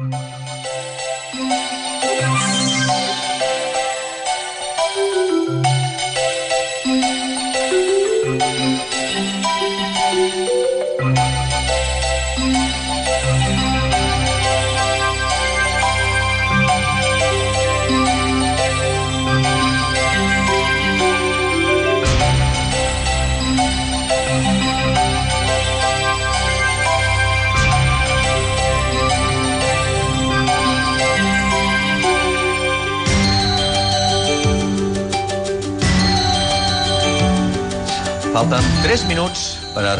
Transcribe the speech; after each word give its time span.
Falten 0.00 0.29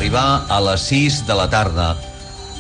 arribar 0.01 0.47
a 0.49 0.57
les 0.65 0.81
6 0.89 1.27
de 1.29 1.35
la 1.37 1.45
tarda. 1.53 1.91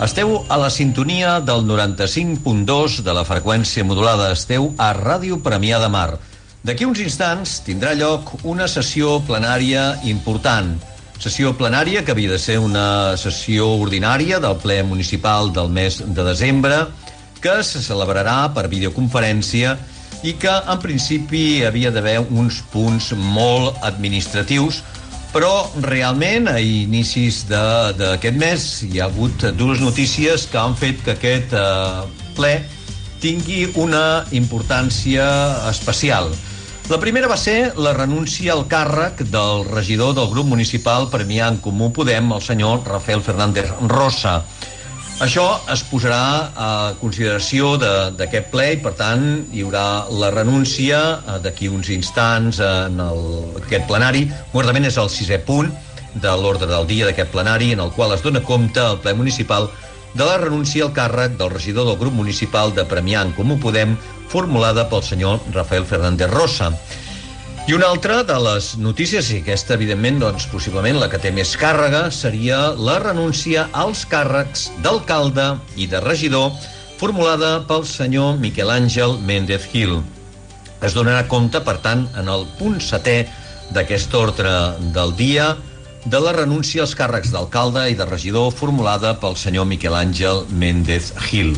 Esteu 0.04 0.42
a 0.52 0.58
la 0.60 0.68
sintonia 0.68 1.38
del 1.40 1.62
95.2 1.64 2.98
de 3.00 3.14
la 3.16 3.22
freqüència 3.24 3.80
modulada. 3.80 4.26
Esteu 4.36 4.66
a 4.76 4.90
Ràdio 4.92 5.38
Premià 5.40 5.78
de 5.80 5.88
Mar. 5.88 6.18
D'aquí 6.60 6.84
uns 6.84 7.00
instants 7.00 7.62
tindrà 7.64 7.94
lloc 7.96 8.34
una 8.44 8.68
sessió 8.68 9.16
plenària 9.24 9.86
important. 10.04 10.74
Sessió 11.16 11.54
plenària 11.56 12.04
que 12.04 12.12
havia 12.12 12.34
de 12.34 12.42
ser 12.44 12.58
una 12.60 13.16
sessió 13.16 13.72
ordinària 13.80 14.36
del 14.36 14.60
ple 14.60 14.82
municipal 14.84 15.48
del 15.48 15.72
mes 15.72 15.96
de 16.04 16.28
desembre, 16.28 16.84
que 17.40 17.62
se 17.64 17.80
celebrarà 17.80 18.50
per 18.52 18.68
videoconferència 18.68 19.78
i 20.20 20.36
que 20.36 20.52
en 20.60 20.84
principi 20.84 21.64
havia 21.64 21.88
d'haver 21.88 22.18
uns 22.20 22.60
punts 22.68 23.14
molt 23.16 23.80
administratius, 23.80 24.84
però 25.30 25.70
realment 25.84 26.48
a 26.50 26.58
inicis 26.58 27.44
d'aquest 27.50 28.36
mes 28.38 28.66
hi 28.88 28.98
ha 28.98 29.06
hagut 29.06 29.46
dues 29.58 29.82
notícies 29.82 30.48
que 30.50 30.58
han 30.58 30.74
fet 30.78 31.02
que 31.06 31.14
aquest 31.14 31.54
eh, 31.54 32.04
ple 32.38 32.54
tingui 33.22 33.68
una 33.78 34.24
importància 34.32 35.26
especial. 35.70 36.32
La 36.90 36.98
primera 36.98 37.28
va 37.30 37.36
ser 37.38 37.76
la 37.78 37.92
renúncia 37.94 38.50
al 38.56 38.64
càrrec 38.66 39.20
del 39.30 39.62
regidor 39.68 40.16
del 40.16 40.26
grup 40.32 40.48
municipal 40.50 41.06
Premià 41.12 41.46
en 41.52 41.60
Comú 41.62 41.92
Podem, 41.94 42.32
el 42.34 42.42
senyor 42.42 42.82
Rafael 42.88 43.22
Fernández 43.22 43.70
Rosa. 43.92 44.40
Això 45.20 45.42
es 45.68 45.82
posarà 45.84 46.48
a 46.56 46.68
consideració 46.96 47.74
d'aquest 48.16 48.46
ple 48.54 48.70
i, 48.72 48.78
per 48.80 48.94
tant, 48.96 49.24
hi 49.52 49.60
haurà 49.66 50.06
la 50.16 50.30
renúncia 50.32 51.00
eh, 51.18 51.34
d'aquí 51.44 51.68
uns 51.68 51.90
instants 51.92 52.56
en 52.64 52.96
el, 53.04 53.20
aquest 53.60 53.84
plenari. 53.90 54.24
Guardament 54.54 54.88
és 54.88 54.96
el 55.02 55.10
sisè 55.12 55.36
punt 55.44 55.68
de 56.14 56.32
l'ordre 56.40 56.70
del 56.70 56.88
dia 56.88 57.10
d'aquest 57.10 57.28
plenari, 57.34 57.74
en 57.76 57.84
el 57.84 57.92
qual 57.92 58.16
es 58.16 58.24
dona 58.24 58.40
compte 58.40 58.80
al 58.80 58.96
ple 59.04 59.12
municipal 59.18 59.68
de 60.14 60.24
la 60.24 60.38
renúncia 60.40 60.88
al 60.88 60.94
càrrec 60.96 61.36
del 61.36 61.52
regidor 61.52 61.90
del 61.90 62.00
grup 62.00 62.16
municipal 62.16 62.72
de 62.72 62.88
Premià 62.88 63.20
en 63.20 63.36
Comú 63.36 63.60
Podem, 63.60 63.98
formulada 64.32 64.86
pel 64.88 65.04
senyor 65.04 65.44
Rafael 65.52 65.84
Fernández 65.84 66.32
Rosa. 66.32 66.72
I 67.68 67.74
una 67.76 67.90
altra 67.92 68.22
de 68.24 68.36
les 68.40 68.72
notícies, 68.80 69.28
i 69.30 69.42
aquesta, 69.42 69.74
evidentment, 69.76 70.16
doncs, 70.22 70.46
possiblement 70.50 70.96
la 70.98 71.10
que 71.12 71.20
té 71.20 71.30
més 71.34 71.52
càrrega, 71.60 72.06
seria 72.10 72.70
la 72.72 72.96
renúncia 73.02 73.66
als 73.76 74.06
càrrecs 74.08 74.70
d'alcalde 74.82 75.52
i 75.76 75.86
de 75.90 76.00
regidor 76.00 76.54
formulada 76.98 77.58
pel 77.68 77.84
senyor 77.86 78.40
Miquel 78.40 78.72
Àngel 78.72 79.18
Méndez 79.28 79.68
Gil. 79.72 79.98
Es 80.80 80.96
donarà 80.96 81.26
compte, 81.28 81.60
per 81.60 81.76
tant, 81.84 82.06
en 82.16 82.32
el 82.32 82.48
punt 82.58 82.80
setè 82.80 83.18
d'aquest 83.76 84.16
ordre 84.16 84.54
del 84.96 85.12
dia, 85.20 85.52
de 86.08 86.20
la 86.24 86.32
renúncia 86.32 86.80
als 86.86 86.96
càrrecs 86.96 87.30
d'alcalde 87.34 87.90
i 87.92 87.96
de 87.98 88.08
regidor 88.08 88.50
formulada 88.56 89.12
pel 89.20 89.36
senyor 89.36 89.68
Miquel 89.68 89.94
Àngel 90.00 90.46
Méndez 90.48 91.12
Gil. 91.28 91.52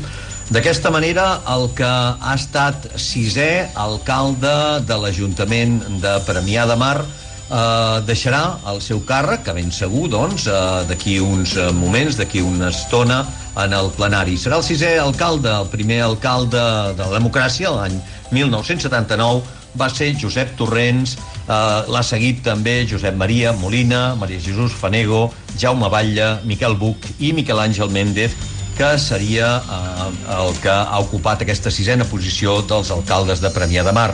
D'aquesta 0.53 0.91
manera, 0.93 1.39
el 1.49 1.63
que 1.73 1.89
ha 1.89 2.33
estat 2.37 2.85
sisè 3.01 3.71
alcalde 3.81 4.83
de 4.85 4.99
l'Ajuntament 5.01 5.79
de 6.03 6.13
Premià 6.27 6.67
de 6.69 6.77
Mar 6.77 6.99
eh, 7.01 8.03
deixarà 8.05 8.59
el 8.69 8.83
seu 8.85 9.01
càrrec, 9.09 9.47
que 9.47 9.55
ben 9.57 9.73
segur, 9.73 10.11
doncs, 10.13 10.45
eh, 10.53 10.85
d'aquí 10.91 11.17
uns 11.25 11.57
eh, 11.57 11.71
moments, 11.73 12.21
d'aquí 12.21 12.45
una 12.45 12.69
estona, 12.69 13.23
en 13.65 13.73
el 13.79 13.89
plenari. 13.97 14.37
Serà 14.37 14.61
el 14.61 14.69
sisè 14.69 14.93
alcalde, 15.01 15.49
el 15.49 15.73
primer 15.73 16.03
alcalde 16.05 16.61
de 17.01 17.01
la 17.01 17.17
democràcia, 17.17 17.73
l'any 17.73 17.97
1979, 18.37 19.41
va 19.81 19.89
ser 19.89 20.13
Josep 20.21 20.53
Torrents, 20.61 21.17
eh, 21.17 21.53
l'ha 21.89 22.05
seguit 22.05 22.45
també 22.45 22.83
Josep 22.85 23.17
Maria 23.17 23.57
Molina, 23.57 24.11
Maria 24.21 24.41
Jesús 24.41 24.77
Fanego, 24.77 25.31
Jaume 25.57 25.89
Batlle, 25.89 26.35
Miquel 26.45 26.77
Buch 26.77 27.09
i 27.21 27.33
Miquel 27.33 27.65
Àngel 27.71 27.89
Méndez, 27.89 28.37
que 28.77 28.99
seria 28.99 29.57
eh, 29.63 30.11
el 30.39 30.53
que 30.63 30.73
ha 30.73 31.01
ocupat 31.01 31.45
aquesta 31.45 31.71
sisena 31.71 32.09
posició 32.09 32.61
dels 32.67 32.93
alcaldes 32.95 33.43
de 33.45 33.51
Premià 33.55 33.85
de 33.87 33.95
Mar. 33.97 34.13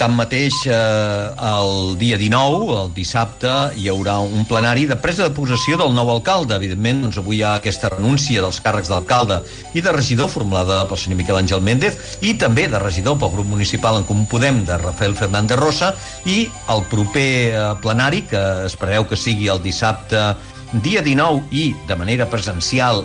Tanmateix, 0.00 0.54
eh, 0.64 0.72
el 0.72 1.98
dia 2.00 2.16
19, 2.16 2.68
el 2.82 2.92
dissabte, 2.96 3.50
hi 3.76 3.90
haurà 3.92 4.14
un 4.24 4.46
plenari 4.48 4.86
de 4.88 4.96
presa 4.96 5.26
de 5.26 5.34
possessió 5.36 5.76
del 5.76 5.92
nou 5.92 6.08
alcalde. 6.08 6.56
Evidentment, 6.56 7.02
doncs, 7.04 7.18
avui 7.20 7.36
hi 7.36 7.42
ha 7.44 7.50
aquesta 7.58 7.90
renúncia 7.92 8.40
dels 8.40 8.62
càrrecs 8.64 8.88
d'alcalde 8.88 9.42
i 9.76 9.82
de 9.84 9.92
regidor 9.92 10.30
formulada 10.32 10.86
pel 10.88 11.02
senyor 11.02 11.20
Miquel 11.20 11.42
Àngel 11.42 11.60
Méndez 11.60 12.16
i 12.24 12.32
també 12.40 12.64
de 12.72 12.80
regidor 12.80 13.18
pel 13.20 13.34
grup 13.34 13.50
municipal 13.52 14.00
en 14.00 14.08
Comú 14.08 14.24
Podem 14.30 14.62
de 14.64 14.78
Rafael 14.80 15.18
Fernández 15.18 15.60
Rosa 15.60 15.92
i 16.24 16.46
el 16.72 16.86
proper 16.88 17.28
eh, 17.52 17.66
plenari, 17.84 18.24
que 18.30 18.40
es 18.70 18.80
preveu 18.80 19.04
que 19.04 19.20
sigui 19.20 19.52
el 19.52 19.60
dissabte 19.60 20.30
dia 20.72 21.02
19 21.02 21.50
i 21.50 21.70
de 21.88 21.96
manera 21.98 22.28
presencial 22.30 23.02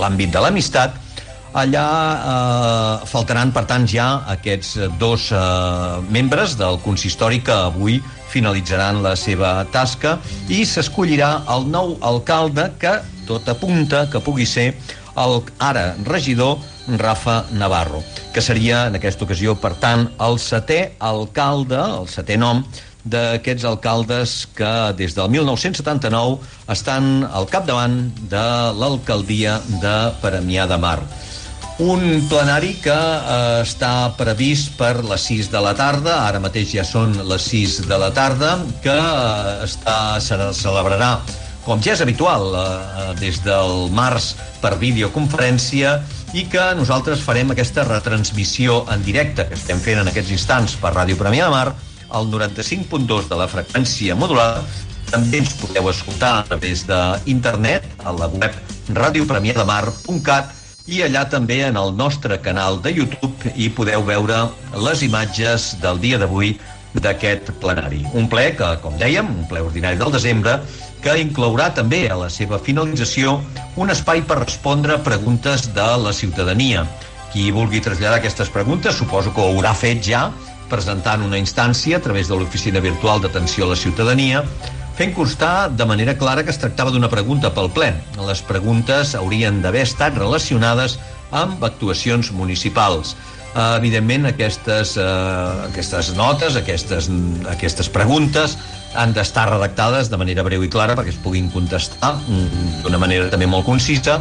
l'àmbit 0.00 0.32
de 0.32 0.40
l'amistat, 0.40 0.96
allà 1.54 1.86
eh, 2.18 3.06
faltaran, 3.06 3.52
per 3.54 3.64
tant, 3.70 3.86
ja 3.86 4.24
aquests 4.32 4.74
dos 4.98 5.30
eh, 5.30 5.38
membres 6.10 6.56
del 6.58 6.80
consistori 6.82 7.40
que 7.46 7.54
avui 7.70 8.00
finalitzaran 8.32 9.02
la 9.04 9.14
seva 9.14 9.60
tasca 9.70 10.18
i 10.50 10.64
s'escollirà 10.66 11.44
el 11.54 11.68
nou 11.70 11.94
alcalde 12.02 12.72
que 12.82 12.96
tot 13.28 13.46
apunta 13.48 14.08
que 14.10 14.20
pugui 14.20 14.46
ser 14.46 14.72
el 15.14 15.42
ara 15.62 15.92
regidor 16.04 16.58
Rafa 16.98 17.44
Navarro, 17.54 18.02
que 18.34 18.42
seria 18.42 18.88
en 18.88 18.98
aquesta 18.98 19.24
ocasió, 19.24 19.54
per 19.56 19.72
tant, 19.80 20.08
el 20.20 20.40
setè 20.42 20.96
alcalde, 20.98 21.78
el 21.78 22.10
setè 22.10 22.36
nom 22.36 22.64
d'aquests 23.04 23.66
alcaldes 23.68 24.34
que 24.56 24.72
des 24.96 25.14
del 25.16 25.28
1979 25.32 26.40
estan 26.72 27.28
al 27.30 27.46
capdavant 27.52 28.00
de 28.32 28.48
l'alcaldia 28.80 29.60
de 29.82 29.96
Premià 30.22 30.66
de 30.70 30.80
Mar. 30.80 30.98
Un 31.82 32.22
plenari 32.30 32.76
que 32.78 32.94
eh, 32.94 33.62
està 33.64 34.14
previst 34.14 34.76
per 34.78 35.02
les 35.02 35.24
6 35.26 35.48
de 35.50 35.62
la 35.64 35.72
tarda, 35.74 36.20
ara 36.28 36.38
mateix 36.38 36.70
ja 36.76 36.84
són 36.86 37.16
les 37.26 37.48
6 37.50 37.80
de 37.90 37.98
la 37.98 38.12
tarda, 38.14 38.52
que 38.84 38.94
eh, 38.94 39.56
està, 39.66 40.20
se 40.22 40.38
celebrarà, 40.54 41.16
com 41.64 41.82
ja 41.82 41.96
és 41.96 42.02
habitual, 42.04 42.46
eh, 42.54 43.08
des 43.18 43.40
del 43.42 43.88
març 43.90 44.36
per 44.62 44.76
videoconferència, 44.78 45.96
i 46.34 46.46
que 46.50 46.62
nosaltres 46.78 47.22
farem 47.26 47.50
aquesta 47.50 47.82
retransmissió 47.88 48.84
en 48.94 49.02
directe 49.02 49.48
que 49.48 49.58
estem 49.58 49.82
fent 49.82 49.98
en 50.02 50.10
aquests 50.10 50.30
instants 50.34 50.78
per 50.78 50.94
Ràdio 50.94 51.18
Premià 51.18 51.50
de 51.50 51.56
Mar, 51.58 51.74
al 52.10 52.28
95.2 52.32 53.28
de 53.30 53.38
la 53.38 53.48
freqüència 53.48 54.16
modulada. 54.18 54.64
També 55.10 55.40
ens 55.42 55.54
podeu 55.60 55.88
escoltar 55.90 56.38
a 56.40 56.44
través 56.48 56.84
d'internet, 56.88 57.86
a 58.04 58.12
la 58.16 58.28
web 58.32 58.54
radiopremiademar.cat 58.98 60.52
i 60.92 61.00
allà 61.00 61.24
també 61.32 61.62
en 61.64 61.78
el 61.80 61.94
nostre 61.96 62.36
canal 62.44 62.80
de 62.84 62.92
YouTube 62.92 63.52
hi 63.56 63.70
podeu 63.72 64.04
veure 64.04 64.42
les 64.84 65.04
imatges 65.06 65.72
del 65.80 66.00
dia 66.02 66.18
d'avui 66.20 66.58
d'aquest 66.94 67.50
plenari. 67.62 68.02
Un 68.14 68.28
ple 68.30 68.50
que, 68.58 68.68
com 68.82 68.98
dèiem, 69.00 69.30
un 69.32 69.46
ple 69.50 69.62
ordinari 69.64 69.98
del 69.98 70.12
desembre, 70.14 70.58
que 71.04 71.16
inclourà 71.20 71.70
també 71.74 72.04
a 72.08 72.18
la 72.20 72.30
seva 72.32 72.60
finalització 72.60 73.38
un 73.80 73.90
espai 73.92 74.22
per 74.28 74.42
respondre 74.42 75.00
preguntes 75.04 75.66
de 75.74 75.88
la 76.04 76.12
ciutadania. 76.12 76.84
Qui 77.32 77.50
vulgui 77.50 77.82
traslladar 77.82 78.20
aquestes 78.20 78.52
preguntes 78.52 79.00
suposo 79.00 79.32
que 79.34 79.42
ho 79.42 79.50
haurà 79.56 79.74
fet 79.74 80.04
ja 80.06 80.28
presentant 80.74 81.22
una 81.22 81.38
instància 81.38 81.98
a 81.98 82.02
través 82.04 82.28
de 82.28 82.38
l'Oficina 82.38 82.82
Virtual 82.82 83.22
d'Atenció 83.22 83.68
a 83.68 83.72
la 83.72 83.78
Ciutadania, 83.78 84.42
fent 84.98 85.14
constar 85.14 85.70
de 85.74 85.86
manera 85.86 86.16
clara 86.18 86.44
que 86.44 86.52
es 86.54 86.60
tractava 86.62 86.92
d'una 86.94 87.10
pregunta 87.10 87.50
pel 87.54 87.70
ple. 87.74 87.92
Les 88.28 88.42
preguntes 88.46 89.14
haurien 89.18 89.62
d'haver 89.62 89.86
estat 89.88 90.18
relacionades 90.18 90.98
amb 91.34 91.62
actuacions 91.66 92.30
municipals. 92.34 93.16
Uh, 93.54 93.76
evidentment, 93.78 94.26
aquestes, 94.26 94.96
uh, 94.98 95.68
aquestes 95.68 96.10
notes, 96.18 96.56
aquestes, 96.58 97.06
aquestes 97.52 97.90
preguntes 97.90 98.56
han 98.98 99.14
d'estar 99.14 99.46
redactades 99.50 100.10
de 100.10 100.18
manera 100.18 100.42
breu 100.46 100.62
i 100.66 100.70
clara 100.70 100.96
perquè 100.98 101.14
es 101.14 101.20
puguin 101.22 101.50
contestar 101.54 102.14
mm, 102.16 102.82
d'una 102.84 103.00
manera 103.02 103.30
també 103.30 103.46
molt 103.50 103.66
concisa 103.66 104.20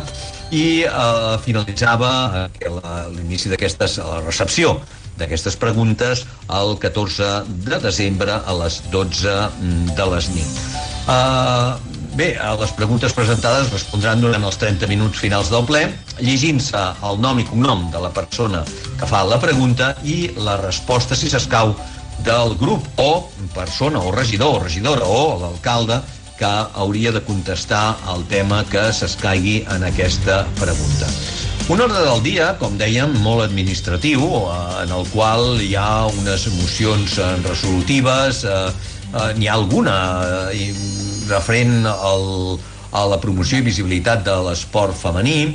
i 0.53 0.83
eh, 0.85 1.37
finalitzava 1.45 2.09
eh, 2.45 2.73
l'inici 3.13 3.49
d'aquestes, 3.51 3.97
la 4.01 4.21
recepció 4.25 4.75
d'aquestes 5.19 5.57
preguntes 5.59 6.25
el 6.49 6.75
14 6.81 7.31
de 7.67 7.79
desembre 7.83 8.39
a 8.39 8.55
les 8.63 8.81
12 8.93 9.35
de 9.97 10.07
les 10.13 10.29
nit. 10.33 10.61
Uh, 11.03 11.75
bé, 12.15 12.33
a 12.39 12.53
les 12.59 12.71
preguntes 12.77 13.13
presentades 13.13 13.71
respondran 13.73 14.21
durant 14.23 14.45
els 14.47 14.59
30 14.61 14.89
minuts 14.91 15.19
finals 15.19 15.51
del 15.53 15.65
ple, 15.69 15.83
llegint-se 16.21 16.83
el 17.09 17.19
nom 17.21 17.41
i 17.41 17.47
cognom 17.47 17.89
de 17.93 18.01
la 18.03 18.13
persona 18.15 18.63
que 18.99 19.09
fa 19.09 19.23
la 19.27 19.41
pregunta 19.41 19.93
i 20.03 20.31
la 20.37 20.57
resposta, 20.61 21.17
si 21.17 21.31
s'escau, 21.31 21.75
del 22.23 22.55
grup 22.59 22.85
o 23.01 23.29
persona 23.55 23.99
o 23.99 24.11
regidor 24.13 24.59
o 24.59 24.63
regidora 24.63 25.05
o 25.05 25.39
l'alcalde 25.41 25.99
que 26.37 26.51
hauria 26.81 27.11
de 27.11 27.21
contestar 27.21 27.97
el 28.15 28.25
tema 28.29 28.63
que 28.69 28.89
s'escaigui 28.93 29.63
en 29.75 29.89
aquesta 29.89 30.43
pregunta. 30.59 31.11
Un 31.71 31.79
ordre 31.79 32.01
del 32.03 32.19
dia, 32.25 32.49
com 32.59 32.73
dèiem, 32.75 33.13
molt 33.23 33.45
administratiu, 33.45 34.19
eh, 34.19 34.55
en 34.81 34.91
el 34.91 35.05
qual 35.13 35.61
hi 35.63 35.71
ha 35.79 36.09
unes 36.11 36.43
mocions 36.57 37.15
eh, 37.15 37.27
resolutives, 37.45 38.41
eh, 38.43 39.29
n'hi 39.37 39.47
ha 39.47 39.55
alguna 39.55 39.95
referent 41.29 41.87
al, 41.87 42.25
a 42.91 43.05
la 43.07 43.19
promoció 43.21 43.61
i 43.61 43.67
visibilitat 43.69 44.25
de 44.27 44.35
l'esport 44.49 44.97
femení, 44.97 45.53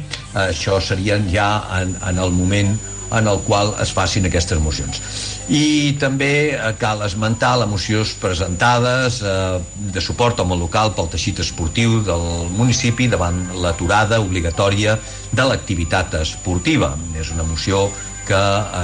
això 0.49 0.79
serien 0.81 1.29
ja 1.29 1.51
en, 1.83 1.93
en 2.01 2.23
el 2.25 2.33
moment 2.33 2.73
en 3.13 3.29
el 3.29 3.43
qual 3.45 3.75
es 3.83 3.93
facin 3.93 4.31
aquestes 4.31 4.63
mocions. 4.65 5.03
I 5.49 5.97
també 5.97 6.53
eh, 6.53 6.73
cal 6.77 7.01
esmentar 7.07 7.55
les 7.57 7.71
mocions 7.71 8.11
presentades 8.21 9.23
eh, 9.25 9.61
de 9.95 10.03
suport 10.05 10.43
al 10.43 10.49
món 10.51 10.61
local 10.61 10.93
pel 10.93 11.09
teixit 11.09 11.41
esportiu 11.41 12.03
del 12.05 12.27
municipi 12.53 13.09
davant 13.09 13.41
l'aturada 13.57 14.21
obligatòria 14.21 14.99
de 15.33 15.47
l'activitat 15.49 16.19
esportiva. 16.21 16.93
És 17.17 17.33
una 17.33 17.49
moció 17.49 17.87
que 18.29 18.41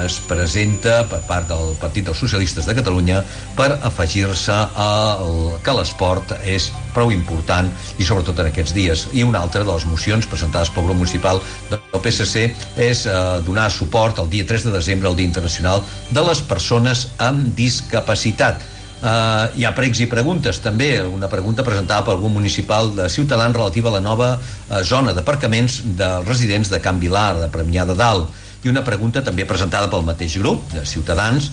es 0.06 0.16
presenta 0.24 1.02
per 1.08 1.20
part 1.28 1.50
del 1.50 1.74
Partit 1.80 2.06
dels 2.08 2.20
Socialistes 2.24 2.64
de 2.64 2.74
Catalunya 2.78 3.20
per 3.58 3.68
afegir-se 3.84 4.56
al 4.80 5.58
que 5.64 5.74
l'esport 5.76 6.32
és 6.48 6.70
prou 6.94 7.12
important 7.12 7.68
i 8.00 8.06
sobretot 8.06 8.40
en 8.40 8.48
aquests 8.48 8.72
dies. 8.76 9.06
I 9.12 9.26
una 9.28 9.42
altra 9.44 9.64
de 9.64 9.68
les 9.68 9.84
mocions 9.90 10.28
presentades 10.30 10.72
pel 10.72 10.88
grup 10.88 11.02
municipal 11.02 11.42
del 11.70 11.82
PSC 12.00 12.46
és 12.80 13.04
eh, 13.04 13.16
donar 13.44 13.68
suport 13.70 14.22
el 14.22 14.30
dia 14.32 14.46
3 14.48 14.70
de 14.70 14.76
desembre 14.78 15.10
al 15.10 15.18
Dia 15.18 15.28
Internacional 15.28 15.84
de 16.10 16.24
les 16.24 16.40
Persones 16.48 17.10
amb 17.18 17.52
Discapacitat. 17.58 18.70
Uh, 19.04 19.50
hi 19.60 19.66
ha 19.68 19.74
pregs 19.76 19.98
i 20.00 20.06
preguntes 20.08 20.62
també, 20.64 20.94
una 21.04 21.28
pregunta 21.28 21.60
presentada 21.66 22.06
pel 22.06 22.16
grup 22.22 22.32
municipal 22.38 22.88
de 22.96 23.10
Ciutadans 23.12 23.52
relativa 23.52 23.90
a 23.90 23.98
la 23.98 24.00
nova 24.00 24.30
uh, 24.38 24.78
zona 24.80 25.12
d'aparcaments 25.12 25.82
dels 25.98 26.24
residents 26.24 26.70
de 26.72 26.80
Can 26.80 27.02
Vilar, 27.02 27.34
de 27.42 27.50
Premià 27.52 27.84
de 27.84 27.98
Dalt 27.98 28.32
i 28.64 28.72
una 28.72 28.84
pregunta 28.84 29.22
també 29.24 29.44
presentada 29.48 29.90
pel 29.92 30.04
mateix 30.06 30.38
grup 30.40 30.64
de 30.72 30.84
Ciutadans 30.88 31.50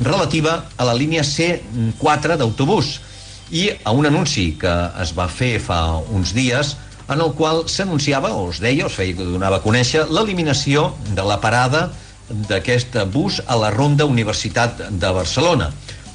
relativa 0.00 0.64
a 0.76 0.86
la 0.86 0.94
línia 0.94 1.22
C4 1.26 2.36
d'autobús 2.38 2.98
i 3.50 3.68
a 3.84 3.94
un 3.96 4.06
anunci 4.06 4.52
que 4.60 4.74
es 5.02 5.14
va 5.16 5.28
fer 5.30 5.56
fa 5.62 5.80
uns 6.14 6.34
dies 6.36 6.76
en 7.08 7.22
el 7.24 7.32
qual 7.32 7.62
s'anunciava, 7.72 8.34
o 8.36 8.50
es 8.52 8.58
deia, 8.60 8.84
o 8.84 8.90
es 8.90 8.96
feia, 8.98 9.16
donava 9.16 9.58
a 9.58 9.64
conèixer, 9.64 10.04
l'eliminació 10.12 10.90
de 11.16 11.24
la 11.24 11.38
parada 11.40 11.86
d'aquest 12.28 12.98
bus 13.08 13.40
a 13.46 13.56
la 13.56 13.70
Ronda 13.72 14.04
Universitat 14.04 14.82
de 14.90 15.12
Barcelona. 15.16 15.70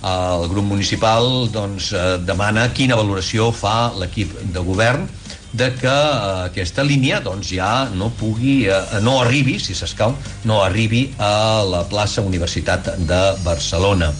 El 0.05 0.45
grup 0.51 0.67
municipal 0.67 1.47
doncs, 1.49 1.93
eh, 1.95 2.17
demana 2.27 2.67
quina 2.75 2.99
valoració 2.99 3.49
fa 3.55 3.93
l'equip 3.97 4.35
de 4.53 4.61
govern 4.61 5.07
de 5.53 5.69
que 5.77 5.87
eh, 5.87 6.49
aquesta 6.49 6.83
línia 6.83 7.21
doncs, 7.21 7.53
ja 7.53 7.87
no 7.93 8.09
pugui, 8.17 8.65
eh, 8.67 9.01
no 9.05 9.19
arribi, 9.21 9.59
si 9.61 9.77
s'escau, 9.77 10.15
no 10.49 10.61
arribi 10.65 11.05
a 11.21 11.63
la 11.69 11.83
plaça 11.89 12.25
Universitat 12.25 12.95
de 13.07 13.23
Barcelona. 13.45 14.11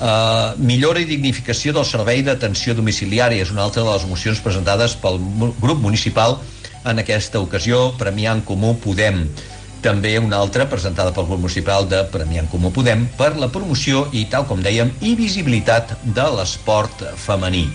Uh, 0.00 0.56
millora 0.56 1.02
i 1.02 1.04
dignificació 1.04 1.74
del 1.76 1.84
servei 1.84 2.22
d'atenció 2.24 2.72
domiciliària 2.72 3.44
és 3.44 3.50
una 3.52 3.66
altra 3.66 3.82
de 3.84 3.90
les 3.90 4.06
mocions 4.08 4.38
presentades 4.40 4.94
pel 4.96 5.18
grup 5.60 5.82
municipal 5.84 6.38
en 6.88 7.02
aquesta 7.02 7.42
ocasió, 7.44 7.90
Premiant 8.00 8.40
Comú 8.48 8.78
Podem. 8.80 9.26
També 9.84 10.14
una 10.16 10.38
altra 10.40 10.64
presentada 10.72 11.12
pel 11.12 11.28
grup 11.28 11.42
municipal 11.44 11.84
de 11.88 12.00
Premiant 12.12 12.48
Comú 12.48 12.72
Podem 12.72 13.04
per 13.20 13.34
la 13.36 13.50
promoció 13.52 14.06
i, 14.16 14.24
tal 14.32 14.48
com 14.48 14.64
dèiem, 14.64 14.94
i 15.04 15.12
visibilitat 15.20 15.92
de 16.16 16.26
l'esport 16.38 17.04
femení. 17.20 17.66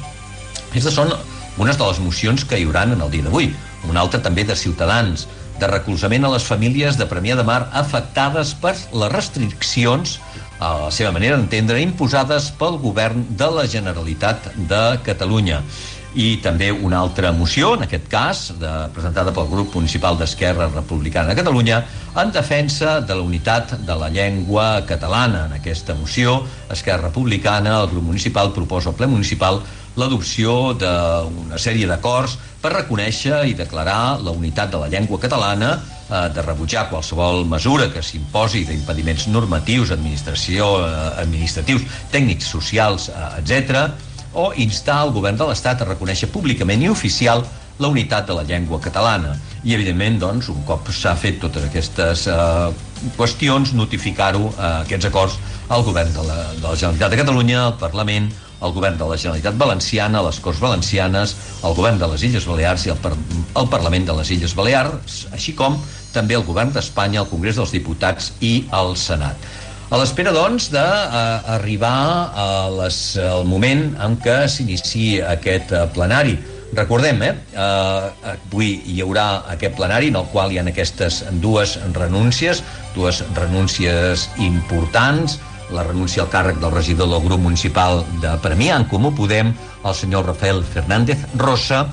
Aquestes 0.71 0.97
són 0.97 1.13
unes 1.57 1.77
de 1.77 1.87
les 1.87 1.99
mocions 2.03 2.43
que 2.45 2.59
hi 2.59 2.67
hauran 2.67 2.93
en 2.95 3.01
el 3.01 3.11
dia 3.11 3.25
d'avui. 3.25 3.53
Una 3.89 4.01
altra 4.01 4.21
també 4.21 4.43
de 4.43 4.55
Ciutadans, 4.59 5.27
de 5.59 5.67
recolzament 5.71 6.25
a 6.27 6.33
les 6.33 6.43
famílies 6.43 6.97
de 6.99 7.07
Premià 7.07 7.37
de 7.39 7.45
Mar 7.47 7.61
afectades 7.71 8.53
per 8.59 8.75
les 8.91 9.11
restriccions 9.13 10.19
a 10.59 10.71
la 10.85 10.91
seva 10.91 11.11
manera 11.15 11.37
d'entendre, 11.37 11.81
imposades 11.83 12.49
pel 12.59 12.79
govern 12.79 13.25
de 13.39 13.51
la 13.51 13.67
Generalitat 13.67 14.51
de 14.69 14.83
Catalunya. 15.03 15.61
I 16.15 16.37
també 16.39 16.69
una 16.71 17.01
altra 17.03 17.33
moció, 17.35 17.73
en 17.75 17.83
aquest 17.83 18.05
cas, 18.07 18.45
de, 18.59 18.69
presentada 18.95 19.33
pel 19.35 19.49
grup 19.51 19.73
municipal 19.75 20.15
d'Esquerra 20.15 20.69
Republicana 20.71 21.33
de 21.33 21.35
Catalunya, 21.41 21.81
en 22.15 22.31
defensa 22.31 23.01
de 23.03 23.17
la 23.19 23.25
unitat 23.25 23.73
de 23.83 23.97
la 23.99 24.07
llengua 24.07 24.85
catalana. 24.87 25.49
En 25.49 25.57
aquesta 25.59 25.95
moció, 25.99 26.45
Esquerra 26.71 27.09
Republicana, 27.09 27.81
el 27.81 27.91
grup 27.91 28.07
municipal 28.07 28.53
proposa 28.55 28.93
al 28.93 28.95
ple 28.95 29.11
municipal 29.11 29.59
l'adopció 29.95 30.73
d'una 30.75 31.59
sèrie 31.61 31.87
d'acords 31.87 32.37
per 32.61 32.73
reconèixer 32.73 33.43
i 33.49 33.53
declarar 33.57 34.17
la 34.23 34.33
unitat 34.35 34.71
de 34.73 34.81
la 34.81 34.89
llengua 34.91 35.19
catalana, 35.21 35.75
eh, 36.09 36.29
de 36.35 36.41
rebutjar 36.41 36.89
qualsevol 36.89 37.45
mesura 37.45 37.91
que 37.93 38.01
s'imposi 38.03 38.65
d'impediments 38.65 39.27
normatius, 39.27 39.91
administració, 39.91 40.71
eh, 40.85 41.21
administratius, 41.23 41.85
tècnics, 42.11 42.49
socials, 42.49 43.09
eh, 43.09 43.29
etc, 43.41 43.89
o 44.33 44.51
instar 44.57 45.05
el 45.05 45.13
govern 45.15 45.37
de 45.37 45.47
l'Estat 45.47 45.81
a 45.81 45.85
reconèixer 45.85 46.31
públicament 46.31 46.81
i 46.81 46.89
oficial 46.89 47.45
la 47.79 47.87
unitat 47.87 48.27
de 48.27 48.35
la 48.35 48.43
llengua 48.43 48.79
catalana. 48.79 49.35
I, 49.63 49.73
evidentment, 49.75 50.19
doncs, 50.19 50.49
un 50.49 50.63
cop 50.67 50.87
s'ha 50.93 51.15
fet 51.19 51.39
totes 51.41 51.65
aquestes 51.67 52.27
eh, 52.31 52.69
qüestions, 53.17 53.73
notificar-ho, 53.75 54.51
eh, 54.53 54.71
aquests 54.85 55.09
acords, 55.11 55.37
al 55.69 55.83
govern 55.83 56.11
de 56.13 56.23
la, 56.23 56.39
de 56.53 56.65
la 56.67 56.75
Generalitat 56.75 57.11
de 57.11 57.21
Catalunya, 57.23 57.61
al 57.65 57.77
Parlament, 57.81 58.29
el 58.63 58.73
govern 58.75 58.97
de 58.99 59.09
la 59.09 59.17
Generalitat 59.17 59.57
Valenciana, 59.59 60.23
les 60.25 60.39
Corts 60.39 60.61
Valencianes, 60.63 61.35
el 61.63 61.75
govern 61.75 61.99
de 61.99 62.09
les 62.13 62.23
Illes 62.29 62.47
Balears 62.47 62.87
i 62.87 62.93
el, 62.95 63.01
par 63.03 63.13
el 63.15 63.69
Parlament 63.73 64.07
de 64.07 64.15
les 64.21 64.31
Illes 64.37 64.55
Balears, 64.55 65.25
així 65.35 65.55
com 65.57 65.77
també 66.15 66.37
el 66.37 66.47
govern 66.47 66.71
d'Espanya, 66.71 67.21
el 67.25 67.29
Congrés 67.31 67.59
dels 67.59 67.75
Diputats 67.75 68.31
i 68.39 68.57
el 68.73 68.95
Senat. 68.99 69.47
A 69.93 69.99
l'espera, 70.01 70.31
doncs, 70.33 70.71
d'arribar 70.73 71.97
les, 72.73 72.97
al 73.21 73.45
moment 73.45 73.91
en 74.01 74.15
què 74.17 74.39
s'inici 74.49 75.19
aquest 75.21 75.75
eh, 75.77 75.83
plenari. 75.93 76.33
Recordem, 76.75 77.21
eh, 77.21 77.29
eh, 77.53 78.31
avui 78.33 78.71
hi 78.89 78.97
haurà 79.05 79.27
aquest 79.53 79.77
plenari 79.77 80.09
en 80.09 80.17
el 80.17 80.25
qual 80.33 80.51
hi 80.51 80.57
ha 80.57 80.65
aquestes 80.71 81.21
dues 81.43 81.77
renúncies, 81.93 82.63
dues 82.95 83.21
renúncies 83.37 84.25
importants, 84.41 85.37
la 85.73 85.83
renúncia 85.83 86.23
al 86.23 86.29
càrrec 86.29 86.59
del 86.61 86.73
regidor 86.73 87.09
del 87.09 87.23
grup 87.23 87.41
municipal 87.41 88.03
de 88.21 88.35
Premià, 88.43 88.75
en 88.77 88.85
Comú 88.91 89.13
Podem, 89.15 89.53
el 89.85 89.95
senyor 89.95 90.27
Rafael 90.27 90.63
Fernández 90.63 91.25
Rosa, 91.37 91.85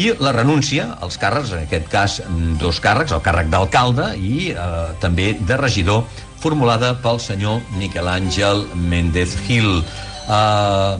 i 0.00 0.10
la 0.22 0.32
renúncia 0.32 0.86
als 1.02 1.18
càrrecs, 1.20 1.52
en 1.52 1.66
aquest 1.66 1.88
cas 1.92 2.18
dos 2.60 2.80
càrrecs, 2.80 3.12
el 3.12 3.22
càrrec 3.24 3.50
d'alcalde 3.52 4.12
i 4.16 4.50
eh, 4.54 4.66
també 5.02 5.34
de 5.36 5.58
regidor, 5.60 6.04
formulada 6.40 6.94
pel 7.02 7.20
senyor 7.20 7.60
Miquel 7.76 8.08
Àngel 8.08 8.64
Méndez 8.74 9.36
Gil. 9.46 9.82
Eh, 10.30 10.94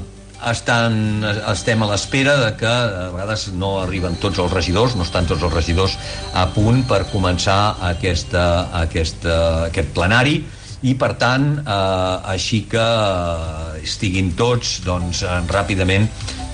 estan, 0.51 1.25
estem 1.53 1.83
a 1.85 1.91
l'espera 1.91 2.37
de 2.41 2.53
que 2.61 2.69
a 2.69 3.11
vegades 3.13 3.51
no 3.53 3.75
arriben 3.83 4.17
tots 4.21 4.41
els 4.41 4.53
regidors, 4.53 4.97
no 4.97 5.05
estan 5.05 5.29
tots 5.29 5.45
els 5.45 5.53
regidors 5.53 5.99
a 6.33 6.47
punt 6.55 6.83
per 6.89 7.03
començar 7.13 7.77
aquesta, 7.91 8.47
aquesta, 8.81 9.37
aquest 9.69 9.93
plenari, 9.97 10.41
i 10.83 10.95
per 10.97 11.15
tant 11.21 11.47
eh, 11.61 12.33
així 12.33 12.65
que 12.71 12.83
eh, 12.83 13.81
estiguin 13.85 14.33
tots 14.37 14.79
doncs 14.87 15.25
eh, 15.27 15.41
ràpidament 15.51 16.09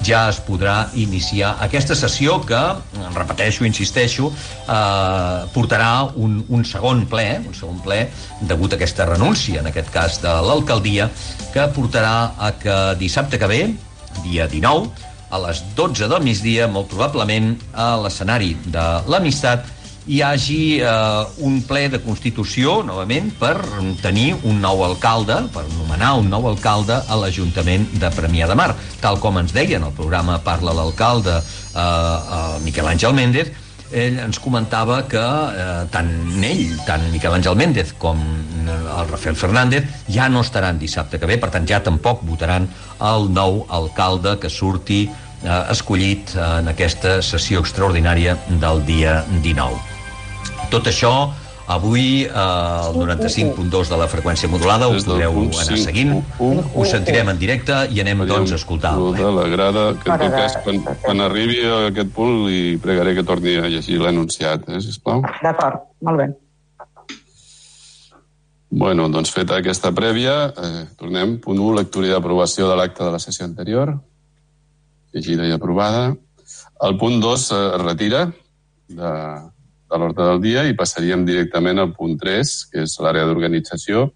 ja 0.06 0.26
es 0.30 0.38
podrà 0.44 0.90
iniciar 0.98 1.54
aquesta 1.64 1.96
sessió 1.98 2.36
que, 2.46 2.60
repeteixo, 3.14 3.64
insisteixo, 3.66 4.30
eh, 4.66 5.40
portarà 5.54 5.90
un, 6.14 6.38
un 6.48 6.66
segon 6.68 7.06
ple, 7.10 7.26
un 7.46 7.56
segon 7.56 7.80
ple, 7.84 8.04
degut 8.42 8.74
a 8.74 8.78
aquesta 8.78 9.08
renúncia, 9.08 9.62
en 9.62 9.70
aquest 9.72 9.90
cas 9.94 10.20
de 10.22 10.34
l'alcaldia, 10.46 11.08
que 11.54 11.66
portarà 11.74 12.16
a 12.38 12.52
que 12.60 12.78
dissabte 13.00 13.40
que 13.40 13.50
ve, 13.50 13.62
dia 14.26 14.46
19, 14.52 14.90
a 15.30 15.40
les 15.42 15.62
12 15.74 16.06
del 16.12 16.22
migdia, 16.22 16.68
molt 16.70 16.90
probablement 16.92 17.54
a 17.74 17.94
l'escenari 18.04 18.54
de 18.70 18.84
l'Amistat, 19.10 19.66
hi 20.06 20.20
hagi 20.22 20.78
eh, 20.78 21.26
un 21.42 21.58
ple 21.66 21.88
de 21.90 21.98
Constitució, 22.02 22.78
novament, 22.86 23.32
per 23.40 23.56
tenir 24.02 24.36
un 24.46 24.60
nou 24.62 24.84
alcalde, 24.86 25.40
per 25.54 25.64
nomenar 25.74 26.12
un 26.20 26.30
nou 26.30 26.46
alcalde 26.46 27.00
a 27.02 27.18
l'Ajuntament 27.18 27.88
de 27.98 28.10
Premià 28.14 28.46
de 28.46 28.54
Mar. 28.58 28.70
Tal 29.02 29.18
com 29.22 29.40
ens 29.42 29.54
deia 29.56 29.80
en 29.80 29.88
el 29.88 29.94
programa 29.96 30.38
Parla 30.46 30.74
l'alcalde, 30.76 31.40
eh, 31.40 31.80
eh, 31.80 32.58
Miquel 32.62 32.90
Àngel 32.92 33.16
Méndez, 33.18 33.50
ell 33.90 34.20
ens 34.22 34.38
comentava 34.42 35.00
que 35.10 35.22
eh, 35.22 35.82
tant 35.90 36.12
ell, 36.42 36.78
tant 36.86 37.02
Miquel 37.10 37.34
Àngel 37.40 37.58
Méndez 37.58 37.92
com 37.98 38.22
eh, 38.22 38.70
el 38.70 39.10
Rafael 39.10 39.38
Fernández 39.38 39.90
ja 40.10 40.28
no 40.30 40.42
estaran 40.46 40.78
dissabte 40.78 41.18
que 41.18 41.26
ve, 41.26 41.38
per 41.38 41.50
tant 41.54 41.66
ja 41.66 41.82
tampoc 41.82 42.22
votaran 42.26 42.70
el 43.02 43.30
nou 43.34 43.64
alcalde 43.70 44.38
que 44.42 44.50
surti 44.50 45.04
eh, 45.08 45.60
escollit 45.74 46.34
en 46.38 46.70
aquesta 46.70 47.18
sessió 47.22 47.62
extraordinària 47.62 48.38
del 48.62 48.86
dia 48.86 49.20
19. 49.42 49.95
Tot 50.70 50.88
això 50.90 51.16
Avui, 51.66 52.22
eh, 52.22 52.30
el 52.30 52.94
95.2 52.94 53.88
de 53.90 53.96
la 53.98 54.06
freqüència 54.06 54.46
modulada, 54.46 54.86
ho 54.86 54.94
podreu 55.02 55.40
anar 55.48 55.78
seguint. 55.82 56.12
Ho 56.38 56.84
sentirem 56.86 57.32
en 57.32 57.40
directe 57.40 57.80
i 57.90 57.98
anem, 58.04 58.22
doncs, 58.28 58.52
a 58.54 58.58
escoltar-lo. 58.60 59.10
Eh? 59.16 59.30
La 59.34 59.48
grada, 59.50 59.86
que 59.98 60.12
en 60.12 60.22
tot 60.22 60.36
cas, 60.36 60.54
quan, 60.62 60.78
quan 61.02 61.22
arribi 61.24 61.64
a 61.66 61.80
aquest 61.88 62.12
punt, 62.14 62.44
li 62.46 62.76
pregaré 62.82 63.16
que 63.18 63.24
torni 63.26 63.56
a 63.58 63.66
llegir 63.72 63.98
l'anunciat, 63.98 64.68
eh, 64.70 64.78
sisplau. 64.84 65.24
D'acord, 65.42 65.88
molt 66.06 66.22
bé. 66.22 66.28
Bueno, 68.70 69.08
doncs 69.10 69.34
feta 69.34 69.58
aquesta 69.58 69.90
prèvia, 69.96 70.36
eh, 70.54 70.84
tornem. 71.00 71.34
Punt 71.42 71.58
1, 71.58 71.74
lectura 71.80 72.12
i 72.12 72.14
aprovació 72.14 72.70
de 72.70 72.78
l'acte 72.78 73.02
de 73.02 73.10
la 73.10 73.22
sessió 73.22 73.46
anterior. 73.46 73.96
Llegida 75.16 75.50
i 75.50 75.54
aprovada. 75.54 76.14
El 76.86 76.96
punt 77.00 77.18
2 77.18 77.50
eh, 77.50 77.60
es 77.74 77.82
retira 77.82 78.24
de, 78.86 79.12
de 79.90 79.98
l'ordre 79.98 80.26
del 80.30 80.40
dia 80.42 80.64
i 80.66 80.74
passaríem 80.78 81.24
directament 81.26 81.78
al 81.78 81.92
punt 81.94 82.16
3, 82.18 82.54
que 82.72 82.84
és 82.86 82.96
l'àrea 83.02 83.26
d'organització. 83.28 84.08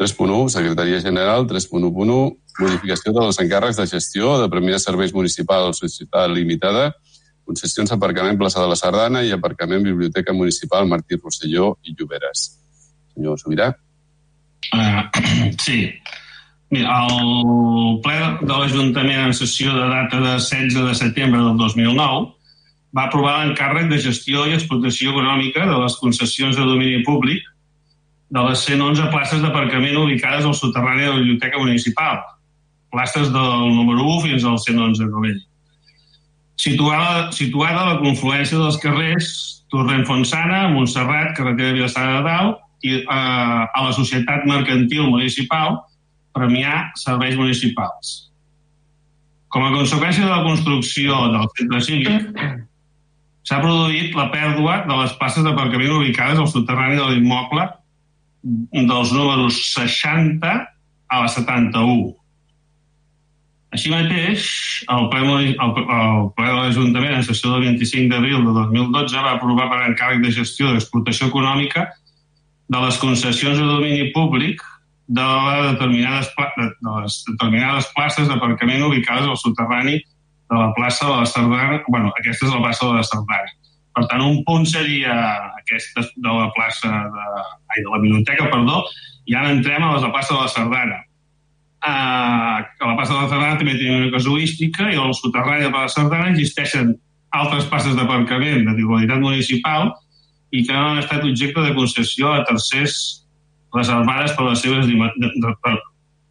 3.1, 0.00 0.48
Secretaria 0.50 0.98
General. 1.02 1.46
3.1.1, 1.46 2.18
modificació 2.60 3.14
dels 3.14 3.38
encàrrecs 3.42 3.78
de 3.78 3.86
gestió 3.90 4.36
de 4.42 4.50
Premià 4.50 4.80
Serveis 4.82 5.14
Municipals 5.14 5.80
Societat 5.82 6.32
Limitada, 6.34 6.90
concessions 7.46 7.92
aparcament 7.94 8.38
Plaça 8.40 8.62
de 8.62 8.68
la 8.70 8.78
Sardana 8.78 9.22
i 9.22 9.32
aparcament 9.34 9.84
Biblioteca 9.84 10.34
Municipal 10.34 10.88
Martí 10.90 11.18
Rosselló 11.20 11.74
i 11.84 11.94
Lloberes. 11.94 12.46
Senyor 13.14 13.38
Sobirà. 13.38 13.70
Uh, 14.74 15.02
sí. 15.64 15.92
Mira, 16.74 17.04
el 17.06 18.00
ple 18.02 18.16
de 18.40 18.54
l'Ajuntament 18.54 19.28
en 19.28 19.36
sessió 19.36 19.74
de 19.76 19.84
data 19.92 20.18
de 20.18 20.38
16 20.40 20.80
de 20.88 20.94
setembre 20.98 21.42
del 21.44 21.60
2009 21.60 22.32
va 22.94 23.08
aprovar 23.08 23.40
l'encàrrec 23.40 23.88
de 23.90 23.98
gestió 24.02 24.44
i 24.46 24.54
explotació 24.54 25.14
econòmica 25.14 25.66
de 25.66 25.78
les 25.82 25.96
concessions 25.98 26.56
de 26.56 26.66
domini 26.68 27.02
públic 27.06 27.42
de 28.34 28.42
les 28.48 28.62
111 28.66 29.10
places 29.12 29.42
d'aparcament 29.42 29.98
ubicades 29.98 30.46
al 30.46 30.54
soterrani 30.54 31.02
de 31.02 31.10
la 31.10 31.18
Biblioteca 31.18 31.58
Municipal, 31.58 32.22
places 32.90 33.32
del 33.34 33.74
número 33.74 34.06
1 34.16 34.20
fins 34.28 34.46
al 34.46 34.58
111 34.58 35.10
Rovell. 35.10 35.40
Situada, 36.56 37.32
situada 37.34 37.80
a 37.82 37.88
la 37.92 37.98
confluència 38.02 38.58
dels 38.58 38.78
carrers 38.82 39.30
Torrent 39.74 40.04
Fonsana, 40.06 40.68
Montserrat, 40.70 41.32
carretera 41.36 41.72
de 41.72 41.78
Vilassar 41.80 42.04
de 42.12 42.20
Dalt 42.28 42.60
i 42.86 42.92
eh, 43.00 43.08
a 43.10 43.80
la 43.82 43.94
Societat 43.96 44.46
Mercantil 44.46 45.08
Municipal 45.10 45.80
Premià 46.34 46.92
Serveis 46.98 47.34
Municipals. 47.38 48.14
Com 49.50 49.66
a 49.66 49.74
conseqüència 49.74 50.26
de 50.26 50.30
la 50.30 50.44
construcció 50.46 51.18
del 51.34 51.50
centre 51.58 51.82
cívic, 51.86 52.30
s'ha 53.44 53.60
produït 53.60 54.14
la 54.16 54.30
pèrdua 54.32 54.82
de 54.88 54.98
les 55.02 55.14
places 55.20 55.44
d'aparcament 55.44 55.96
ubicades 55.98 56.40
al 56.40 56.50
soterrani 56.50 56.96
de 57.00 57.08
l'immoble 57.12 57.68
dels 58.44 59.12
números 59.12 59.58
60 59.72 60.52
a 61.08 61.20
la 61.20 61.28
71. 61.28 62.12
Així 63.74 63.90
mateix, 63.90 64.44
el 64.92 65.08
ple, 65.10 65.22
el, 65.34 65.48
el 65.58 66.28
ple 66.36 66.46
de 66.46 66.54
l'Ajuntament 66.54 67.16
en 67.16 67.24
sessió 67.26 67.50
del 67.54 67.64
25 67.72 68.12
d'abril 68.12 68.44
de 68.46 68.52
2012 68.60 69.24
va 69.24 69.34
aprovar 69.34 69.66
per 69.72 69.80
encàrrec 69.88 70.22
de 70.22 70.30
gestió 70.36 70.70
d'explotació 70.70 71.28
econòmica 71.32 71.88
de 72.70 72.80
les 72.84 73.00
concessions 73.02 73.58
de 73.58 73.66
domini 73.66 74.12
públic 74.14 74.62
de, 75.06 75.24
les 75.24 75.72
determinades, 75.72 76.30
de 76.36 76.92
les 77.02 77.18
determinades 77.32 77.90
places 77.96 78.30
d'aparcament 78.30 78.86
ubicades 78.86 79.26
al 79.28 79.40
soterrani 79.42 79.98
de 80.50 80.58
la 80.58 80.72
plaça 80.76 81.06
de 81.06 81.16
la 81.20 81.26
Sardana, 81.26 81.80
bueno, 81.88 82.12
aquesta 82.18 82.46
és 82.46 82.52
la 82.52 82.62
plaça 82.62 82.86
de 82.86 82.98
la 82.98 83.06
Sardana. 83.06 83.54
Per 83.94 84.04
tant, 84.10 84.22
un 84.26 84.42
punt 84.46 84.64
seria 84.66 85.14
aquesta 85.60 86.02
de 86.02 86.36
la 86.36 86.50
plaça 86.56 86.90
de, 87.14 87.26
ai, 87.70 87.82
de 87.82 87.90
la 87.90 88.00
biblioteca, 88.02 88.50
perdó, 88.50 88.82
i 89.30 89.36
ara 89.38 89.52
entrem 89.54 89.84
a 89.86 89.94
la 89.96 90.12
plaça 90.12 90.34
de 90.34 90.40
la 90.40 90.52
Sardana. 90.52 91.00
Uh, 91.84 92.64
a 92.64 92.86
la 92.88 92.96
plaça 92.96 93.12
de 93.12 93.20
la 93.20 93.28
Sardana 93.28 93.58
també 93.60 93.76
té 93.78 93.90
una 93.92 94.12
casuística 94.12 94.88
i 94.90 94.96
al 94.98 95.12
soterrani 95.16 95.68
de 95.68 95.72
la 95.74 95.88
Sardana 95.92 96.32
existeixen 96.32 96.94
altres 97.34 97.66
places 97.70 97.96
d'aparcament 97.98 98.64
de 98.64 98.76
titularitat 98.78 99.20
municipal 99.20 99.92
i 100.54 100.62
que 100.66 100.74
han 100.74 101.00
estat 101.02 101.24
objecte 101.26 101.64
de 101.64 101.74
concessió 101.76 102.32
a 102.32 102.44
tercers 102.48 102.96
reservades 103.74 104.34
per 104.38 104.46
les 104.48 104.62
seves, 104.62 104.86
per, 105.62 105.74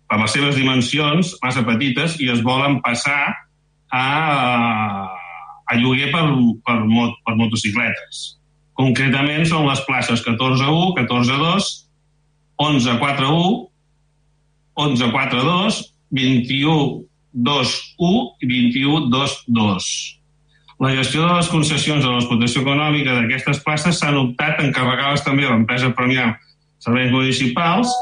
per 0.10 0.20
les 0.22 0.36
seves 0.36 0.56
dimensions 0.56 1.34
massa 1.44 1.64
petites 1.68 2.16
i 2.24 2.30
es 2.32 2.44
volen 2.46 2.80
passar 2.86 3.34
a, 3.94 5.10
a 5.70 5.76
lloguer 5.78 6.10
per, 6.12 6.24
per, 6.66 6.80
mot, 6.90 7.14
per 7.26 7.36
motocicletes. 7.38 8.24
Concretament 8.80 9.46
són 9.46 9.68
les 9.70 9.84
places 9.86 10.24
14.1, 10.26 10.96
14.2, 10.98 11.70
11.4.1, 12.64 13.70
11.4.2, 14.82 15.84
21.2.1 16.14 17.04
i 18.42 18.50
21.2.2. 18.50 19.92
La 20.82 20.90
gestió 20.98 21.28
de 21.28 21.36
les 21.38 21.50
concessions 21.54 22.02
de 22.04 22.10
l'explotació 22.10 22.64
econòmica 22.66 23.14
d'aquestes 23.14 23.62
places 23.64 24.02
s'han 24.02 24.18
optat 24.18 24.58
a 24.58 24.66
encarregar-les 24.66 25.22
també 25.24 25.46
a 25.46 25.54
l'empresa 25.54 25.94
premiar 25.96 26.34
serveis 26.84 27.14
municipals 27.14 27.94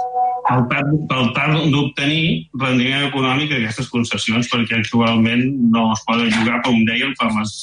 per 0.48 1.22
tal 1.36 1.58
d'obtenir 1.72 2.48
rendiment 2.60 3.08
econòmic 3.08 3.52
d'aquestes 3.52 3.90
concessions 3.94 4.50
perquè 4.52 4.80
actualment 4.80 5.44
no 5.74 5.92
es 5.94 6.02
poden 6.08 6.32
jugar, 6.34 6.62
com 6.66 6.80
dèiem, 6.88 7.14
per 7.20 7.30
les, 7.36 7.54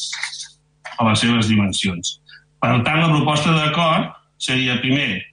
a 0.98 1.08
les 1.08 1.24
seves 1.24 1.50
dimensions. 1.50 2.18
Per 2.62 2.76
tant, 2.86 3.02
la 3.02 3.10
proposta 3.10 3.54
d'acord 3.54 4.14
seria, 4.38 4.78
primer, 4.82 5.24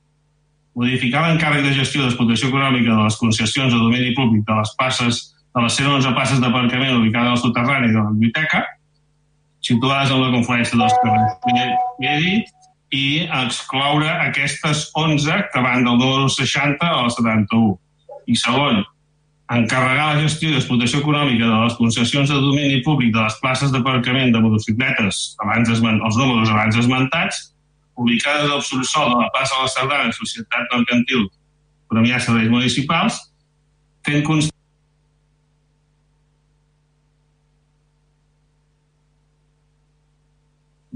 modificar 0.75 1.23
l'encàrrec 1.25 1.63
de 1.65 1.77
gestió 1.77 2.03
d'explotació 2.03 2.49
econòmica 2.51 2.91
de 2.91 3.03
les 3.03 3.17
concessions 3.21 3.71
de 3.73 3.79
domini 3.79 4.13
públic 4.17 4.43
de 4.47 4.59
les 4.59 4.75
passes 4.79 5.23
de 5.55 5.61
les 5.63 5.75
111 5.79 6.11
passes 6.17 6.41
d'aparcament 6.43 6.97
ubicades 6.97 7.31
al 7.31 7.39
soterrani 7.39 7.87
de 7.93 8.01
la 8.01 8.11
biblioteca, 8.11 8.65
situades 9.63 10.11
en 10.11 10.25
la 10.25 10.33
confluència 10.33 10.77
dels 10.77 10.97
carrers 10.99 11.37
que 11.45 12.09
he 12.09 12.17
dit, 12.19 12.51
i 12.95 13.05
excloure 13.43 14.09
aquestes 14.25 14.89
11 14.95 15.39
que 15.53 15.63
van 15.63 15.83
del 15.83 15.97
número 15.99 16.29
60 16.31 16.87
al 16.87 17.11
71. 17.11 17.75
I 18.31 18.35
segon, 18.39 18.83
encarregar 19.51 20.15
la 20.15 20.21
gestió 20.23 20.49
i 20.49 20.57
explotació 20.57 21.01
econòmica 21.03 21.45
de 21.45 21.59
les 21.65 21.75
concessions 21.77 22.31
de 22.31 22.39
domini 22.41 22.81
públic 22.85 23.13
de 23.13 23.21
les 23.21 23.35
places 23.41 23.73
d'aparcament 23.73 24.33
de 24.33 24.41
motocicletes 24.41 25.35
abans 25.43 25.69
els 25.69 25.83
números 25.83 26.49
abans 26.49 26.79
esmentats, 26.81 27.51
ubicades 27.95 28.49
al 28.51 28.63
subsol 28.65 29.13
de 29.13 29.21
la 29.21 29.29
plaça 29.35 29.55
de 29.55 29.67
la 29.67 29.73
Sardana, 29.75 30.15
Societat 30.15 30.73
Mercantil 30.73 31.29
Premià 31.91 32.19
Serveis 32.19 32.49
Municipals, 32.49 33.19
fent 34.05 34.25
constar 34.25 34.54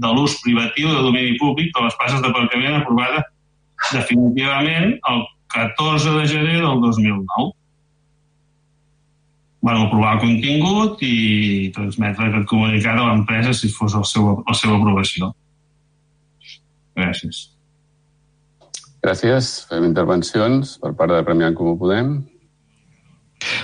de 0.00 0.14
l'ús 0.14 0.36
privatiu 0.44 0.88
de 0.88 1.04
domini 1.04 1.36
públic 1.40 1.72
de 1.76 1.84
les 1.84 1.96
places 2.00 2.22
d'aparcament 2.24 2.80
aprovada 2.80 3.24
definitivament 3.92 4.96
el 5.12 5.24
14 5.54 6.16
de 6.18 6.26
gener 6.30 6.58
del 6.62 6.80
2009. 6.80 7.50
Bueno, 9.60 9.86
aprovar 9.86 10.14
el 10.16 10.22
contingut 10.24 11.02
i 11.04 11.68
transmetre 11.76 12.30
aquest 12.30 12.48
comunicat 12.48 12.96
a 12.96 13.10
l'empresa 13.10 13.52
si 13.52 13.68
fos 13.68 13.96
el 13.98 14.06
seu, 14.08 14.30
la 14.46 14.56
seva 14.56 14.78
aprovació. 14.78 15.34
Gràcies. 16.96 17.42
Gràcies. 19.04 19.50
Fem 19.68 19.84
intervencions 19.88 20.78
per 20.80 20.94
part 20.96 21.12
de 21.12 21.20
Premià 21.28 21.50
en 21.52 21.58
Comú 21.58 21.76
Podem. 21.80 22.20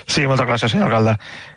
Sí, 0.09 0.25
moltes 0.25 0.49
gràcies, 0.49 0.73
senyor 0.73 0.89
alcalde. 0.89 1.17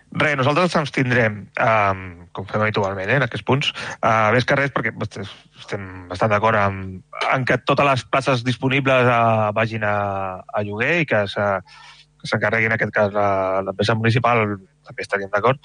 Res, 0.09 0.35
nosaltres 0.39 0.73
ens 0.73 0.89
tindrem, 0.89 1.43
um, 1.61 1.99
com 2.33 2.45
fem 2.49 2.63
habitualment, 2.63 3.11
eh, 3.11 3.17
en 3.19 3.25
aquests 3.27 3.45
punts, 3.45 3.69
uh, 4.01 4.31
més 4.33 4.47
que 4.47 4.55
res 4.57 4.71
perquè 4.73 4.89
estem 5.05 5.83
bastant 6.09 6.31
d'acord 6.33 6.57
en, 6.57 6.79
en 7.29 7.45
que 7.45 7.59
totes 7.61 7.85
les 7.85 8.05
places 8.09 8.41
disponibles 8.47 9.05
uh, 9.05 9.51
vagin 9.53 9.85
a, 9.85 10.41
a 10.41 10.63
lloguer 10.65 11.03
i 11.03 11.09
que 11.09 11.21
s'encarregui 11.29 12.71
en 12.71 12.73
aquest 12.73 12.95
cas 12.95 13.13
l'empresa 13.13 13.97
municipal, 13.99 14.57
també 14.87 15.05
estaríem 15.05 15.29
d'acord. 15.29 15.61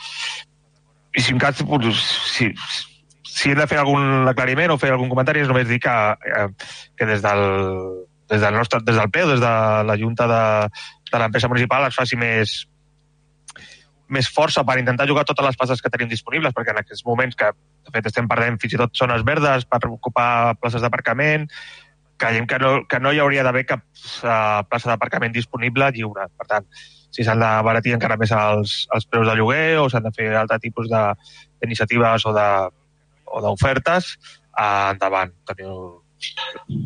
I 1.16 1.24
si 1.24 1.32
en 1.32 1.40
cas, 1.40 1.64
doncs, 1.64 2.04
si, 2.34 2.50
si 3.24 3.54
hem 3.54 3.62
de 3.62 3.68
fer 3.70 3.80
algun 3.80 4.28
aclariment 4.28 4.74
o 4.74 4.78
fer 4.82 4.92
algun 4.92 5.08
comentari, 5.08 5.40
és 5.40 5.48
només 5.48 5.70
dir 5.70 5.80
que, 5.80 5.96
eh, 6.36 6.48
que 6.98 7.08
des 7.08 7.24
del, 7.24 7.42
des 8.28 8.44
del 8.44 8.60
nostre, 8.60 8.84
des 8.84 9.00
del 9.00 9.10
PEU, 9.10 9.32
des 9.32 9.40
de 9.40 9.56
la 9.88 9.96
Junta 9.96 10.28
de, 10.28 10.44
de 11.10 11.22
l'empresa 11.22 11.48
municipal, 11.48 11.88
es 11.88 11.96
faci 11.96 12.20
més, 12.20 12.64
més 14.12 14.28
força 14.28 14.64
per 14.66 14.76
intentar 14.80 15.06
jugar 15.08 15.24
totes 15.24 15.46
les 15.46 15.56
places 15.56 15.80
que 15.80 15.90
tenim 15.92 16.10
disponibles, 16.10 16.52
perquè 16.56 16.74
en 16.74 16.82
aquests 16.82 17.04
moments 17.06 17.36
que, 17.38 17.50
de 17.54 17.94
fet, 17.94 18.10
estem 18.10 18.28
perdent 18.28 18.58
fins 18.60 18.76
i 18.76 18.80
tot 18.80 18.92
zones 18.98 19.24
verdes 19.24 19.64
per 19.68 19.80
ocupar 19.88 20.54
places 20.60 20.84
d'aparcament, 20.84 21.48
creiem 22.20 22.46
que 22.46 22.58
no, 22.62 22.74
que 22.88 23.00
no 23.00 23.12
hi 23.12 23.20
hauria 23.22 23.42
d'haver 23.46 23.64
cap 23.66 23.82
uh, 23.82 24.62
plaça 24.68 24.90
d'aparcament 24.90 25.34
disponible 25.34 25.90
lliure. 25.96 26.28
Per 26.38 26.46
tant, 26.50 26.68
si 27.14 27.24
s'han 27.26 27.42
d'abaratir 27.42 27.94
encara 27.96 28.18
més 28.20 28.32
els, 28.34 28.76
els 28.94 29.08
preus 29.10 29.28
de 29.28 29.36
lloguer 29.38 29.80
o 29.80 29.88
s'han 29.90 30.06
de 30.06 30.14
fer 30.14 30.30
altre 30.38 30.60
tipus 30.62 30.90
d'iniciatives 30.90 32.26
o 32.28 32.34
d'ofertes, 32.34 34.14
uh, 34.54 34.94
endavant. 34.94 35.34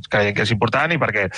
Creiem 0.09 0.35
que 0.35 0.45
és 0.47 0.55
important 0.55 0.93
i 0.95 1.01
perquè 1.01 1.29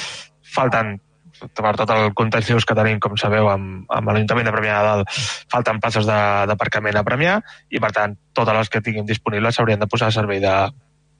falten 0.54 0.98
per 1.40 1.72
tot 1.78 1.90
el 1.94 2.12
context 2.18 2.52
que 2.68 2.76
tenim, 2.76 3.00
com 3.00 3.16
sabeu, 3.20 3.48
amb, 3.52 3.86
amb 3.88 4.12
l'Ajuntament 4.12 4.48
de 4.48 4.54
Premià 4.54 4.78
de 4.78 4.88
Dalt, 4.88 5.22
falten 5.52 5.80
places 5.80 6.06
d'aparcament 6.06 7.00
a 7.00 7.04
Premià 7.06 7.40
i, 7.70 7.80
per 7.80 7.92
tant, 7.96 8.16
totes 8.36 8.56
les 8.56 8.72
que 8.72 8.82
tinguin 8.84 9.08
disponibles 9.08 9.56
s'haurien 9.56 9.80
de 9.80 9.88
posar 9.90 10.10
a 10.10 10.16
servei 10.16 10.42
de, 10.42 10.54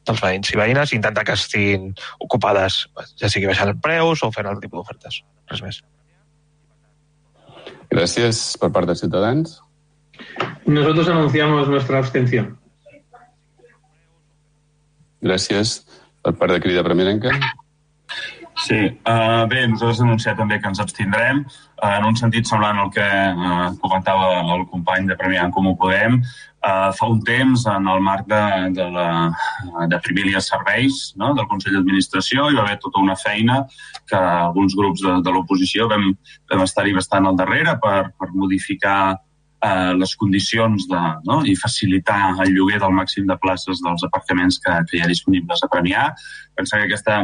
dels 0.07 0.23
veïns 0.25 0.53
i 0.53 0.59
veïnes 0.61 0.93
i 0.93 0.99
intentar 0.99 1.25
que 1.27 1.37
estiguin 1.39 1.91
ocupades, 2.27 2.83
ja 3.21 3.31
sigui 3.33 3.49
baixant 3.51 3.73
els 3.73 3.81
preus 3.85 4.23
o 4.25 4.31
fent 4.35 4.49
altre 4.49 4.67
tipus 4.67 4.83
d'ofertes. 4.83 5.23
Res 5.51 5.65
més. 5.67 5.83
Gràcies 7.91 8.45
per 8.61 8.71
part 8.75 8.87
de 8.87 8.95
Ciutadans. 8.95 9.59
Nosotros 10.67 11.09
anunciamos 11.09 11.69
nuestra 11.69 11.99
abstención. 11.99 12.55
Gràcies 15.21 15.81
per 16.25 16.37
part 16.39 16.55
de 16.55 16.61
Crida 16.63 16.85
Premierenca. 16.87 17.35
Sí, 18.61 18.77
uh, 19.09 19.47
bé, 19.49 19.63
nosaltres 19.71 20.03
anunciat 20.05 20.37
també 20.37 20.59
que 20.61 20.69
ens 20.69 20.81
abstindrem 20.83 21.41
uh, 21.47 21.95
en 21.95 22.07
un 22.11 22.17
sentit 22.19 22.49
semblant 22.49 22.77
al 22.83 22.91
que 22.93 23.07
uh, 23.07 23.71
comentava 23.81 24.35
el 24.43 24.67
company 24.69 25.09
de 25.09 25.17
Premià 25.17 25.47
en 25.47 25.55
Comú 25.55 25.73
Podem. 25.81 26.19
Uh, 26.61 26.91
fa 26.93 27.09
un 27.09 27.23
temps, 27.25 27.65
en 27.73 27.89
el 27.89 28.03
marc 28.05 28.29
de, 28.29 28.43
de, 28.77 28.89
la, 28.93 29.07
de 29.89 30.01
Primília 30.05 30.43
Serveis 30.45 31.15
no? 31.17 31.33
del 31.39 31.49
Consell 31.49 31.79
d'Administració, 31.79 32.51
hi 32.51 32.59
va 32.59 32.67
haver 32.67 32.77
tota 32.83 33.01
una 33.01 33.17
feina 33.17 33.63
que 34.11 34.21
alguns 34.21 34.77
grups 34.77 35.07
de, 35.07 35.17
de 35.25 35.33
l'oposició 35.33 35.89
vam, 35.89 36.11
vam 36.53 36.67
estar-hi 36.67 36.93
bastant 36.99 37.31
al 37.31 37.41
darrere 37.41 37.79
per, 37.81 38.11
per 38.13 38.29
modificar 38.35 39.01
eh, 39.65 39.93
les 39.97 40.13
condicions 40.17 40.85
de, 40.91 41.01
no? 41.25 41.41
i 41.49 41.57
facilitar 41.57 42.35
el 42.45 42.53
lloguer 42.57 42.81
del 42.83 42.93
màxim 42.97 43.25
de 43.31 43.39
places 43.41 43.81
dels 43.85 44.05
aparcaments 44.09 44.61
que, 44.61 44.77
que 44.91 44.99
hi 44.99 45.03
ha 45.05 45.09
disponibles 45.11 45.65
a 45.65 45.71
Premià. 45.73 46.11
Pensar 46.57 46.81
que 46.83 46.91
aquesta, 46.91 47.23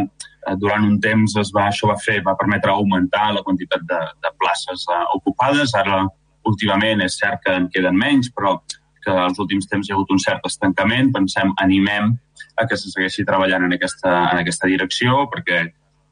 durant 0.60 0.84
un 0.86 1.00
temps 1.02 1.36
es 1.40 1.50
va, 1.54 1.66
això 1.70 1.90
va 1.90 1.98
fer, 2.02 2.20
va 2.26 2.36
permetre 2.38 2.72
augmentar 2.72 3.32
la 3.34 3.42
quantitat 3.46 3.82
de, 3.88 4.00
de 4.22 4.32
places 4.40 4.86
eh, 4.92 5.02
ocupades. 5.18 5.74
Ara, 5.78 6.04
últimament, 6.46 7.02
és 7.02 7.18
cert 7.18 7.42
que 7.44 7.56
en 7.58 7.68
queden 7.72 7.98
menys, 7.98 8.30
però 8.34 8.56
que 9.02 9.14
als 9.14 9.38
últims 9.42 9.68
temps 9.70 9.86
hi 9.86 9.92
ha 9.92 9.96
hagut 9.98 10.14
un 10.14 10.22
cert 10.22 10.46
estancament. 10.46 11.12
Pensem, 11.14 11.52
animem 11.62 12.14
a 12.56 12.66
que 12.66 12.78
se 12.78 12.90
segueixi 12.92 13.26
treballant 13.26 13.66
en 13.66 13.76
aquesta, 13.76 14.12
en 14.32 14.42
aquesta 14.42 14.70
direcció, 14.70 15.26
perquè, 15.32 15.66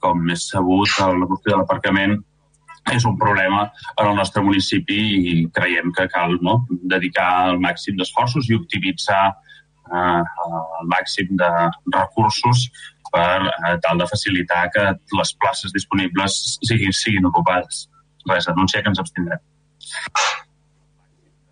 com 0.05 0.27
és 0.35 0.49
sabut, 0.51 0.91
la 1.01 1.29
qüestió 1.31 1.55
de 1.55 1.61
l'aparcament 1.63 2.19
és 2.93 3.05
un 3.09 3.17
problema 3.17 3.63
en 3.97 4.11
el 4.11 4.17
nostre 4.19 4.43
municipi 4.45 4.99
i 5.31 5.35
creiem 5.57 5.93
que 5.97 6.05
cal 6.13 6.37
no, 6.45 6.59
dedicar 6.69 7.29
el 7.49 7.61
màxim 7.63 7.97
d'esforços 7.97 8.51
i 8.51 8.59
optimitzar 8.59 9.23
eh, 9.33 10.23
el 10.49 10.91
màxim 10.93 11.33
de 11.41 11.51
recursos 11.95 12.67
per 13.15 13.47
eh, 13.47 13.77
tal 13.85 14.01
de 14.03 14.09
facilitar 14.11 14.67
que 14.75 14.85
les 15.19 15.35
places 15.39 15.73
disponibles 15.77 16.39
siguin, 16.67 16.93
siguin 16.93 17.31
ocupades. 17.31 17.87
Res, 18.27 18.49
anuncia 18.51 18.83
que 18.83 18.91
ens 18.91 19.01
abstindrem. 19.03 19.43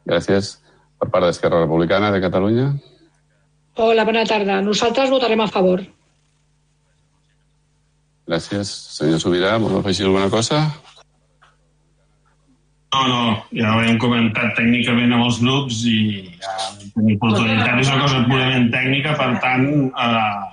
Gràcies. 0.08 0.56
Per 0.98 1.10
part 1.10 1.28
d'Esquerra 1.28 1.62
Republicana 1.62 2.10
de 2.14 2.22
Catalunya. 2.22 2.70
Hola, 3.82 4.04
bona 4.08 4.24
tarda. 4.28 4.60
Nosaltres 4.64 5.10
votarem 5.10 5.40
a 5.42 5.50
favor. 5.50 5.82
Gràcies. 8.28 8.70
Senyor 8.96 9.20
Sobirà, 9.22 9.56
vol 9.62 9.78
afegir 9.78 10.06
alguna 10.06 10.30
cosa? 10.30 10.64
No, 12.92 13.02
no, 13.08 13.20
ja 13.56 13.70
ho 13.72 13.80
hem 13.80 13.96
comentat 14.00 14.52
tècnicament 14.58 15.14
amb 15.16 15.24
els 15.24 15.38
grups 15.40 15.78
i 15.88 15.98
ja 16.42 16.56
tenim 16.92 17.16
oportunitat. 17.16 17.78
És 17.80 17.88
una 17.88 18.02
cosa 18.04 18.20
purament 18.28 18.68
tècnica, 18.74 19.14
per 19.16 19.30
tant, 19.40 19.64
eh, 19.88 20.51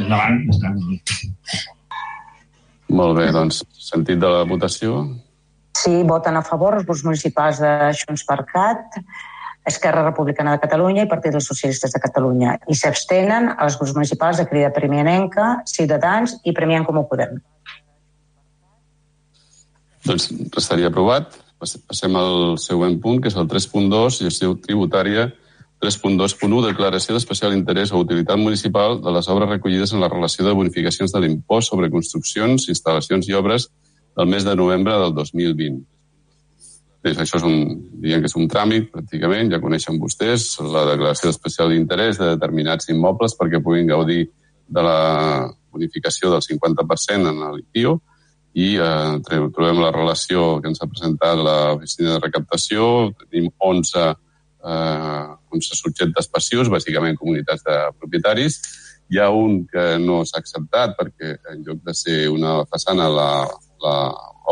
endavant. 0.00 0.42
Molt 2.96 3.16
bé, 3.18 3.30
doncs, 3.34 3.62
sentit 3.82 4.20
de 4.22 4.28
la 4.30 4.44
votació. 4.48 5.04
Sí, 5.76 6.02
voten 6.08 6.38
a 6.38 6.44
favor 6.46 6.76
els 6.78 6.86
grups 6.86 7.04
municipals 7.04 7.60
de 7.60 7.72
Junts 7.98 8.24
per 8.28 8.38
Cat, 8.48 9.00
Esquerra 9.66 10.04
Republicana 10.06 10.54
de 10.54 10.62
Catalunya 10.62 11.04
i 11.04 11.10
Partit 11.10 11.34
dels 11.34 11.48
Socialistes 11.50 11.92
de 11.92 12.00
Catalunya. 12.00 12.54
I 12.70 12.76
s'abstenen 12.78 13.50
els 13.56 13.76
grups 13.80 13.96
municipals 13.96 14.38
de 14.40 14.46
Crida 14.46 14.70
Premianenca, 14.74 15.48
Ciutadans 15.66 16.36
i 16.46 16.54
Premià 16.56 16.80
en 16.80 16.86
Comú 16.86 17.02
Podem. 17.10 17.40
Doncs 20.06 20.30
restaria 20.54 20.92
aprovat. 20.92 21.34
Passem 21.58 22.14
al 22.20 22.56
següent 22.62 22.94
punt, 23.02 23.18
que 23.20 23.32
és 23.32 23.36
el 23.40 23.48
3.2, 23.50 24.20
gestió 24.22 24.54
tributària 24.62 25.30
3.2.1, 25.82 26.62
declaració 26.64 27.16
d'especial 27.16 27.52
interès 27.52 27.92
o 27.92 28.00
utilitat 28.00 28.40
municipal 28.40 28.96
de 29.02 29.12
les 29.12 29.28
obres 29.28 29.50
recollides 29.50 29.92
en 29.92 30.00
la 30.00 30.08
relació 30.08 30.46
de 30.46 30.54
bonificacions 30.56 31.12
de 31.12 31.20
l'impost 31.20 31.70
sobre 31.72 31.90
construccions, 31.92 32.70
instal·lacions 32.72 33.28
i 33.28 33.36
obres 33.36 33.68
del 34.16 34.30
mes 34.32 34.46
de 34.46 34.56
novembre 34.56 34.96
del 35.02 35.12
2020. 35.14 35.84
Bé, 37.04 37.12
això 37.12 37.38
és 37.38 37.44
un, 37.46 37.60
diguem 38.02 38.24
que 38.24 38.30
és 38.30 38.38
un 38.40 38.48
tràmit, 38.50 38.88
pràcticament, 38.90 39.52
ja 39.52 39.60
coneixen 39.62 40.00
vostès, 40.00 40.48
la 40.64 40.86
declaració 40.88 41.28
d'especial 41.28 41.76
interès 41.76 42.18
de 42.18 42.32
determinats 42.32 42.88
immobles 42.90 43.36
perquè 43.38 43.60
puguin 43.62 43.92
gaudir 43.92 44.24
de 44.66 44.82
la 44.82 44.98
bonificació 45.70 46.32
del 46.32 46.42
50% 46.42 47.30
en 47.30 47.44
l'IPIO, 47.54 47.98
i 48.56 48.72
eh, 48.80 49.16
trobem 49.52 49.82
la 49.82 49.92
relació 49.92 50.54
que 50.62 50.70
ens 50.72 50.80
ha 50.80 50.88
presentat 50.88 51.36
l'oficina 51.36 52.14
de 52.14 52.22
recaptació. 52.22 52.86
Tenim 53.26 53.50
11, 53.60 54.04
eh, 54.64 55.26
11 55.52 55.78
subjectes 55.78 56.28
passius, 56.32 56.70
bàsicament 56.72 57.18
comunitats 57.20 57.64
de 57.66 57.76
propietaris. 58.00 58.58
Hi 59.12 59.20
ha 59.22 59.28
un 59.30 59.60
que 59.70 59.84
no 60.02 60.22
s'ha 60.26 60.40
acceptat 60.42 60.96
perquè 60.98 61.36
en 61.52 61.62
lloc 61.66 61.82
de 61.86 61.94
ser 61.94 62.18
una 62.32 62.58
façana 62.70 63.06
la, 63.12 63.28
la 63.82 63.96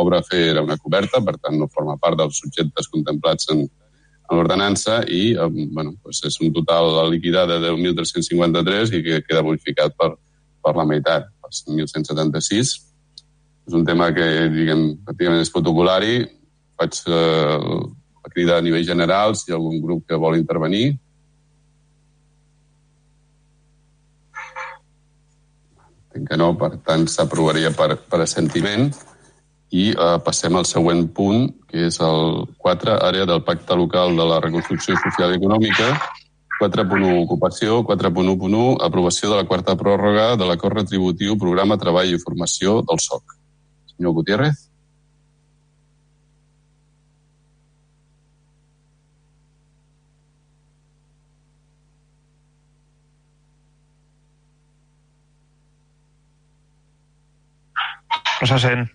obra 0.01 0.21
a 0.21 0.27
fer 0.27 0.45
era 0.53 0.63
una 0.63 0.79
coberta, 0.79 1.23
per 1.25 1.37
tant 1.39 1.59
no 1.59 1.71
forma 1.73 1.99
part 1.99 2.19
dels 2.19 2.39
subjectes 2.43 2.91
contemplats 2.93 3.51
en, 3.55 3.65
en 3.65 4.39
l'ordenança 4.39 5.03
i 5.11 5.35
eh, 5.35 5.51
bueno, 5.51 5.97
doncs 6.05 6.23
és 6.31 6.41
un 6.43 6.55
total 6.55 6.95
liquidat 7.11 7.51
de 7.51 7.61
10.353 7.67 8.95
i 8.95 9.05
que 9.07 9.23
queda 9.27 9.45
bonificat 9.47 9.95
per, 9.99 10.15
per 10.63 10.75
la 10.79 10.87
meitat, 10.89 11.31
per 11.43 11.51
1.176 11.51 12.75
és 13.65 13.77
un 13.77 13.85
tema 13.89 14.11
que, 14.13 14.25
diguem, 14.53 14.83
pràcticament 15.07 15.45
és 15.45 15.53
protocolari. 15.53 16.17
Faig 16.81 16.99
eh, 17.09 17.79
la 18.25 18.33
crida 18.33 18.57
a 18.57 18.65
nivell 18.65 18.87
general 18.87 19.37
si 19.37 19.51
hi 19.51 19.55
ha 19.55 19.59
algun 19.61 19.81
grup 19.83 20.07
que 20.09 20.17
vol 20.21 20.39
intervenir. 20.39 20.97
Entenc 26.15 26.31
que 26.31 26.39
no, 26.39 26.53
per 26.57 26.77
tant, 26.87 27.05
s'aprovaria 27.11 27.75
per, 27.77 27.99
per 28.09 28.23
assentiment. 28.25 28.89
I 29.75 29.89
eh, 29.91 30.19
passem 30.25 30.55
al 30.55 30.67
següent 30.71 31.09
punt, 31.15 31.49
que 31.69 31.89
és 31.89 31.99
el 32.01 32.45
4, 32.63 32.99
àrea 33.03 33.27
del 33.27 33.43
Pacte 33.43 33.77
Local 33.77 34.15
de 34.17 34.29
la 34.31 34.39
Reconstrucció 34.41 34.95
Social 35.03 35.35
i 35.35 35.41
Econòmica, 35.41 35.89
4.1 36.61 37.17
ocupació, 37.25 37.81
4.1.1 37.89 38.77
aprovació 38.87 39.33
de 39.33 39.41
la 39.41 39.49
quarta 39.49 39.75
pròrroga 39.77 40.37
de 40.39 40.47
l'acord 40.47 40.79
retributiu 40.79 41.35
programa 41.41 41.81
Treball 41.81 42.15
i 42.15 42.23
Formació 42.23 42.79
del 42.87 43.03
SOC. 43.03 43.35
Senyor 43.91 44.15
Gutiérrez. 44.21 44.69
No 58.45 58.49
se 58.49 58.59
sent. 58.59 58.91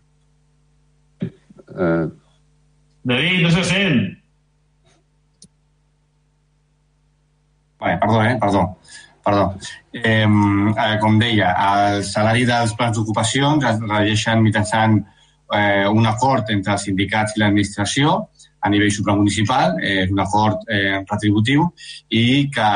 Eh... 1.22 2.08
David, 3.04 3.42
no 3.42 3.50
se 3.50 3.64
sent. 3.64 4.20
Bé, 7.82 7.98
perdó, 7.98 8.24
eh? 8.24 8.38
Perdó. 8.40 8.78
Perdó. 9.26 9.56
Eh, 9.92 10.28
com 11.02 11.18
deia, 11.18 11.50
el 11.72 12.04
salari 12.06 12.46
dels 12.46 12.76
plans 12.78 13.00
d'ocupacions 13.00 13.66
es 13.72 13.82
regeixen 13.88 14.46
mitjançant 14.46 15.00
eh, 15.02 15.88
un 15.90 16.06
acord 16.06 16.54
entre 16.54 16.76
els 16.76 16.86
sindicats 16.86 17.34
i 17.34 17.42
l'administració. 17.42 18.20
A 18.60 18.70
nivell 18.70 18.92
supramunicipal, 18.92 19.78
eh, 19.82 20.04
és 20.04 20.12
un 20.12 20.20
acord 20.20 20.64
eh, 20.68 21.00
retributiu 21.10 21.68
i 22.10 22.50
que 22.54 22.70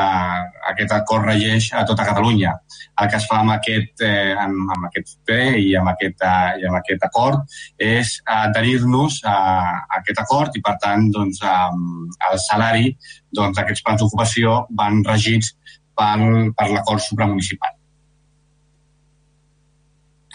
aquest 0.70 0.92
acord 0.96 1.28
regeix 1.28 1.70
a 1.72 1.84
tota 1.88 2.06
Catalunya. 2.08 2.54
El 3.02 3.10
que 3.10 3.18
es 3.18 3.26
fa 3.28 3.40
amb 3.42 3.54
aquest, 3.56 4.04
eh, 4.06 4.32
amb, 4.38 4.70
amb 4.76 4.88
aquest 4.88 5.18
ple 5.26 5.58
i 5.60 5.74
amb 5.76 5.92
aquest, 5.92 6.22
eh, 6.22 6.62
i 6.62 6.68
amb 6.68 6.78
aquest 6.80 7.04
acord 7.08 7.58
és 7.78 8.14
adherir-nos 8.36 9.20
a, 9.24 9.36
a 9.82 10.00
aquest 10.00 10.22
acord 10.24 10.56
i, 10.56 10.64
per 10.64 10.76
tant, 10.82 11.10
doncs, 11.12 11.42
eh, 11.42 12.30
el 12.30 12.40
salari 12.46 12.94
doncs, 13.34 13.60
aquests 13.60 13.84
plans 13.84 14.00
d'ocupació 14.00 14.64
van 14.78 15.02
regits 15.04 15.52
per, 15.94 16.16
per 16.56 16.70
l'acord 16.72 17.02
supramunicipal. 17.02 17.76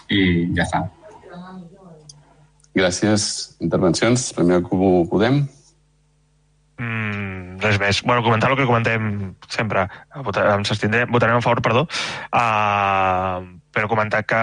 I 0.09 0.21
ja 0.57 0.65
està. 0.65 0.87
Gràcies. 2.75 3.55
Intervencions. 3.59 4.29
Primer 4.37 4.61
Comú 4.67 5.07
Podem. 5.09 5.41
Mm, 6.79 7.57
res 7.59 7.79
més. 7.79 8.01
Bueno, 8.05 8.23
comentar 8.23 8.51
el 8.51 8.57
que 8.57 8.67
comentem 8.69 9.35
sempre. 9.49 9.87
Votarem, 10.23 10.63
votarem 11.11 11.37
a 11.37 11.41
favor, 11.43 11.61
perdó. 11.61 11.87
Uh, 12.31 13.59
però 13.75 13.89
comentar 13.91 14.23
que 14.23 14.41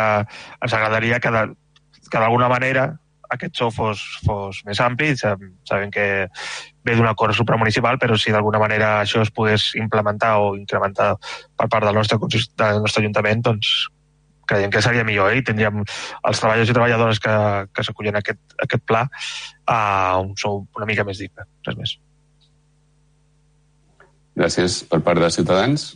ens 0.61 0.75
agradaria 0.75 1.21
que 1.21 1.33
d'alguna 1.33 2.49
manera 2.53 2.91
aquest 3.31 3.59
sou 3.59 3.73
fos, 3.75 4.03
fos 4.27 4.61
més 4.67 4.81
ampli. 4.81 5.15
Sabem 5.17 5.91
que 5.91 6.07
ve 6.87 6.95
d'un 6.95 7.09
acord 7.09 7.35
supramunicipal, 7.35 7.99
però 7.99 8.19
si 8.19 8.35
d'alguna 8.35 8.61
manera 8.62 9.01
això 9.03 9.23
es 9.25 9.33
pogués 9.35 9.73
implementar 9.81 10.37
o 10.43 10.55
incrementar 10.59 11.15
per 11.57 11.69
part 11.73 11.89
del 11.89 11.97
nostre, 11.99 12.19
del 12.21 12.83
nostre 12.85 13.03
Ajuntament, 13.03 13.43
doncs 13.49 13.73
creiem 14.49 14.73
que 14.73 14.83
seria 14.85 15.05
millor 15.07 15.33
eh? 15.33 15.41
i 15.41 15.45
tindríem 15.47 15.83
els 15.83 16.41
treballadors 16.41 16.73
i 16.73 16.77
treballadores 16.79 17.23
que, 17.23 17.37
que 17.75 17.87
s'acullen 17.87 18.19
a 18.19 18.25
aquest, 18.25 18.43
a 18.57 18.65
aquest 18.69 18.87
pla 18.89 19.07
a 19.67 19.79
un 20.23 20.35
sou 20.41 20.65
una 20.79 20.89
mica 20.89 21.05
més 21.05 21.23
digne, 21.23 21.49
res 21.67 21.79
més. 21.81 21.97
Gràcies. 24.37 24.83
Per 24.91 25.01
part 25.01 25.23
de 25.23 25.31
Ciutadans? 25.33 25.95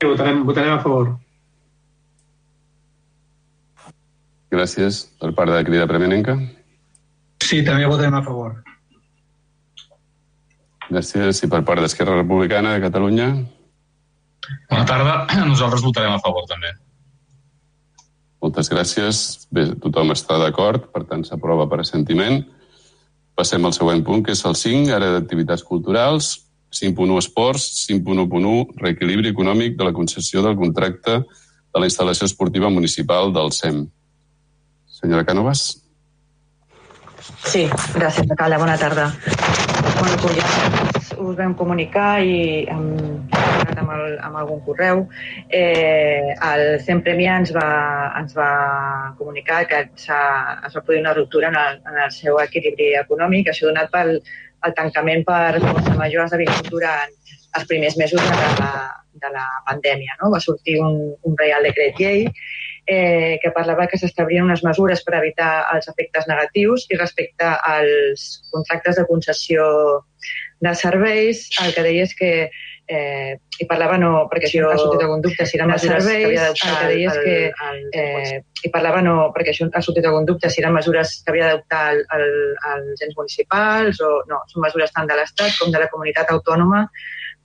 Votarem, 0.00 0.44
votarem 0.48 0.72
a 0.72 0.80
favor. 0.80 1.10
Gràcies. 4.50 5.04
Per 5.20 5.30
part 5.36 5.52
de 5.52 5.60
Crida 5.68 5.86
Premenenca? 5.86 6.38
Sí, 7.50 7.64
també 7.66 7.88
votarem 7.90 8.14
a 8.14 8.22
favor. 8.22 8.52
Gràcies. 10.90 11.40
I 11.42 11.48
per 11.50 11.64
part 11.66 11.82
d'Esquerra 11.82 12.20
Republicana 12.20 12.76
de 12.76 12.84
Catalunya? 12.84 13.26
Bona 14.70 14.86
tarda. 14.86 15.16
Nosaltres 15.50 15.82
votarem 15.82 16.14
a 16.14 16.20
favor, 16.22 16.46
també. 16.50 16.70
Moltes 18.40 18.70
gràcies. 18.70 19.24
Bé, 19.50 19.66
tothom 19.82 20.14
està 20.14 20.38
d'acord, 20.38 20.86
per 20.94 21.02
tant 21.10 21.26
s'aprova 21.26 21.66
per 21.70 21.82
assentiment. 21.82 22.38
Passem 23.34 23.66
al 23.66 23.74
següent 23.74 24.04
punt, 24.06 24.22
que 24.22 24.36
és 24.36 24.44
el 24.46 24.54
5, 24.54 24.94
ara 24.94 25.10
d'activitats 25.16 25.66
culturals. 25.66 26.32
5.1 26.70 27.18
esports, 27.18 27.66
5.1.1 27.90 28.78
reequilibri 28.78 29.34
econòmic 29.34 29.74
de 29.74 29.88
la 29.88 29.94
concessió 29.96 30.42
del 30.46 30.54
contracte 30.54 31.18
de 31.18 31.82
la 31.82 31.88
instal·lació 31.90 32.30
esportiva 32.30 32.70
municipal 32.70 33.34
del 33.34 33.50
SEM. 33.50 33.88
Senyora 35.00 35.26
Cànovas. 35.26 35.79
Sí, 37.44 37.66
gràcies, 37.94 38.30
Cala. 38.38 38.58
Bona 38.58 38.76
tarda. 38.80 39.10
Com 40.00 40.34
ja 40.36 40.46
us 41.20 41.36
vam 41.38 41.54
comunicar 41.54 42.22
i 42.24 42.66
amb, 42.72 43.34
amb, 43.34 43.90
el, 43.94 44.04
amb 44.24 44.38
algun 44.40 44.60
correu, 44.64 45.02
eh, 45.48 46.34
el 46.50 46.62
CEM 46.84 47.02
Premià 47.06 47.36
ens 47.42 47.52
va, 47.56 47.70
ens 48.20 48.36
va 48.36 48.50
comunicar 49.18 49.64
que 49.70 49.82
es 49.90 50.06
va 50.10 50.84
produir 50.84 51.02
una 51.02 51.14
ruptura 51.16 51.50
en 51.52 51.58
el, 51.60 51.82
en 51.90 51.98
el 52.06 52.14
seu 52.16 52.40
equilibri 52.42 52.94
econòmic, 53.02 53.50
això 53.50 53.68
donat 53.68 53.92
pel 53.92 54.16
el 54.66 54.74
tancament 54.76 55.22
per 55.24 55.60
força 55.62 55.94
major 55.96 56.24
ha 56.24 56.28
esdevingut 56.28 56.66
durant 56.68 57.12
els 57.56 57.68
primers 57.68 57.96
mesos 57.96 58.20
de 58.20 58.48
la, 58.60 58.72
de 59.22 59.30
la 59.32 59.46
pandèmia. 59.68 60.18
No? 60.20 60.28
Va 60.34 60.40
sortir 60.44 60.76
un, 60.84 60.98
un 61.26 61.38
Real 61.40 61.64
Decret 61.66 61.96
Llei 62.00 62.26
eh, 62.86 63.38
que 63.42 63.52
parlava 63.54 63.86
que 63.90 63.98
s'establien 63.98 64.46
unes 64.48 64.64
mesures 64.66 65.04
per 65.06 65.18
evitar 65.20 65.52
els 65.74 65.88
efectes 65.92 66.28
negatius 66.30 66.86
i 66.90 66.98
respecte 66.98 67.46
als 67.46 68.26
contractes 68.52 69.00
de 69.00 69.06
concessió 69.08 69.66
de 70.60 70.74
serveis, 70.76 71.48
el 71.64 71.72
que 71.74 71.84
deia 71.86 72.04
és 72.04 72.16
que 72.16 72.32
eh, 72.90 73.38
i 73.60 73.66
parlava 73.70 73.96
no, 74.00 74.26
perquè 74.30 74.48
això 74.48 74.68
ha 74.68 74.78
sortit 74.80 75.04
algun 75.04 75.22
dubte 75.24 75.46
si 75.46 75.58
eren 75.58 75.70
mesures 75.70 76.02
serveis, 76.02 76.18
que 76.18 76.26
havia 76.26 76.42
d'adoptar 76.42 76.70
el 76.70 76.80
que 76.80 76.90
deia 76.90 77.10
és 77.10 77.18
que 77.24 78.00
eh, 78.02 78.40
i 78.66 78.72
parlava 78.74 79.00
no, 79.04 79.14
perquè 79.36 79.54
això 79.54 79.68
ha 79.72 79.84
sortit 79.84 80.08
algun 80.08 80.26
dubte 80.28 80.50
si 80.50 80.62
eren 80.62 80.74
mesures 80.76 81.14
que 81.22 81.32
havia 81.32 81.48
d'adoptar 81.48 81.84
el, 81.94 82.02
el, 82.18 82.26
els 82.74 83.06
ens 83.06 83.16
municipals 83.16 84.02
o 84.04 84.10
no, 84.30 84.42
són 84.52 84.66
mesures 84.66 84.92
tant 84.96 85.08
de 85.08 85.16
l'Estat 85.16 85.56
com 85.60 85.72
de 85.72 85.82
la 85.82 85.88
comunitat 85.92 86.32
autònoma 86.34 86.86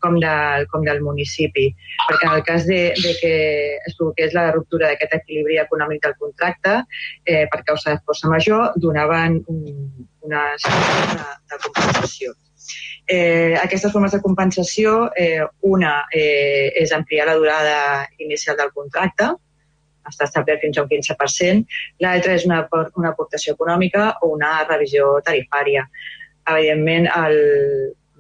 com, 0.05 0.19
de, 0.21 0.35
com 0.71 0.85
del 0.85 1.01
municipi. 1.01 1.67
Perquè 2.05 2.29
en 2.29 2.37
el 2.37 2.45
cas 2.45 2.65
de, 2.69 2.79
de 3.01 3.13
que 3.19 3.35
es 3.81 3.97
provoqués 3.97 4.37
la 4.37 4.47
ruptura 4.53 4.91
d'aquest 4.91 5.17
equilibri 5.19 5.59
econòmic 5.63 6.03
del 6.05 6.17
contracte, 6.21 6.79
eh, 7.25 7.45
per 7.51 7.63
causa 7.65 7.95
de 7.95 8.01
força 8.05 8.29
major, 8.31 8.73
donaven 8.81 9.41
un, 9.51 9.63
unes 10.27 10.67
de, 10.67 11.29
de 11.53 11.61
compensació. 11.65 12.35
Eh, 13.07 13.53
aquestes 13.61 13.93
formes 13.93 14.13
de 14.15 14.21
compensació, 14.21 15.11
eh, 15.15 15.41
una 15.61 15.95
eh, 16.11 16.71
és 16.81 16.93
ampliar 16.93 17.27
la 17.29 17.35
durada 17.41 17.79
inicial 18.17 18.57
del 18.57 18.73
contracte, 18.73 19.29
està 20.05 20.27
establert 20.29 20.61
fins 20.61 20.77
a 20.77 20.85
un 20.85 20.89
15%, 20.89 21.77
l'altra 22.05 22.33
és 22.37 22.45
una, 22.45 22.63
una 22.97 23.11
aportació 23.13 23.55
econòmica 23.57 24.11
o 24.21 24.33
una 24.35 24.59
revisió 24.69 25.15
tarifària. 25.25 25.85
Evidentment, 26.45 27.07
el, 27.09 27.39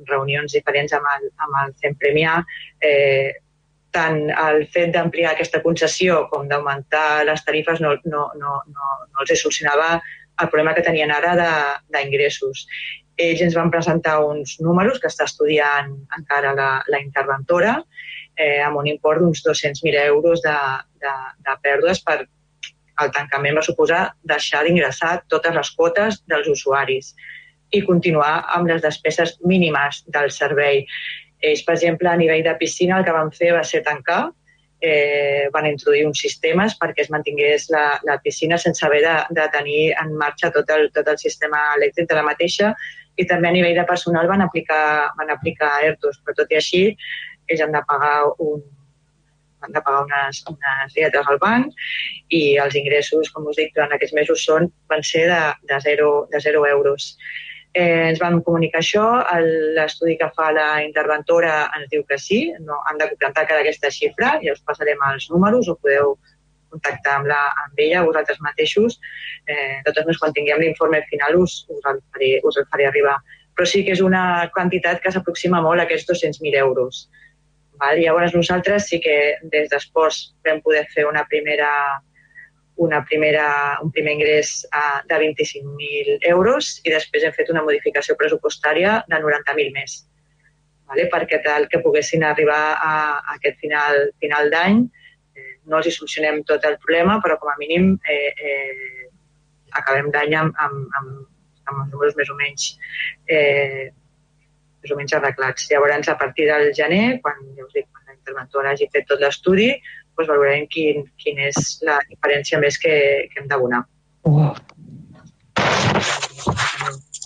reunions 0.09 0.53
diferents 0.53 0.93
amb 0.97 1.07
el, 1.15 1.29
amb 1.45 1.57
el 1.63 1.73
CEM 1.81 1.97
Premià, 2.01 2.37
eh, 2.83 3.33
tant 3.95 4.19
el 4.29 4.65
fet 4.73 4.91
d'ampliar 4.93 5.31
aquesta 5.31 5.61
concessió 5.63 6.25
com 6.31 6.49
d'augmentar 6.51 7.23
les 7.29 7.43
tarifes 7.47 7.79
no, 7.83 7.93
no, 8.11 8.27
no, 8.41 8.59
no, 8.67 8.91
no 9.07 9.23
els 9.23 9.33
solucionava 9.39 9.95
el 10.41 10.49
problema 10.51 10.73
que 10.75 10.83
tenien 10.83 11.13
ara 11.15 11.35
d'ingressos. 11.95 12.65
Ells 13.15 13.45
ens 13.45 13.55
van 13.55 13.71
presentar 13.71 14.17
uns 14.27 14.57
números 14.59 14.99
que 14.99 15.07
està 15.07 15.27
estudiant 15.29 15.93
encara 16.17 16.51
la, 16.57 16.69
la 16.91 16.99
interventora 16.99 17.77
eh, 18.35 18.59
amb 18.59 18.81
un 18.81 18.89
import 18.91 19.23
d'uns 19.23 19.43
200.000 19.45 19.95
euros 20.09 20.43
de, 20.43 20.55
de, 21.03 21.13
de 21.47 21.55
pèrdues 21.63 22.03
per 22.03 22.25
el 23.03 23.11
tancament 23.15 23.57
va 23.57 23.63
suposar 23.63 24.01
deixar 24.27 24.63
d'ingressar 24.65 25.15
totes 25.31 25.55
les 25.55 25.71
quotes 25.79 26.21
dels 26.31 26.51
usuaris 26.51 27.13
i 27.75 27.83
continuar 27.85 28.33
amb 28.55 28.71
les 28.71 28.81
despeses 28.83 29.35
mínimes 29.43 30.03
del 30.15 30.31
servei. 30.31 30.83
Ells, 31.43 31.61
per 31.67 31.75
exemple, 31.75 32.09
a 32.09 32.17
nivell 32.19 32.43
de 32.45 32.55
piscina 32.59 32.99
el 32.99 33.05
que 33.05 33.15
van 33.15 33.31
fer 33.35 33.51
va 33.55 33.63
ser 33.67 33.83
tancar, 33.85 34.23
eh, 34.81 35.47
van 35.53 35.67
introduir 35.69 36.05
uns 36.07 36.21
sistemes 36.21 36.75
perquè 36.81 37.05
es 37.05 37.11
mantingués 37.13 37.69
la, 37.73 37.85
la 38.07 38.19
piscina 38.23 38.57
sense 38.61 38.85
haver 38.85 39.01
de, 39.05 39.15
de 39.37 39.47
tenir 39.53 39.81
en 40.01 40.13
marxa 40.19 40.51
tot 40.55 40.69
el, 40.75 40.89
tot 40.95 41.07
el 41.11 41.17
sistema 41.21 41.61
elèctric 41.77 42.09
de 42.11 42.19
la 42.19 42.25
mateixa 42.27 42.73
i 43.15 43.25
també 43.25 43.49
a 43.49 43.55
nivell 43.55 43.77
de 43.79 43.87
personal 43.87 44.27
van 44.27 44.43
aplicar, 44.43 45.11
van 45.17 45.31
aplicar 45.31 45.71
ERTOs, 45.87 46.19
però 46.23 46.35
tot 46.41 46.51
i 46.51 46.59
així 46.59 46.81
ells 47.47 47.61
han 47.63 47.73
de 47.75 47.81
pagar 47.87 48.17
un, 48.43 48.61
han 49.63 49.73
de 49.73 49.81
pagar 49.81 50.03
unes, 50.05 50.43
unes 50.51 50.93
dietes 50.97 51.31
al 51.31 51.39
banc 51.41 51.73
i 52.29 52.43
els 52.61 52.75
ingressos, 52.75 53.31
com 53.33 53.47
us 53.49 53.57
dic, 53.59 53.73
durant 53.75 53.95
aquests 53.95 54.15
mesos 54.17 54.43
són, 54.45 54.69
van 54.91 55.03
ser 55.07 55.25
de, 55.31 55.41
de, 55.71 55.79
zero, 55.87 56.11
de 56.33 56.41
zero 56.43 56.65
euros 56.69 57.15
eh, 57.75 58.07
ens 58.09 58.21
van 58.23 58.39
comunicar 58.47 58.79
això, 58.79 59.05
l'estudi 59.75 60.15
que 60.19 60.29
fa 60.37 60.51
la 60.55 60.67
interventora 60.85 61.57
ens 61.75 61.89
diu 61.91 62.05
que 62.07 62.17
sí, 62.21 62.39
no, 62.63 62.79
han 62.87 63.01
de 63.01 63.09
completar 63.11 63.43
cada 63.49 63.59
aquesta 63.65 63.91
xifra, 63.91 64.37
i 64.41 64.51
us 64.53 64.63
passarem 64.63 65.03
els 65.11 65.27
números, 65.33 65.67
o 65.67 65.75
podeu 65.75 66.15
contactar 66.71 67.17
amb, 67.19 67.27
la, 67.31 67.41
amb 67.65 67.81
ella, 67.83 68.05
vosaltres 68.07 68.39
mateixos. 68.43 68.97
Eh, 69.47 69.81
de 69.83 69.93
totes 69.95 70.19
quan 70.21 70.33
tinguem 70.35 70.63
l'informe 70.63 71.03
final 71.11 71.35
us, 71.41 71.63
us, 71.67 71.83
el 71.91 72.01
faré, 72.15 72.31
us 72.47 72.61
el 72.61 72.67
faré 72.71 72.87
arribar. 72.87 73.19
Però 73.55 73.67
sí 73.67 73.83
que 73.87 73.93
és 73.95 74.01
una 74.03 74.49
quantitat 74.55 75.03
que 75.03 75.11
s'aproxima 75.11 75.61
molt 75.63 75.79
a 75.83 75.85
aquests 75.87 76.09
200.000 76.11 76.59
euros. 76.63 77.05
Val? 77.79 77.99
Llavors 77.99 78.35
nosaltres 78.35 78.89
sí 78.89 78.99
que 79.03 79.15
des 79.51 79.69
d'esports 79.71 80.33
vam 80.47 80.63
poder 80.63 80.85
fer 80.95 81.07
una 81.07 81.23
primera 81.27 81.69
una 82.75 83.03
primera, 83.05 83.79
un 83.81 83.91
primer 83.91 84.13
ingrés 84.17 84.67
uh, 84.67 84.99
de 85.07 85.19
25.000 85.21 86.17
euros 86.31 86.73
i 86.83 86.91
després 86.91 87.23
hem 87.23 87.33
fet 87.35 87.51
una 87.53 87.63
modificació 87.63 88.17
pressupostària 88.19 88.97
de 89.07 89.21
90.000 89.23 89.71
més. 89.75 90.01
Vale? 90.89 91.07
Perquè 91.11 91.39
tal 91.45 91.69
que 91.71 91.81
poguessin 91.81 92.25
arribar 92.27 92.61
a, 92.75 92.93
aquest 93.37 93.61
final, 93.63 94.09
final 94.21 94.51
d'any, 94.53 94.83
eh, 95.33 95.53
no 95.71 95.79
els 95.79 95.89
hi 95.89 95.95
solucionem 95.95 96.43
tot 96.45 96.67
el 96.67 96.77
problema, 96.83 97.17
però 97.23 97.39
com 97.41 97.49
a 97.49 97.57
mínim 97.61 97.95
eh, 98.05 98.33
eh, 98.35 99.07
acabem 99.79 100.11
d'any 100.13 100.35
amb, 100.41 100.59
amb, 100.67 100.99
amb, 100.99 101.13
amb 101.65 101.85
els 101.85 101.93
números 101.95 102.19
més 102.19 102.29
o 102.29 102.37
menys 102.37 102.67
eh, 103.25 103.89
més 104.85 104.93
o 104.93 104.99
menys 104.99 105.15
arreglats. 105.17 105.65
Llavors, 105.71 106.09
a 106.11 106.17
partir 106.19 106.45
del 106.51 106.69
gener, 106.77 107.19
quan 107.23 107.39
ja 107.57 107.65
us 107.65 107.73
dic, 107.73 107.89
quan 107.89 108.05
la 108.35 108.45
quan 108.51 108.67
hagi 108.69 108.89
fet 108.93 109.07
tot 109.09 109.21
l'estudi, 109.21 109.71
doncs 110.17 110.31
veurem 110.31 110.65
quin, 110.71 111.03
quin 111.21 111.39
és 111.47 111.77
la 111.85 111.99
diferència 112.09 112.59
més 112.63 112.79
que, 112.81 112.95
que 113.31 113.41
hem 113.41 113.49
d'abonar. 113.51 113.83
Uh. 114.25 114.51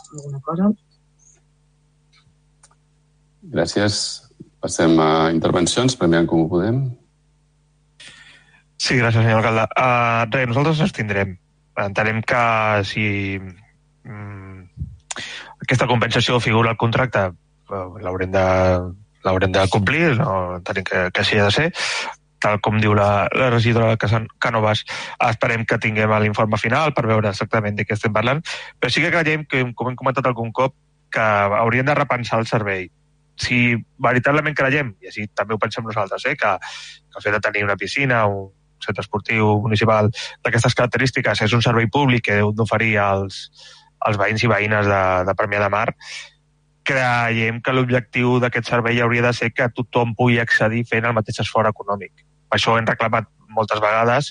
Alguna 0.10 0.42
cosa? 0.46 0.72
Gràcies. 3.50 4.00
Passem 4.60 4.98
a 5.00 5.30
intervencions, 5.32 5.96
premiant 5.96 6.28
com 6.28 6.44
ho 6.44 6.50
podem. 6.52 6.82
Sí, 8.80 8.98
gràcies, 9.00 9.22
senyor 9.22 9.40
alcalde. 9.40 9.68
Uh, 9.76 10.26
res, 10.34 10.50
nosaltres 10.50 10.82
ens 10.84 10.96
tindrem. 10.96 11.38
Entenem 11.80 12.20
que 12.28 12.42
si 12.88 13.06
mm, 13.40 14.58
aquesta 15.64 15.88
compensació 15.88 16.42
figura 16.44 16.74
al 16.74 16.80
contracte 16.80 17.30
uh, 17.30 17.86
l'haurem 18.04 18.34
de, 18.36 18.46
l'haurem 19.26 19.56
de 19.56 19.66
complir, 19.72 20.16
no 20.20 20.58
entenem 20.58 20.88
que, 20.88 21.06
que 21.14 21.24
així 21.24 21.40
ha 21.40 21.48
de 21.48 21.56
ser, 21.56 21.68
tal 22.42 22.60
com 22.64 22.80
diu 22.82 22.94
la, 22.98 23.28
la 23.36 23.50
regidora 23.54 23.98
Canovas, 24.40 24.84
esperem 25.30 25.66
que 25.66 25.80
tinguem 25.82 26.14
l'informe 26.24 26.58
final 26.58 26.94
per 26.94 27.06
veure 27.08 27.30
exactament 27.30 27.76
de 27.78 27.86
què 27.86 27.98
estem 27.98 28.14
parlant, 28.16 28.42
però 28.80 28.92
sí 28.92 29.04
que 29.04 29.12
creiem 29.14 29.46
que, 29.46 29.66
com 29.76 29.92
hem 29.92 30.00
comentat 30.00 30.26
algun 30.28 30.52
cop, 30.56 30.76
que 31.12 31.26
haurien 31.60 31.86
de 31.86 31.98
repensar 31.98 32.40
el 32.40 32.48
servei. 32.48 32.88
Si 33.40 33.74
veritablement 34.04 34.56
creiem, 34.56 34.94
i 35.02 35.10
així 35.12 35.28
també 35.34 35.56
ho 35.56 35.60
pensem 35.62 35.86
nosaltres, 35.88 36.26
eh, 36.28 36.36
que, 36.38 36.56
que 36.60 37.20
el 37.20 37.24
fet 37.24 37.36
de 37.38 37.44
tenir 37.44 37.64
una 37.66 37.78
piscina, 37.80 38.26
un 38.28 38.50
centre 38.84 39.04
esportiu 39.04 39.60
municipal 39.64 40.10
d'aquestes 40.44 40.76
característiques 40.76 41.42
és 41.44 41.54
un 41.56 41.64
servei 41.64 41.90
públic 41.92 42.28
que 42.30 42.40
heu 42.40 42.54
d'oferir 42.56 42.98
als, 43.04 43.48
als 44.00 44.20
veïns 44.20 44.44
i 44.44 44.52
veïnes 44.52 44.88
de, 44.88 45.02
de 45.28 45.36
Premià 45.40 45.64
de 45.64 45.72
Mar, 45.74 45.88
creiem 46.90 47.60
que 47.62 47.76
l'objectiu 47.76 48.40
d'aquest 48.42 48.72
servei 48.72 49.02
hauria 49.04 49.28
de 49.28 49.34
ser 49.36 49.52
que 49.54 49.70
tothom 49.76 50.16
pugui 50.18 50.40
accedir 50.42 50.86
fent 50.90 51.06
el 51.06 51.16
mateix 51.18 51.42
esforç 51.44 51.70
econòmic. 51.70 52.26
Això 52.56 52.78
hem 52.78 52.88
reclamat 52.90 53.30
moltes 53.50 53.82
vegades 53.82 54.30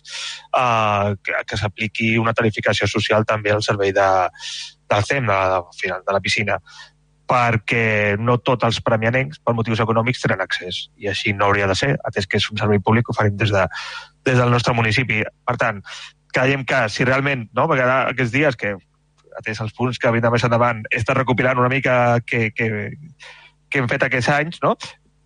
eh, 0.57 1.15
que, 1.23 1.41
que 1.47 1.59
s'apliqui 1.59 2.13
una 2.23 2.35
tarificació 2.39 2.87
social 2.91 3.27
també 3.27 3.53
al 3.55 3.65
servei 3.67 3.93
de, 3.93 4.07
del 4.91 5.05
CEM, 5.09 5.27
de, 5.27 5.41
de, 5.83 5.99
de 6.07 6.17
la 6.17 6.23
piscina 6.23 6.59
perquè 7.29 8.17
no 8.17 8.39
tots 8.41 8.65
els 8.65 8.79
premianencs, 8.85 9.43
per 9.45 9.53
motius 9.53 9.83
econòmics, 9.85 10.23
tenen 10.23 10.41
accés. 10.41 10.87
I 10.97 11.11
així 11.13 11.35
no 11.37 11.49
hauria 11.49 11.67
de 11.69 11.77
ser, 11.77 11.91
atès 12.09 12.27
que 12.27 12.41
és 12.41 12.47
un 12.49 12.57
servei 12.57 12.81
públic 12.81 13.05
que 13.05 13.13
oferim 13.13 13.37
des, 13.37 13.53
de, 13.53 13.67
des 14.25 14.39
del 14.41 14.55
nostre 14.55 14.73
municipi. 14.73 15.21
Per 15.45 15.57
tant, 15.61 15.83
creiem 16.33 16.65
que 16.69 16.87
si 16.93 17.05
realment, 17.05 17.45
no, 17.53 17.67
perquè 17.69 17.85
ara 17.85 17.99
aquests 18.15 18.33
dies 18.33 18.57
que 18.57 18.73
atès 19.39 19.61
els 19.61 19.77
punts 19.77 20.01
que 20.01 20.13
vindran 20.15 20.33
més 20.35 20.47
endavant, 20.49 20.81
està 20.95 21.15
recopilant 21.19 21.61
una 21.61 21.71
mica 21.73 21.99
que, 22.27 22.49
que, 22.57 22.71
que 23.69 23.83
hem 23.83 23.93
fet 23.93 24.09
aquests 24.09 24.33
anys, 24.35 24.63
no? 24.65 24.75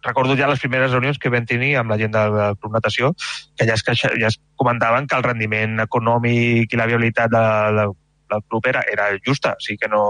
Recordo 0.02 0.36
ja 0.38 0.48
les 0.50 0.60
primeres 0.60 0.92
reunions 0.92 1.18
que 1.18 1.30
vam 1.32 1.46
tenir 1.46 1.76
amb 1.80 1.92
la 1.92 1.98
gent 2.00 2.14
del, 2.14 2.38
Club 2.60 2.74
Natació, 2.74 3.12
que 3.56 3.66
ja 3.68 3.76
es, 3.78 3.84
ja 3.86 4.28
es 4.28 4.38
comentaven 4.58 5.06
que 5.06 5.18
el 5.18 5.26
rendiment 5.26 5.80
econòmic 5.84 6.72
i 6.72 6.80
la 6.80 6.88
viabilitat 6.90 7.30
de, 7.32 7.44
de, 7.78 7.86
del 8.32 8.44
club 8.48 8.66
era, 8.72 8.82
era 8.90 9.10
justa, 9.26 9.54
o 9.56 9.62
sigui 9.62 9.78
que, 9.84 9.92
no, 9.92 10.02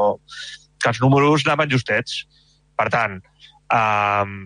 que 0.80 0.90
els 0.92 1.02
números 1.04 1.46
anaven 1.46 1.70
justets. 1.70 2.24
Per 2.78 2.88
tant, 2.92 3.18
um, 3.68 4.36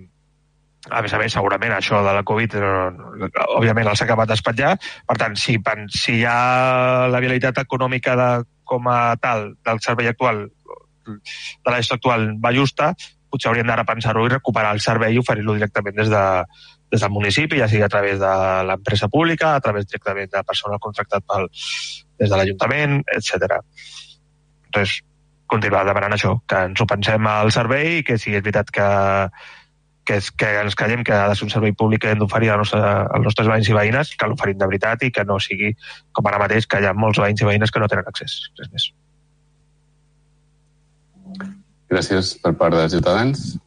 a 0.90 1.02
més 1.02 1.14
a 1.14 1.20
més, 1.20 1.34
segurament 1.34 1.74
això 1.74 2.02
de 2.04 2.12
la 2.14 2.22
Covid, 2.26 2.56
eh, 2.58 3.30
òbviament, 3.56 3.88
els 3.90 4.02
ha 4.02 4.06
acabat 4.06 4.30
d'espatllar. 4.30 4.74
Per 5.06 5.16
tant, 5.18 5.34
si, 5.38 5.56
si 5.94 6.20
hi 6.20 6.26
ha 6.28 7.08
la 7.10 7.22
viabilitat 7.22 7.62
econòmica 7.64 8.14
de, 8.18 8.28
com 8.66 8.86
a 8.90 9.16
tal 9.22 9.52
del 9.66 9.82
servei 9.82 10.10
actual, 10.10 10.46
de 11.06 11.70
la 11.70 11.78
gestió 11.78 11.98
actual 11.98 12.32
va 12.42 12.54
justa, 12.54 12.92
potser 13.36 13.52
hauríem 13.52 13.68
de 13.68 13.76
repensar-ho 13.78 14.24
i 14.26 14.32
recuperar 14.32 14.72
el 14.74 14.82
servei 14.84 15.14
i 15.14 15.20
oferir-lo 15.22 15.54
directament 15.54 16.00
des, 16.00 16.10
de, 16.12 16.24
des 16.92 17.04
del 17.04 17.12
municipi, 17.14 17.60
ja 17.60 17.68
sigui 17.70 17.84
a 17.86 17.92
través 17.92 18.18
de 18.22 18.32
l'empresa 18.70 19.08
pública, 19.12 19.54
a 19.54 19.62
través 19.64 19.86
directament 19.86 20.32
de 20.32 20.42
personal 20.48 20.82
contractat 20.82 21.24
pel, 21.28 21.46
des 22.18 22.32
de 22.32 22.40
l'Ajuntament, 22.40 23.02
etc. 23.14 23.60
Entonces, 24.66 25.02
continuar 25.46 25.84
demanant 25.86 26.16
això, 26.16 26.34
que 26.48 26.64
ens 26.70 26.82
ho 26.82 26.88
pensem 26.90 27.30
al 27.30 27.52
servei 27.54 28.00
i 28.00 28.04
que 28.06 28.18
si 28.18 28.34
és 28.34 28.42
veritat 28.42 28.72
que, 28.74 28.88
que, 30.06 30.18
és, 30.20 30.30
que 30.34 30.52
ens 30.62 30.78
creiem 30.78 31.04
que 31.06 31.14
ha 31.14 31.28
de 31.30 31.38
ser 31.38 31.46
un 31.46 31.54
servei 31.54 31.74
públic 31.76 32.02
que 32.04 32.14
hem 32.14 32.22
d'oferir 32.22 32.52
als 32.54 32.74
nostres 32.74 33.50
veïns 33.50 33.70
i 33.70 33.76
veïnes, 33.76 34.14
que 34.18 34.30
l'oferim 34.30 34.58
de 34.58 34.70
veritat 34.70 35.06
i 35.06 35.12
que 35.14 35.26
no 35.28 35.38
sigui 35.42 35.74
com 36.12 36.30
ara 36.30 36.42
mateix, 36.42 36.66
que 36.66 36.82
hi 36.82 36.88
ha 36.88 36.96
molts 36.96 37.22
veïns 37.22 37.42
i 37.42 37.50
veïnes 37.50 37.74
que 37.74 37.82
no 37.82 37.90
tenen 37.92 38.10
accés. 38.10 38.40
Res 38.58 38.72
més. 38.72 38.90
Gràcies 41.88 42.34
per 42.42 42.56
part 42.58 42.74
de 42.74 42.88
Ciutadans. 42.90 43.58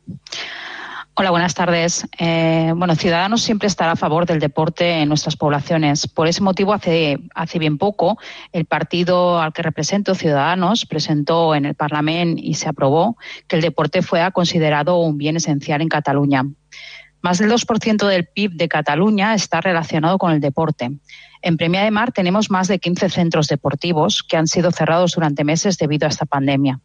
Hola, 1.21 1.31
buenas 1.31 1.53
tardes. 1.53 2.07
Eh, 2.17 2.71
bueno, 2.77 2.95
Ciudadanos 2.95 3.41
siempre 3.41 3.67
estará 3.67 3.91
a 3.91 3.97
favor 3.97 4.25
del 4.25 4.39
deporte 4.39 5.01
en 5.01 5.09
nuestras 5.09 5.35
poblaciones. 5.35 6.07
Por 6.07 6.27
ese 6.27 6.41
motivo, 6.41 6.71
hace, 6.71 7.17
hace 7.35 7.59
bien 7.59 7.77
poco, 7.77 8.17
el 8.53 8.63
partido 8.63 9.41
al 9.41 9.51
que 9.51 9.61
represento, 9.61 10.15
Ciudadanos, 10.15 10.85
presentó 10.85 11.55
en 11.55 11.65
el 11.65 11.75
Parlamento 11.75 12.41
y 12.41 12.53
se 12.53 12.69
aprobó 12.69 13.17
que 13.49 13.57
el 13.57 13.61
deporte 13.61 14.01
fuera 14.01 14.31
considerado 14.31 14.97
un 14.97 15.17
bien 15.17 15.35
esencial 15.35 15.81
en 15.81 15.89
Cataluña. 15.89 16.45
Más 17.21 17.39
del 17.39 17.51
2% 17.51 18.07
del 18.07 18.27
PIB 18.27 18.53
de 18.53 18.69
Cataluña 18.69 19.33
está 19.33 19.59
relacionado 19.59 20.17
con 20.17 20.31
el 20.31 20.39
deporte. 20.39 20.89
En 21.41 21.57
Premia 21.57 21.83
de 21.83 21.91
Mar 21.91 22.13
tenemos 22.13 22.49
más 22.49 22.69
de 22.69 22.79
15 22.79 23.09
centros 23.09 23.47
deportivos 23.49 24.23
que 24.23 24.37
han 24.37 24.47
sido 24.47 24.71
cerrados 24.71 25.13
durante 25.15 25.43
meses 25.43 25.77
debido 25.77 26.05
a 26.05 26.09
esta 26.09 26.25
pandemia. 26.25 26.79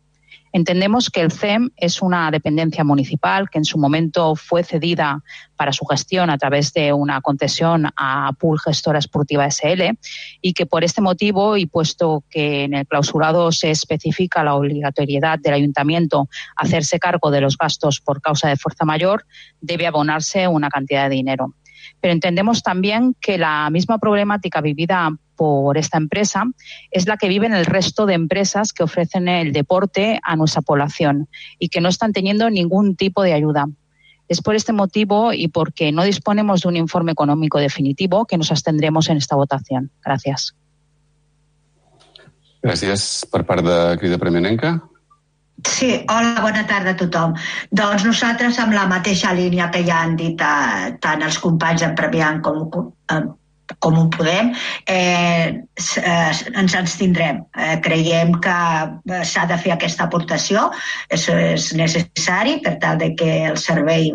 Entendemos 0.55 1.11
que 1.11 1.21
el 1.21 1.33
CEM 1.33 1.71
es 1.77 2.01
una 2.01 2.31
dependencia 2.31 2.85
municipal 2.85 3.51
que 3.51 3.59
en 3.59 3.65
su 3.65 3.77
momento 3.77 4.37
fue 4.37 4.63
cedida 4.63 5.25
para 5.57 5.73
su 5.73 5.85
gestión 5.85 6.31
a 6.31 6.39
través 6.39 6.73
de 6.73 6.93
una 6.93 7.21
concesión 7.23 7.89
a 7.97 8.31
Pool 8.39 8.61
Gestora 8.61 9.01
Esportiva 9.01 9.51
SL 9.51 9.99
y 10.41 10.53
que 10.53 10.65
por 10.65 10.85
este 10.85 11.01
motivo 11.01 11.57
y 11.57 11.67
puesto 11.67 12.23
que 12.31 12.63
en 12.63 12.75
el 12.75 12.87
clausurado 12.87 13.51
se 13.51 13.73
especifica 13.73 14.45
la 14.45 14.55
obligatoriedad 14.55 15.41
del 15.41 15.55
ayuntamiento 15.55 16.29
a 16.55 16.63
hacerse 16.63 17.01
cargo 17.01 17.33
de 17.33 17.41
los 17.41 17.59
gastos 17.59 18.01
por 18.01 18.23
causa 18.23 18.49
de 18.49 18.57
fuerza 18.57 18.85
mayor, 18.85 19.27
debe 19.61 19.89
abonarse 19.89 20.47
una 20.47 20.69
cantidad 20.69 21.09
de 21.11 21.17
dinero. 21.17 21.53
Pero 22.01 22.13
entendemos 22.13 22.63
también 22.63 23.15
que 23.21 23.39
la 23.39 23.69
misma 23.71 23.99
problemática 23.99 24.61
vivida 24.61 25.11
por 25.37 25.77
esta 25.79 25.99
empresa 25.99 26.45
es 26.91 27.07
la 27.07 27.17
que 27.17 27.29
viven 27.29 27.55
el 27.55 27.67
resto 27.67 28.07
de 28.07 28.15
empresas 28.15 28.73
que 28.73 28.85
ofrecen 28.85 29.29
el 29.29 29.53
deporte 29.53 30.21
a 30.23 30.37
nuestra 30.37 30.63
población 30.63 31.29
y 31.59 31.69
que 31.69 31.81
no 31.81 31.89
están 31.89 32.13
teniendo 32.13 32.51
ningún 32.51 32.97
tipo 32.97 33.23
de 33.23 33.33
ayuda. 33.33 33.67
Es 34.29 34.41
por 34.41 34.55
este 34.55 34.73
motivo 34.73 35.33
y 35.33 35.49
porque 35.49 35.93
no 35.93 36.03
disponemos 36.05 36.63
de 36.63 36.69
un 36.69 36.77
informe 36.77 37.13
económico 37.13 37.59
definitivo 37.59 38.25
que 38.25 38.39
nos 38.39 38.51
abstendremos 38.51 39.09
en 39.11 39.19
esta 39.19 39.37
votación. 39.37 39.91
Gracias. 40.03 40.55
Gràcies 42.65 43.27
per 43.29 43.45
part 43.45 43.61
de 43.61 43.99
Crida. 44.01 44.17
Sí, 45.63 45.89
hola, 46.11 46.41
bona 46.43 46.65
tarda 46.67 46.93
a 46.93 46.99
tothom. 46.99 47.37
Doncs 47.71 48.05
nosaltres 48.05 48.59
amb 48.59 48.75
la 48.75 48.89
mateixa 48.91 49.33
línia 49.39 49.71
que 49.71 49.85
ja 49.87 50.01
han 50.03 50.17
dit 50.19 50.41
eh, 50.43 50.91
tant 51.05 51.23
els 51.23 51.39
companys 51.39 51.87
en 51.87 51.95
Premià 52.01 52.33
com, 52.43 52.65
eh, 53.15 53.21
com 53.79 53.97
ho 53.99 54.05
podem, 54.13 54.53
eh, 54.87 55.63
eh, 55.97 56.33
ens 56.61 56.75
ens 56.75 56.97
tindrem. 57.01 57.41
Eh, 57.57 57.77
creiem 57.85 58.35
que 58.45 58.55
eh, 58.55 59.23
s'ha 59.25 59.47
de 59.49 59.59
fer 59.61 59.73
aquesta 59.75 60.05
aportació, 60.05 60.67
és, 61.09 61.27
és 61.29 61.71
necessari 61.79 62.59
per 62.65 62.77
tal 62.83 62.99
de 63.01 63.13
que 63.19 63.31
el 63.51 63.57
servei 63.61 64.11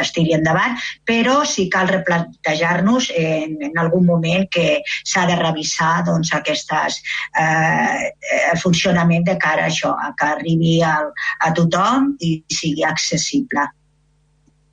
es 0.00 0.12
tiri 0.12 0.36
endavant, 0.36 0.76
però 1.08 1.40
sí 1.48 1.68
cal 1.72 1.88
replantejar-nos 1.90 3.10
en, 3.16 3.56
en 3.70 3.78
algun 3.80 4.06
moment 4.06 4.48
que 4.52 4.82
s'ha 5.04 5.26
de 5.30 5.38
revisar 5.40 6.04
doncs, 6.08 6.34
aquestes, 6.36 7.00
eh, 7.38 8.10
el 8.52 8.60
funcionament 8.60 9.24
de 9.28 9.38
cara 9.40 9.66
a 9.66 9.72
això, 9.72 9.94
a 9.96 10.12
que 10.18 10.32
arribi 10.36 10.80
al, 10.86 11.12
a 11.40 11.54
tothom 11.56 12.12
i 12.20 12.36
sigui 12.52 12.84
accessible. 12.88 13.68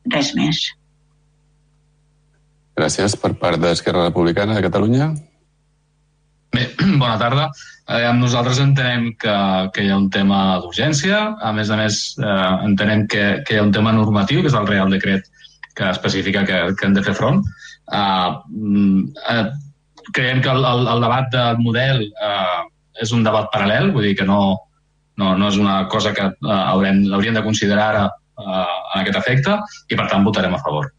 Res 0.10 0.34
més. 0.36 0.79
Gràcies 2.80 3.18
per 3.20 3.34
part 3.40 3.60
d'Esquerra 3.60 4.06
Republicana 4.08 4.56
de 4.56 4.64
Catalunya. 4.64 5.10
Bé, 6.56 6.64
bona 7.02 7.18
tarda. 7.20 7.50
Eh, 7.90 8.08
nosaltres 8.16 8.62
entenem 8.64 9.10
que, 9.20 9.36
que 9.76 9.84
hi 9.84 9.92
ha 9.92 9.98
un 10.00 10.08
tema 10.14 10.40
d'urgència. 10.64 11.20
A 11.44 11.52
més 11.58 11.72
a 11.74 11.80
més, 11.80 12.00
eh, 12.22 12.54
entenem 12.70 13.04
que, 13.12 13.26
que 13.44 13.58
hi 13.58 13.60
ha 13.60 13.66
un 13.68 13.76
tema 13.76 13.92
normatiu, 13.96 14.42
que 14.42 14.52
és 14.52 14.58
el 14.58 14.70
Real 14.70 14.96
Decret 14.96 15.28
que 15.76 15.90
especifica 15.90 16.46
que, 16.48 16.62
que 16.80 16.88
hem 16.88 16.96
de 16.96 17.04
fer 17.04 17.18
front. 17.20 17.44
Eh, 18.00 18.32
eh, 19.36 19.46
creiem 20.16 20.42
que 20.46 20.52
el, 20.56 20.64
el, 20.72 20.88
el 20.96 21.06
debat 21.06 21.30
del 21.36 21.62
model 21.66 22.04
eh, 22.08 22.60
és 23.04 23.16
un 23.16 23.28
debat 23.28 23.52
paral·lel, 23.54 23.92
vull 23.96 24.08
dir 24.08 24.18
que 24.20 24.28
no, 24.28 24.42
no, 25.20 25.34
no 25.40 25.52
és 25.52 25.60
una 25.60 25.82
cosa 25.92 26.16
que 26.16 26.32
eh, 26.32 26.60
haurem, 26.60 27.06
hauríem 27.12 27.36
de 27.36 27.44
considerar 27.46 27.92
ara 27.94 28.06
eh, 28.10 28.68
en 28.96 29.02
aquest 29.04 29.20
efecte 29.20 29.60
i, 29.88 29.96
per 29.96 30.08
tant, 30.08 30.24
votarem 30.28 30.56
a 30.56 30.64
favor. 30.64 30.94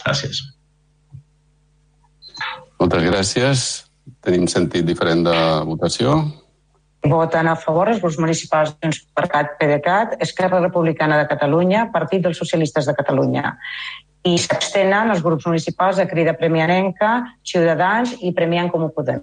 Gràcies. 0.00 0.46
Moltes 2.78 3.04
gràcies. 3.04 3.64
Tenim 4.24 4.46
sentit 4.48 4.86
diferent 4.86 5.24
de 5.26 5.36
votació. 5.68 6.18
Voten 7.08 7.46
a 7.46 7.54
favor 7.58 7.90
els 7.90 8.00
grups 8.02 8.18
municipals 8.18 8.72
Junts 8.82 9.02
per 9.14 9.28
Cat, 9.30 9.52
PDeCAT, 9.60 10.16
Esquerra 10.24 10.58
Republicana 10.62 11.18
de 11.20 11.28
Catalunya, 11.30 11.86
Partit 11.92 12.24
dels 12.24 12.38
Socialistes 12.40 12.88
de 12.88 12.94
Catalunya. 12.98 13.52
I 14.26 14.34
s'abstenen 14.42 15.12
els 15.14 15.22
grups 15.22 15.46
municipals 15.46 16.00
de 16.00 16.08
Crida 16.10 16.34
Premianenca, 16.38 17.12
Ciutadans 17.46 18.16
i 18.18 18.32
Premiant 18.34 18.70
Comú 18.72 18.90
Podem. 18.94 19.22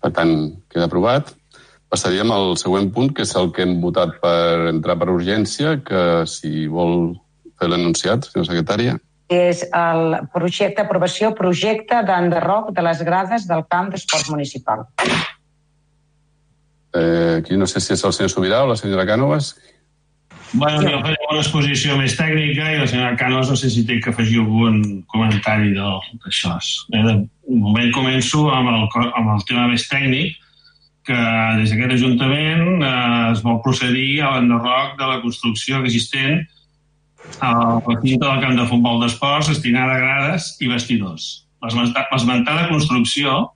Per 0.00 0.12
tant, 0.16 0.34
queda 0.70 0.86
aprovat. 0.86 1.34
Passaríem 1.90 2.30
al 2.30 2.54
següent 2.56 2.92
punt, 2.94 3.10
que 3.14 3.26
és 3.26 3.34
el 3.36 3.50
que 3.50 3.66
hem 3.66 3.80
votat 3.82 4.14
per 4.22 4.70
entrar 4.70 4.94
per 5.00 5.10
urgència, 5.10 5.80
que 5.82 6.22
si 6.30 6.68
vol 6.70 7.16
fer 7.58 7.68
l'enunciat, 7.72 8.30
senyora 8.30 8.52
secretària. 8.52 8.98
És 9.30 9.62
el 9.70 10.16
projecte, 10.34 10.82
aprovació, 10.82 11.30
projecte 11.38 12.00
d'enderroc 12.06 12.72
de 12.74 12.82
les 12.82 13.02
grades 13.06 13.46
del 13.46 13.62
camp 13.70 13.92
d'esport 13.92 14.32
municipal. 14.32 14.88
Eh, 16.98 17.36
aquí 17.38 17.56
no 17.56 17.68
sé 17.70 17.78
si 17.78 17.94
és 17.94 18.02
el 18.02 18.14
senyor 18.16 18.32
Sobirà 18.32 18.64
o 18.64 18.72
la 18.72 18.78
senyora 18.80 19.06
Cànovas. 19.06 19.54
Bueno, 20.52 20.82
jo 20.82 20.98
faré 20.98 21.14
una 21.30 21.38
exposició 21.44 21.94
més 21.94 22.16
tècnica 22.18 22.72
i 22.72 22.78
la 22.80 22.86
senyora 22.90 23.14
Canos 23.18 23.52
no 23.52 23.56
sé 23.58 23.70
si 23.70 23.84
té 23.86 24.00
que 24.02 24.10
afegir 24.10 24.40
algun 24.42 25.04
comentari 25.12 25.70
d'això. 25.76 26.56
Eh, 26.90 27.02
de 27.06 27.14
moment 27.54 27.92
començo 27.94 28.48
amb 28.50 28.72
el, 28.72 28.88
amb 29.14 29.36
el 29.36 29.44
tema 29.46 29.68
més 29.70 29.86
tècnic, 29.86 30.40
que 31.06 31.20
des 31.60 31.70
d'aquest 31.70 31.94
Ajuntament 32.00 32.82
eh, 32.82 33.30
es 33.30 33.44
vol 33.46 33.60
procedir 33.62 34.24
a 34.24 34.34
l'enderroc 34.34 34.98
de 34.98 35.06
la 35.12 35.20
construcció 35.22 35.78
existent 35.84 36.42
al 37.40 37.80
recinte 37.86 38.24
del 38.24 38.40
camp 38.42 38.56
de 38.58 38.66
futbol 38.68 39.00
d'esports 39.02 39.50
a 39.50 39.58
grades 39.60 40.56
i 40.60 40.68
vestidors. 40.68 41.46
L'esmentada 41.62 42.68
construcció 42.68 43.52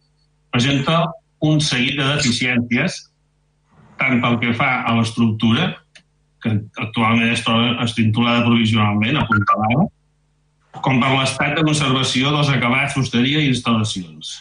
presenta 0.50 1.04
un 1.40 1.60
seguit 1.60 1.96
de 1.98 2.06
deficiències 2.16 3.00
tant 3.98 4.20
pel 4.22 4.38
que 4.42 4.54
fa 4.54 4.84
a 4.84 4.94
l'estructura, 4.96 5.74
que 6.42 6.50
actualment 6.82 7.30
es 7.32 7.44
troba 7.44 7.76
estintolada 7.84 8.44
provisionalment, 8.44 9.16
apuntalada, 9.16 9.86
com 10.84 10.98
per 11.00 11.12
l'estat 11.14 11.54
de 11.56 11.62
conservació 11.64 12.32
dels 12.34 12.50
acabats, 12.52 12.96
fusteria 12.96 13.40
i 13.40 13.52
instal·lacions. 13.52 14.34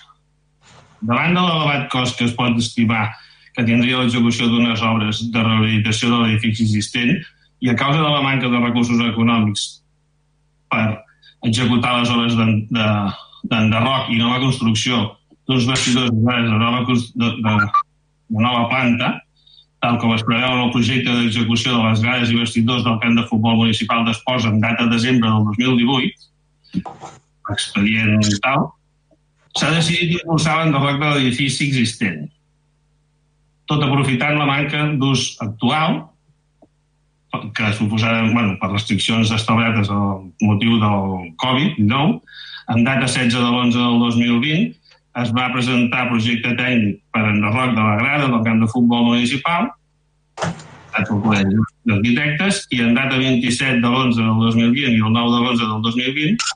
Davant 1.03 1.35
de 1.35 1.43
l'elevat 1.43 1.89
cost 1.93 2.17
que 2.17 2.25
es 2.25 2.33
pot 2.35 2.57
estimar 2.59 3.05
que 3.53 3.65
tindria 3.67 4.01
l'execució 4.01 4.47
d'unes 4.49 4.81
obres 4.81 5.21
de 5.31 5.43
rehabilitació 5.45 6.09
de 6.09 6.21
l'edifici 6.23 6.65
existent 6.65 7.19
i 7.63 7.69
a 7.71 7.75
causa 7.79 8.01
de 8.01 8.11
la 8.11 8.21
manca 8.21 8.49
de 8.51 8.59
recursos 8.59 8.99
econòmics 8.99 9.63
per 10.67 10.99
executar 11.47 11.95
les 12.01 12.11
obres 12.11 12.35
d'enderroc 12.35 14.11
i 14.11 14.19
nova 14.19 14.41
construcció 14.43 14.99
d'uns 15.47 15.67
vestidors 15.67 16.11
de 16.11 16.35
nova, 16.51 16.83
de, 16.87 16.97
de, 17.15 17.55
de 18.35 18.43
nova 18.43 18.67
planta, 18.71 19.13
tal 19.83 19.97
com 19.99 20.13
es 20.15 20.23
preveu 20.27 20.51
en 20.51 20.65
el 20.65 20.75
projecte 20.75 21.15
d'execució 21.15 21.77
de 21.77 21.87
les 21.87 22.03
grades 22.03 22.31
i 22.31 22.39
vestidors 22.39 22.83
del 22.83 22.99
camp 23.03 23.17
de 23.19 23.25
futbol 23.31 23.59
municipal 23.63 24.03
d'Esports 24.07 24.47
en 24.47 24.59
data 24.63 24.87
de 24.87 24.95
desembre 24.95 25.31
del 25.31 25.49
2018, 25.55 26.83
expedient 27.51 28.23
tal, 28.43 28.71
s'ha 29.55 29.71
decidit 29.75 30.17
impulsar 30.19 30.59
l'enderroc 30.59 30.99
de 30.99 31.11
l'edifici 31.15 31.67
existent, 31.71 32.25
tot 33.71 33.83
aprofitant 33.83 34.39
la 34.39 34.47
manca 34.49 34.89
d'ús 34.99 35.37
actual 35.43 36.01
que 37.53 37.73
suposada 37.73 38.23
bueno, 38.31 38.57
per 38.61 38.69
restriccions 38.71 39.31
establertes 39.33 39.89
al 39.89 40.29
motiu 40.41 40.77
del 40.81 41.33
Covid-19, 41.41 42.21
en 42.73 42.83
data 42.83 43.07
16 43.07 43.33
de 43.33 43.49
l'11 43.49 43.73
del 43.73 43.99
2020, 43.99 44.75
es 45.21 45.31
va 45.35 45.51
presentar 45.53 46.09
projecte 46.09 46.55
tècnic 46.57 47.01
per 47.13 47.23
enderroc 47.29 47.75
de 47.75 47.83
la 47.83 47.97
grada 48.01 48.29
del 48.29 48.43
camp 48.45 48.63
de 48.63 48.69
futbol 48.71 49.05
municipal, 49.11 49.69
d'Arquitectes, 50.93 52.67
i 52.73 52.81
en 52.85 52.93
data 52.97 53.17
27 53.17 53.81
de 53.81 53.89
l'11 53.89 54.17
del 54.21 54.35
2020 54.47 54.93
i 54.93 55.01
el 55.01 55.13
9 55.13 55.33
de 55.33 55.39
l'11 55.41 55.69
del 55.69 55.81
2020 55.89 56.51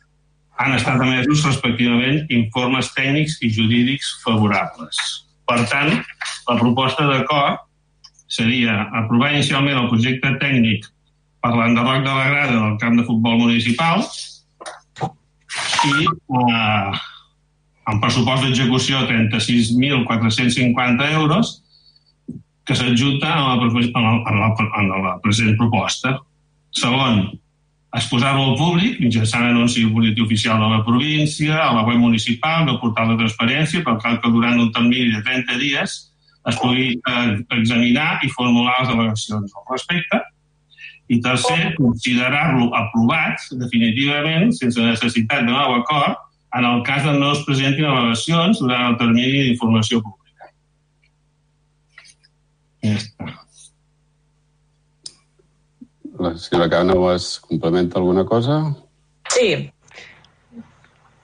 han 0.57 0.73
estat 0.73 1.01
emesos 1.01 1.45
respectivament 1.45 2.25
informes 2.33 2.89
tècnics 2.97 3.37
i 3.45 3.51
jurídics 3.53 4.15
favorables. 4.23 4.97
Per 5.47 5.61
tant, 5.69 5.93
la 6.49 6.57
proposta 6.57 7.05
d'acord 7.09 7.66
seria 8.27 8.89
aprovar 9.01 9.33
inicialment 9.33 9.79
el 9.79 9.89
projecte 9.91 10.29
tècnic 10.41 10.87
per 11.41 11.53
l'enderroc 11.55 12.03
de 12.03 12.13
la 12.13 12.29
grada 12.31 12.55
del 12.55 12.77
camp 12.81 12.95
de 12.99 13.05
futbol 13.07 13.37
municipal 13.39 14.03
i 15.87 16.03
eh, 16.03 16.91
amb 17.87 18.03
pressupost 18.03 18.43
d'execució 18.43 18.99
36.450 19.07 21.07
euros 21.15 21.63
que 22.67 22.75
s'adjunta 22.75 23.31
a, 23.31 23.55
la, 23.55 23.63
la, 23.63 24.51
a, 24.51 24.83
la, 25.05 25.13
present 25.23 25.55
proposta. 25.55 26.19
Segon, 26.75 27.31
exposar-lo 27.95 28.43
al 28.49 28.59
públic 28.59 28.99
mitjançant 28.99 29.47
anunci 29.47 29.87
positiu 29.87 30.27
oficial 30.27 30.59
de 30.59 30.67
la 30.73 30.83
província, 30.83 31.63
a 31.63 31.71
la 31.77 31.85
web 31.87 31.95
municipal, 32.03 32.67
del 32.67 32.75
portal 32.83 33.07
de 33.13 33.23
transparència, 33.23 33.87
per 33.87 33.95
tal 34.03 34.19
que 34.19 34.27
durant 34.35 34.59
un 34.59 34.67
termini 34.75 35.15
de 35.15 35.23
30 35.23 35.55
dies 35.63 36.06
es 36.47 36.57
pugui 36.61 36.89
eh, 36.95 37.37
examinar 37.57 38.17
i 38.23 38.31
formular 38.35 38.77
les 38.81 38.93
al·legacions 38.93 39.55
al 39.59 39.71
respecte. 39.71 40.21
I 41.07 41.21
tercer, 41.23 41.73
considerar-lo 41.77 42.67
aprovat 42.75 43.43
definitivament, 43.59 44.51
sense 44.55 44.81
necessitat 44.83 45.45
de 45.47 45.53
nou 45.53 45.77
acord, 45.79 46.19
en 46.57 46.67
el 46.67 46.83
cas 46.87 47.03
que 47.03 47.15
no 47.15 47.31
es 47.35 47.43
presentin 47.47 47.87
al·legacions 47.87 48.59
durant 48.63 48.91
el 48.91 48.97
termini 48.99 49.45
d'informació 49.47 50.01
pública. 50.03 50.51
Ja 52.83 52.95
està. 52.99 53.33
La 56.17 56.33
senyora 56.41 56.69
Cànovas 56.71 57.35
complementa 57.45 57.99
alguna 57.99 58.23
cosa? 58.25 58.61
Sí. 59.35 59.67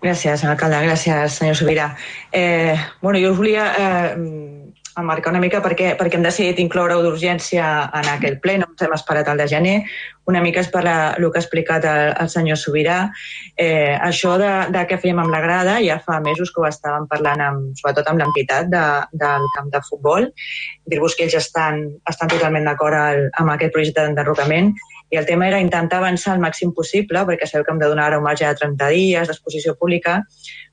Gràcies, 0.03 0.43
alcalde. 0.45 0.83
Gràcies, 0.83 1.39
senyor 1.39 1.55
Sobirà. 1.57 1.88
Eh, 2.31 2.75
bueno, 3.01 3.17
jo 3.23 3.31
us 3.31 3.39
volia 3.39 3.69
eh, 3.73 4.53
emmarcar 4.99 5.34
una 5.34 5.41
mica 5.41 5.62
perquè, 5.63 5.93
perquè 5.99 6.17
hem 6.17 6.25
decidit 6.25 6.60
incloure-ho 6.62 7.01
d'urgència 7.03 7.65
en 7.99 8.10
aquell 8.13 8.39
ple, 8.43 8.58
no 8.62 8.67
ens 8.69 8.86
hem 8.86 8.93
esperat 8.95 9.29
al 9.29 9.41
de 9.41 9.47
gener. 9.49 9.75
Una 10.29 10.39
mica 10.43 10.62
és 10.63 10.69
per 10.71 10.84
la, 10.86 10.95
el 11.17 11.25
que 11.27 11.39
ha 11.39 11.43
explicat 11.43 11.88
el, 11.89 12.13
el 12.21 12.29
senyor 12.32 12.60
Sobirà. 12.60 12.99
Eh, 13.60 13.97
això 13.97 14.38
de, 14.39 14.51
de 14.75 14.86
què 14.89 14.99
fèiem 15.01 15.19
amb 15.23 15.34
la 15.34 15.41
grada 15.43 15.79
ja 15.84 15.99
fa 16.06 16.21
mesos 16.23 16.53
que 16.53 16.63
ho 16.63 16.69
estàvem 16.69 17.10
parlant 17.12 17.43
amb, 17.43 17.73
sobretot 17.82 18.10
amb 18.12 18.23
l'entitat 18.23 18.71
de, 18.71 18.86
del 19.25 19.49
camp 19.58 19.69
de 19.73 19.84
futbol. 19.89 20.29
Dir-vos 20.88 21.17
que 21.17 21.27
ells 21.27 21.38
estan, 21.41 21.84
estan 22.10 22.32
totalment 22.32 22.69
d'acord 22.69 23.34
amb 23.41 23.56
aquest 23.56 23.75
projecte 23.75 24.06
d'enderrocament 24.06 24.73
i 25.13 25.17
el 25.17 25.27
tema 25.29 25.45
era 25.47 25.60
intentar 25.62 25.99
avançar 25.99 26.34
el 26.34 26.41
màxim 26.41 26.71
possible, 26.73 27.21
perquè 27.27 27.45
sabeu 27.45 27.67
que 27.67 27.73
hem 27.75 27.82
de 27.84 27.89
donar 27.91 28.08
ara 28.10 28.17
un 28.17 28.25
marge 28.25 28.47
de 28.47 28.58
30 28.58 28.88
dies 28.95 29.29
d'exposició 29.29 29.75
pública, 29.77 30.15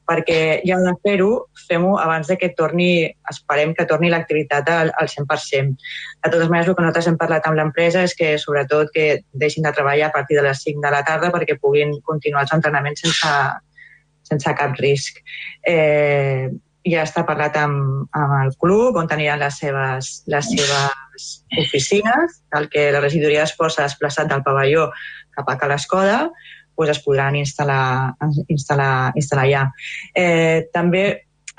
perquè 0.08 0.60
ja 0.66 0.78
de 0.82 0.92
fer-ho, 1.04 1.30
fem-ho 1.68 1.96
abans 2.02 2.30
de 2.30 2.36
que 2.38 2.50
torni, 2.58 3.06
esperem 3.30 3.74
que 3.78 3.86
torni 3.86 4.10
l'activitat 4.10 4.70
al, 4.72 4.92
al 4.98 5.10
100%. 5.12 5.76
De 6.24 6.32
totes 6.32 6.48
maneres, 6.48 6.70
el 6.70 6.76
que 6.78 6.84
nosaltres 6.84 7.10
hem 7.10 7.18
parlat 7.20 7.46
amb 7.46 7.60
l'empresa 7.60 8.02
és 8.06 8.16
que, 8.18 8.32
sobretot, 8.42 8.90
que 8.94 9.20
deixin 9.44 9.66
de 9.66 9.74
treballar 9.76 10.08
a 10.10 10.14
partir 10.16 10.40
de 10.40 10.46
les 10.48 10.64
5 10.66 10.82
de 10.82 10.94
la 10.94 11.04
tarda 11.06 11.30
perquè 11.34 11.58
puguin 11.60 11.94
continuar 12.06 12.46
els 12.46 12.56
entrenaments 12.56 13.04
sense, 13.06 13.36
sense 14.32 14.56
cap 14.58 14.74
risc. 14.82 15.22
Eh, 15.66 16.50
ja 16.88 17.04
està 17.04 17.24
parlat 17.28 17.56
amb, 17.60 18.06
amb 18.16 18.36
el 18.40 18.54
club, 18.60 18.96
on 18.96 19.10
aniran 19.12 19.42
les 19.42 19.58
seves, 19.60 20.12
les 20.32 20.46
seves 20.48 21.26
oficines, 21.60 22.40
el 22.56 22.70
que 22.72 22.88
la 22.94 23.02
regidoria 23.04 23.44
d'esports 23.44 23.76
s'ha 23.76 23.88
desplaçat 23.88 24.30
del 24.30 24.44
pavelló 24.46 24.88
cap 25.36 25.50
a 25.50 25.58
Cal 25.60 25.76
Escoda, 25.76 26.22
pues 26.80 26.94
es 26.94 27.02
podran 27.04 27.34
instal·lar, 27.36 28.14
instal·lar, 28.48 29.12
instal·lar 29.20 29.42
ja. 29.50 29.66
Eh, 30.16 30.70
també, 30.72 31.02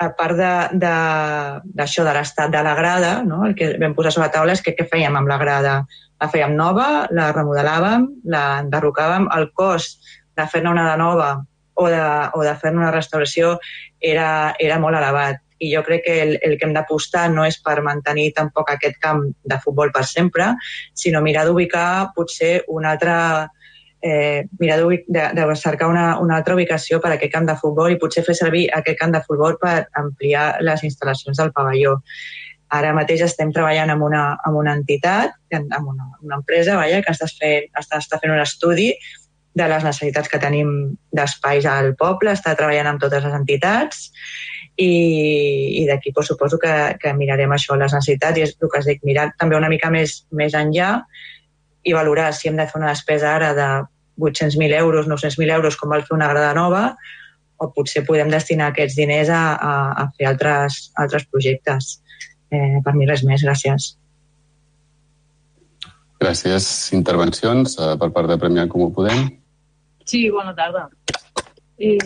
a 0.02 0.08
part 0.18 0.34
d'això 0.34 0.74
de, 0.74 2.08
de, 2.08 2.08
de 2.08 2.14
l'estat 2.16 2.50
de 2.50 2.62
la 2.66 2.72
grada, 2.74 3.12
no? 3.22 3.44
el 3.46 3.54
que 3.54 3.76
vam 3.78 3.94
posar 3.94 4.10
sobre 4.10 4.26
la 4.26 4.34
taula 4.34 4.56
és 4.56 4.64
que 4.66 4.74
què 4.74 4.88
fèiem 4.90 5.14
amb 5.20 5.30
la 5.30 5.38
grada. 5.38 5.76
La 6.18 6.30
fèiem 6.32 6.56
nova, 6.58 7.06
la 7.14 7.28
remodelàvem, 7.36 8.08
la 8.34 8.42
enderrocàvem, 8.64 9.30
el 9.38 9.52
cost 9.54 10.02
de 10.34 10.48
fer-ne 10.50 10.74
una 10.74 10.88
de 10.90 10.98
nova 10.98 11.30
o 11.78 11.86
de, 11.86 12.02
o 12.34 12.42
de 12.42 12.56
fer-ne 12.58 12.82
una 12.82 12.90
restauració 12.90 13.54
era, 14.02 14.56
era 14.58 14.82
molt 14.82 14.98
elevat 14.98 15.38
i 15.62 15.70
jo 15.70 15.84
crec 15.86 16.02
que 16.08 16.18
el, 16.24 16.36
el 16.42 16.56
que 16.58 16.66
hem 16.66 16.74
d'apostar 16.74 17.28
no 17.30 17.46
és 17.46 17.60
per 17.62 17.78
mantenir 17.86 18.32
tampoc 18.34 18.72
aquest 18.72 18.98
camp 19.02 19.22
de 19.46 19.58
futbol 19.62 19.94
per 19.94 20.02
sempre, 20.10 20.50
sinó 20.98 21.22
mirar 21.22 21.46
d'ubicar 21.46 22.10
potser 22.16 22.64
una 22.66 22.96
altra 22.96 23.18
eh, 24.02 24.48
mirar 24.58 24.80
de, 24.82 25.28
de 25.32 25.56
cercar 25.56 25.88
una, 25.88 26.18
una 26.18 26.36
altra 26.36 26.54
ubicació 26.54 27.00
per 27.00 27.12
a 27.12 27.14
aquest 27.16 27.32
camp 27.32 27.46
de 27.46 27.56
futbol 27.56 27.92
i 27.92 27.98
potser 28.02 28.24
fer 28.26 28.34
servir 28.34 28.66
aquest 28.74 28.98
camp 28.98 29.14
de 29.14 29.22
futbol 29.22 29.56
per 29.62 29.86
ampliar 29.98 30.58
les 30.60 30.82
instal·lacions 30.84 31.38
del 31.38 31.52
pavelló. 31.54 31.96
Ara 32.72 32.92
mateix 32.96 33.22
estem 33.22 33.52
treballant 33.52 33.92
amb 33.92 34.02
una, 34.02 34.22
amb 34.48 34.58
una 34.58 34.74
entitat, 34.74 35.34
amb 35.54 35.88
una, 35.92 36.08
una 36.22 36.38
empresa 36.40 36.76
vaja, 36.80 37.02
que 37.04 37.12
està 37.14 37.28
fent, 37.30 37.68
està, 37.78 38.00
està 38.00 38.18
fent 38.18 38.32
un 38.34 38.40
estudi 38.42 38.90
de 39.54 39.66
les 39.68 39.84
necessitats 39.84 40.30
que 40.32 40.40
tenim 40.40 40.72
d'espais 41.12 41.68
al 41.68 41.92
poble, 42.00 42.32
està 42.32 42.56
treballant 42.56 42.88
amb 42.94 43.02
totes 43.02 43.22
les 43.26 43.36
entitats 43.36 44.06
i, 44.80 45.82
i 45.82 45.86
d'aquí 45.86 46.14
pues, 46.16 46.30
suposo 46.32 46.58
que, 46.58 46.96
que 46.98 47.12
mirarem 47.12 47.52
això, 47.52 47.76
les 47.76 47.92
necessitats, 47.92 48.40
i 48.40 48.46
és 48.48 48.56
el 48.56 48.72
que 48.72 48.80
has 48.80 48.88
dit, 48.88 49.04
mirar 49.04 49.28
també 49.38 49.60
una 49.60 49.68
mica 49.68 49.92
més, 49.92 50.22
més 50.32 50.56
enllà 50.56 50.94
i 51.84 51.92
valorar 51.92 52.30
si 52.32 52.48
hem 52.48 52.56
de 52.56 52.66
fer 52.70 52.80
una 52.80 52.94
despesa 52.94 53.34
ara 53.34 53.52
de 53.58 53.68
800.000 54.18 54.78
euros, 54.78 55.08
900.000 55.08 55.56
euros, 55.56 55.76
com 55.76 55.92
val 55.92 56.04
fer 56.06 56.16
una 56.16 56.28
grada 56.30 56.52
nova, 56.54 56.84
o 57.62 57.70
potser 57.72 58.04
podem 58.06 58.30
destinar 58.32 58.70
aquests 58.72 58.96
diners 58.98 59.30
a, 59.30 59.42
a, 59.54 59.72
a 60.02 60.06
fer 60.18 60.28
altres, 60.30 60.90
altres 60.98 61.26
projectes. 61.30 61.98
Eh, 62.52 62.78
per 62.84 62.94
mi 62.98 63.08
res 63.08 63.22
més, 63.24 63.44
gràcies. 63.46 63.94
Gràcies. 66.22 66.66
Intervencions 66.94 67.78
eh, 67.78 67.94
per 67.98 68.10
part 68.14 68.30
de 68.30 68.38
Premià 68.38 68.68
Comú 68.70 68.90
Podem? 68.94 69.30
Sí, 70.06 70.26
bona 70.30 70.54
tarda. 70.58 70.88
Eh, 71.78 71.98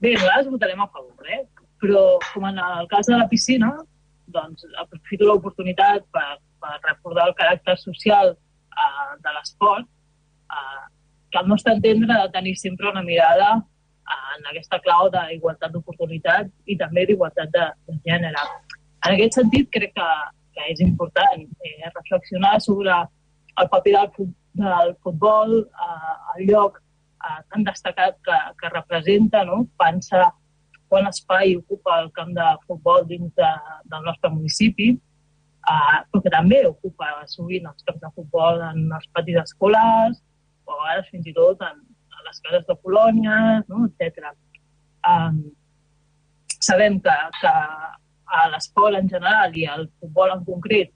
bé, 0.00 0.16
nosaltres 0.16 0.50
votarem 0.52 0.82
a 0.82 0.88
favor, 0.88 1.28
eh? 1.28 1.44
però 1.80 2.18
com 2.34 2.44
en 2.48 2.58
el 2.60 2.88
cas 2.90 3.08
de 3.08 3.16
la 3.16 3.28
piscina, 3.30 3.70
doncs 4.28 4.66
aprofito 4.82 5.24
l'oportunitat 5.24 6.04
per, 6.12 6.36
per 6.60 6.74
recordar 6.84 7.30
el 7.30 7.36
caràcter 7.38 7.76
social 7.80 8.34
eh, 8.34 9.12
de 9.24 9.34
l'esport, 9.36 9.88
eh, 10.52 10.89
que 11.30 11.38
al 11.38 11.48
nostre 11.48 11.72
entendre 11.72 12.12
ha 12.12 12.26
de 12.26 12.32
tenir 12.34 12.56
sempre 12.58 12.90
una 12.90 13.02
mirada 13.02 13.52
en 14.36 14.46
aquesta 14.50 14.80
clau 14.84 15.08
d'igualtat 15.14 15.72
d'oportunitat 15.72 16.50
i 16.66 16.76
també 16.78 17.06
d'igualtat 17.06 17.50
de, 17.54 17.66
de 17.86 17.96
gènere. 18.08 18.44
En 19.06 19.14
aquest 19.14 19.38
sentit, 19.38 19.68
crec 19.74 19.94
que, 19.96 20.08
que 20.56 20.68
és 20.72 20.82
important 20.84 21.44
eh, 21.46 21.90
reflexionar 21.94 22.56
sobre 22.60 22.96
el 23.60 23.68
paper 23.72 23.94
del, 23.96 24.32
del 24.62 24.94
futbol, 25.04 25.56
eh, 25.62 26.14
el 26.36 26.50
lloc 26.50 26.80
eh, 26.80 27.40
tan 27.52 27.64
destacat 27.64 28.18
que, 28.26 28.38
que 28.60 28.72
representa, 28.74 29.44
no? 29.44 29.62
pensa 29.80 30.30
quant 30.90 31.06
espai 31.06 31.54
ocupa 31.54 32.00
el 32.02 32.10
camp 32.16 32.34
de 32.34 32.48
futbol 32.66 33.06
dins 33.06 33.30
de, 33.38 33.52
del 33.92 34.02
nostre 34.08 34.32
municipi, 34.34 34.90
eh, 34.94 35.98
però 36.10 36.24
que 36.24 36.34
també 36.34 36.64
ocupa 36.66 37.12
sovint 37.30 37.68
els 37.70 37.86
camps 37.86 38.02
de 38.02 38.12
futbol 38.16 38.60
en 38.72 38.88
els 38.98 39.06
patis 39.14 39.38
escolars, 39.44 40.18
o 40.70 40.76
a 40.76 40.82
vegades 40.82 41.10
fins 41.10 41.26
i 41.26 41.34
tot 41.36 41.64
en, 41.66 41.82
en 42.16 42.28
les 42.28 42.42
cases 42.46 42.66
de 42.68 42.76
colònies, 42.84 43.66
no? 43.72 43.88
etc. 43.90 44.30
Um, 45.10 45.42
sabem 46.60 47.00
que, 47.02 47.16
que 47.40 47.52
a 48.40 48.46
l'esport 48.54 48.96
en 48.98 49.10
general 49.10 49.56
i 49.58 49.66
al 49.66 49.86
futbol 49.98 50.32
en 50.36 50.44
concret 50.46 50.94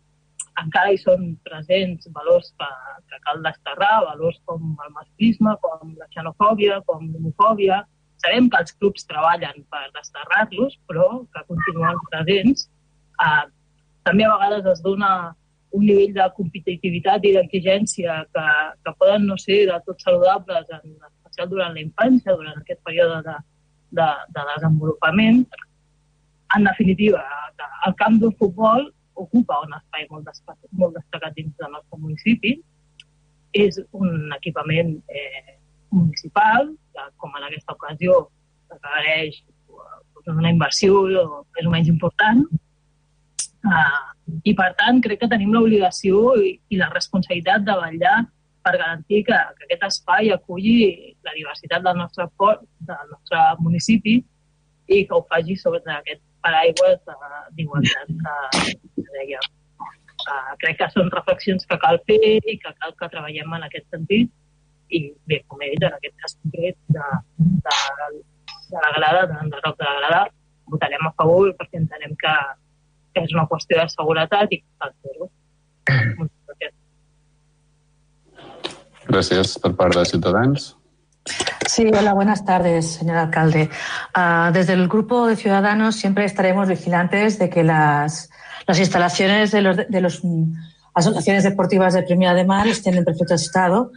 encara 0.62 0.92
hi 0.92 0.98
són 1.02 1.32
presents 1.46 2.06
valors 2.14 2.52
que, 2.60 2.68
que 3.10 3.18
cal 3.26 3.42
desterrar, 3.42 4.04
valors 4.06 4.38
com 4.46 4.76
el 4.86 4.92
masclisme, 4.94 5.56
com 5.64 5.96
la 5.98 6.06
xenofòbia, 6.14 6.78
com 6.86 7.08
l'homofòbia. 7.08 7.80
Sabem 8.22 8.46
que 8.50 8.60
els 8.62 8.76
clubs 8.78 9.08
treballen 9.10 9.64
per 9.72 9.82
desterrar-los, 9.96 10.76
però 10.88 11.08
que 11.34 11.42
continuen 11.48 11.98
presents. 12.12 12.68
Eh, 13.26 13.46
també 14.06 14.28
a 14.28 14.36
vegades 14.36 14.70
es 14.76 14.84
dona 14.84 15.10
un 15.74 15.86
nivell 15.88 16.12
de 16.14 16.26
competitivitat 16.36 17.24
i 17.26 17.32
d'exigència 17.34 18.20
que, 18.34 18.46
que 18.84 18.92
poden 19.00 19.26
no 19.30 19.36
ser 19.40 19.64
de 19.70 19.78
tot 19.86 20.02
saludables, 20.06 20.68
en 20.70 20.92
especial 21.10 21.50
durant 21.50 21.74
la 21.74 21.82
infància, 21.82 22.36
durant 22.38 22.60
aquest 22.60 22.82
període 22.86 23.22
de, 23.26 23.34
de, 23.98 24.08
de 24.36 24.44
desenvolupament. 24.52 25.42
En 26.54 26.68
definitiva, 26.68 27.24
el 27.88 27.96
camp 27.98 28.20
del 28.22 28.34
futbol 28.38 28.86
ocupa 29.18 29.60
un 29.66 29.74
espai 29.74 30.06
molt 30.12 30.30
destacat, 30.30 30.70
molt 30.78 30.94
destacat 30.98 31.34
dins 31.38 31.52
del 31.58 31.74
nostre 31.74 31.98
municipi. 31.98 32.54
És 33.54 33.78
un 33.94 34.30
equipament 34.34 34.96
eh, 35.10 35.58
municipal, 35.94 36.70
que, 36.94 37.10
com 37.22 37.34
en 37.38 37.48
aquesta 37.48 37.74
ocasió 37.74 38.24
requereix 38.70 39.42
doncs, 40.24 40.38
una 40.38 40.50
inversió 40.54 41.04
més 41.10 41.66
o 41.66 41.74
menys 41.74 41.90
important. 41.90 42.46
Uh, 43.64 44.13
I, 44.44 44.54
per 44.56 44.70
tant, 44.78 45.00
crec 45.04 45.20
que 45.22 45.30
tenim 45.30 45.52
l'obligació 45.52 46.34
i, 46.40 46.54
i 46.72 46.80
la 46.80 46.90
responsabilitat 46.92 47.66
de 47.66 47.76
vetllar 47.80 48.18
per 48.64 48.76
garantir 48.80 49.24
que, 49.28 49.40
que 49.58 49.66
aquest 49.66 49.82
espai 49.90 50.30
aculli 50.32 50.76
la 51.26 51.34
diversitat 51.36 51.84
del 51.84 51.98
nostre 52.00 52.26
port, 52.40 52.62
del 52.88 53.10
nostre 53.10 53.42
municipi 53.60 54.16
i 54.88 55.02
que 55.08 55.16
ho 55.16 55.24
faci 55.28 55.56
sobre 55.60 55.82
aquest 55.96 56.22
paraigües 56.44 57.02
d'igualtat 57.56 58.14
que, 58.22 58.72
que 58.96 59.10
deia. 59.18 59.42
Uh, 60.24 60.54
crec 60.62 60.78
que 60.80 60.88
són 60.92 61.10
reflexions 61.12 61.66
que 61.68 61.76
cal 61.82 61.98
fer 62.08 62.38
i 62.38 62.56
que 62.60 62.72
cal 62.80 62.94
que 62.96 63.10
treballem 63.12 63.56
en 63.58 63.66
aquest 63.66 63.84
sentit 63.92 64.30
i 64.94 65.00
bé, 65.28 65.42
com 65.48 65.60
he 65.60 65.72
dit, 65.74 65.84
en 65.84 65.96
aquest 65.96 66.16
cas 66.22 66.36
concret 66.40 66.78
de, 66.96 67.08
de, 67.66 67.74
de 68.72 68.84
la 68.84 68.92
grada, 68.96 69.26
de, 69.28 69.38
de 69.52 69.60
de 69.64 69.88
la 69.88 69.96
grada, 69.98 70.22
votarem 70.72 71.08
a 71.08 71.12
favor 71.18 71.52
perquè 71.58 71.80
entenem 71.80 72.14
que 72.20 72.34
és 73.22 73.34
una 73.34 73.46
qüestió 73.50 73.80
de 73.80 73.88
seguretat 73.92 74.52
i 74.52 74.60
que 74.62 74.70
cal 74.82 74.92
fer-ho. 75.02 75.30
Gràcies 79.04 79.58
per 79.60 79.74
part 79.78 79.94
de 79.98 80.04
Ciutadans. 80.08 80.72
Sí, 81.68 81.86
hola, 81.86 82.12
buenas 82.12 82.44
tardes, 82.44 82.94
señor 82.98 83.16
alcalde. 83.16 83.70
Uh, 84.16 84.52
desde 84.52 84.74
el 84.74 84.88
Grupo 84.88 85.26
de 85.26 85.36
Ciudadanos 85.36 85.96
siempre 85.96 86.24
estaremos 86.24 86.68
vigilantes 86.68 87.38
de 87.38 87.48
que 87.48 87.64
las, 87.64 88.30
las 88.66 88.78
instalaciones 88.78 89.50
de 89.52 89.62
las 89.62 89.76
de 89.88 90.00
los 90.00 90.22
asociaciones 90.94 91.44
deportivas 91.44 91.94
de 91.94 92.02
Primera 92.02 92.34
de 92.34 92.44
Mar 92.44 92.66
estén 92.66 92.94
en 92.94 93.04
perfecto 93.04 93.34
estado. 93.34 93.90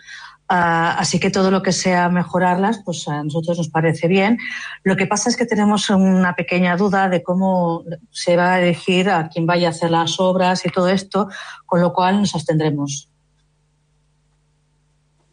Uh, 0.49 0.95
así 0.97 1.19
que 1.19 1.29
todo 1.29 1.51
lo 1.51 1.61
que 1.61 1.73
sea 1.73 2.07
mejorarlas, 2.07 2.81
pues 2.85 3.05
a 3.09 3.21
nosotros 3.21 3.57
nos 3.57 3.67
parece 3.67 4.07
bien. 4.07 4.37
Lo 4.83 4.95
que 4.95 5.05
pasa 5.05 5.29
es 5.29 5.35
que 5.35 5.45
tenemos 5.45 5.89
una 5.89 6.35
pequeña 6.35 6.77
duda 6.77 7.09
de 7.09 7.21
cómo 7.21 7.83
se 8.11 8.37
va 8.37 8.53
a 8.53 8.61
elegir 8.61 9.09
a 9.09 9.27
quién 9.27 9.45
vaya 9.45 9.67
a 9.67 9.71
hacer 9.71 9.91
las 9.91 10.21
obras 10.21 10.65
y 10.65 10.69
todo 10.69 10.87
esto, 10.87 11.27
con 11.65 11.81
lo 11.81 11.91
cual 11.91 12.21
nos 12.21 12.33
abstendremos. 12.33 13.09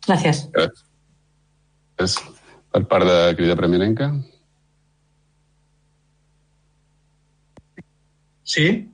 Gracias. 0.05 0.51
Gracias. 1.97 2.25
Per 2.73 2.89
part 2.89 3.07
de 3.07 3.37
Crida 3.37 3.55
Premierenca. 3.55 4.13
Sí? 8.43 8.94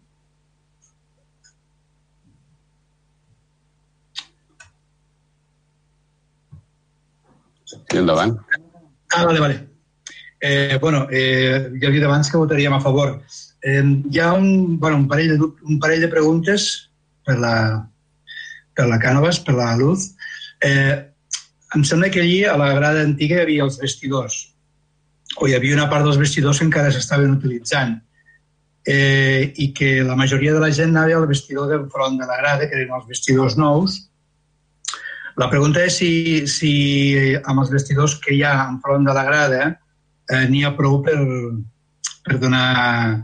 Endavant. 7.99 8.37
Ah, 9.13 9.25
vale, 9.25 9.41
vale. 9.41 9.59
Eh, 10.41 10.79
bueno, 10.81 11.07
eh, 11.11 11.71
ja 11.81 11.89
he 11.89 11.93
dit 11.93 12.05
abans 12.05 12.31
que 12.31 12.39
votaríem 12.39 12.73
a 12.73 12.81
favor. 12.81 13.21
Eh, 13.63 13.83
hi 14.11 14.19
ha 14.19 14.33
un, 14.33 14.79
bueno, 14.79 14.97
un, 14.97 15.09
parell 15.09 15.37
de, 15.37 15.51
un 15.69 15.79
parell 15.79 16.01
de 16.01 16.09
preguntes 16.09 16.91
per 17.27 17.39
la, 17.39 17.55
per 18.75 18.87
la 18.89 18.99
Cànovas, 19.03 19.41
per 19.45 19.55
la 19.59 19.75
Luz. 19.77 20.15
Eh, 20.65 20.97
em 21.75 21.85
sembla 21.85 22.11
que 22.11 22.23
allí 22.23 22.45
a 22.45 22.57
la 22.57 22.73
grada 22.75 23.03
antiga 23.05 23.37
hi 23.37 23.45
havia 23.45 23.67
els 23.67 23.79
vestidors, 23.81 24.39
o 25.37 25.47
hi 25.47 25.55
havia 25.55 25.77
una 25.77 25.89
part 25.91 26.07
dels 26.07 26.19
vestidors 26.19 26.59
que 26.59 26.67
encara 26.67 26.91
s'estaven 26.95 27.37
utilitzant, 27.37 27.99
eh, 28.87 29.53
i 29.57 29.71
que 29.77 30.01
la 30.03 30.17
majoria 30.17 30.55
de 30.55 30.63
la 30.63 30.73
gent 30.73 30.97
anava 30.97 31.21
al 31.21 31.29
vestidor 31.31 31.69
del 31.69 31.89
front 31.93 32.19
de 32.19 32.27
la 32.27 32.39
grada, 32.41 32.67
que 32.67 32.81
eren 32.81 32.97
els 32.97 33.07
vestidors 33.09 33.57
nous. 33.61 34.01
La 35.41 35.49
pregunta 35.49 35.81
és 35.87 35.95
si, 35.97 36.13
si 36.53 36.71
amb 37.39 37.63
els 37.63 37.71
vestidors 37.73 38.19
que 38.21 38.35
hi 38.37 38.43
ha 38.45 38.53
enfront 38.67 39.07
de 39.09 39.15
la 39.17 39.25
grada 39.25 39.61
eh, 39.71 40.45
n'hi 40.51 40.67
ha 40.67 40.75
prou 40.77 40.99
per, 41.07 41.17
per, 42.27 42.37
donar, 42.43 43.23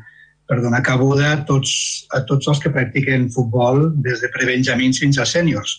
per 0.49 0.63
donar 0.65 0.81
cabuda 0.87 1.35
a 1.35 1.43
tots, 1.49 1.75
a 2.17 2.23
tots 2.25 2.49
els 2.49 2.63
que 2.63 2.73
practiquen 2.73 3.29
futbol 3.35 3.91
des 4.07 4.25
de 4.25 4.33
prebenjamins 4.33 5.03
fins 5.03 5.21
a 5.21 5.29
sèniors. 5.29 5.77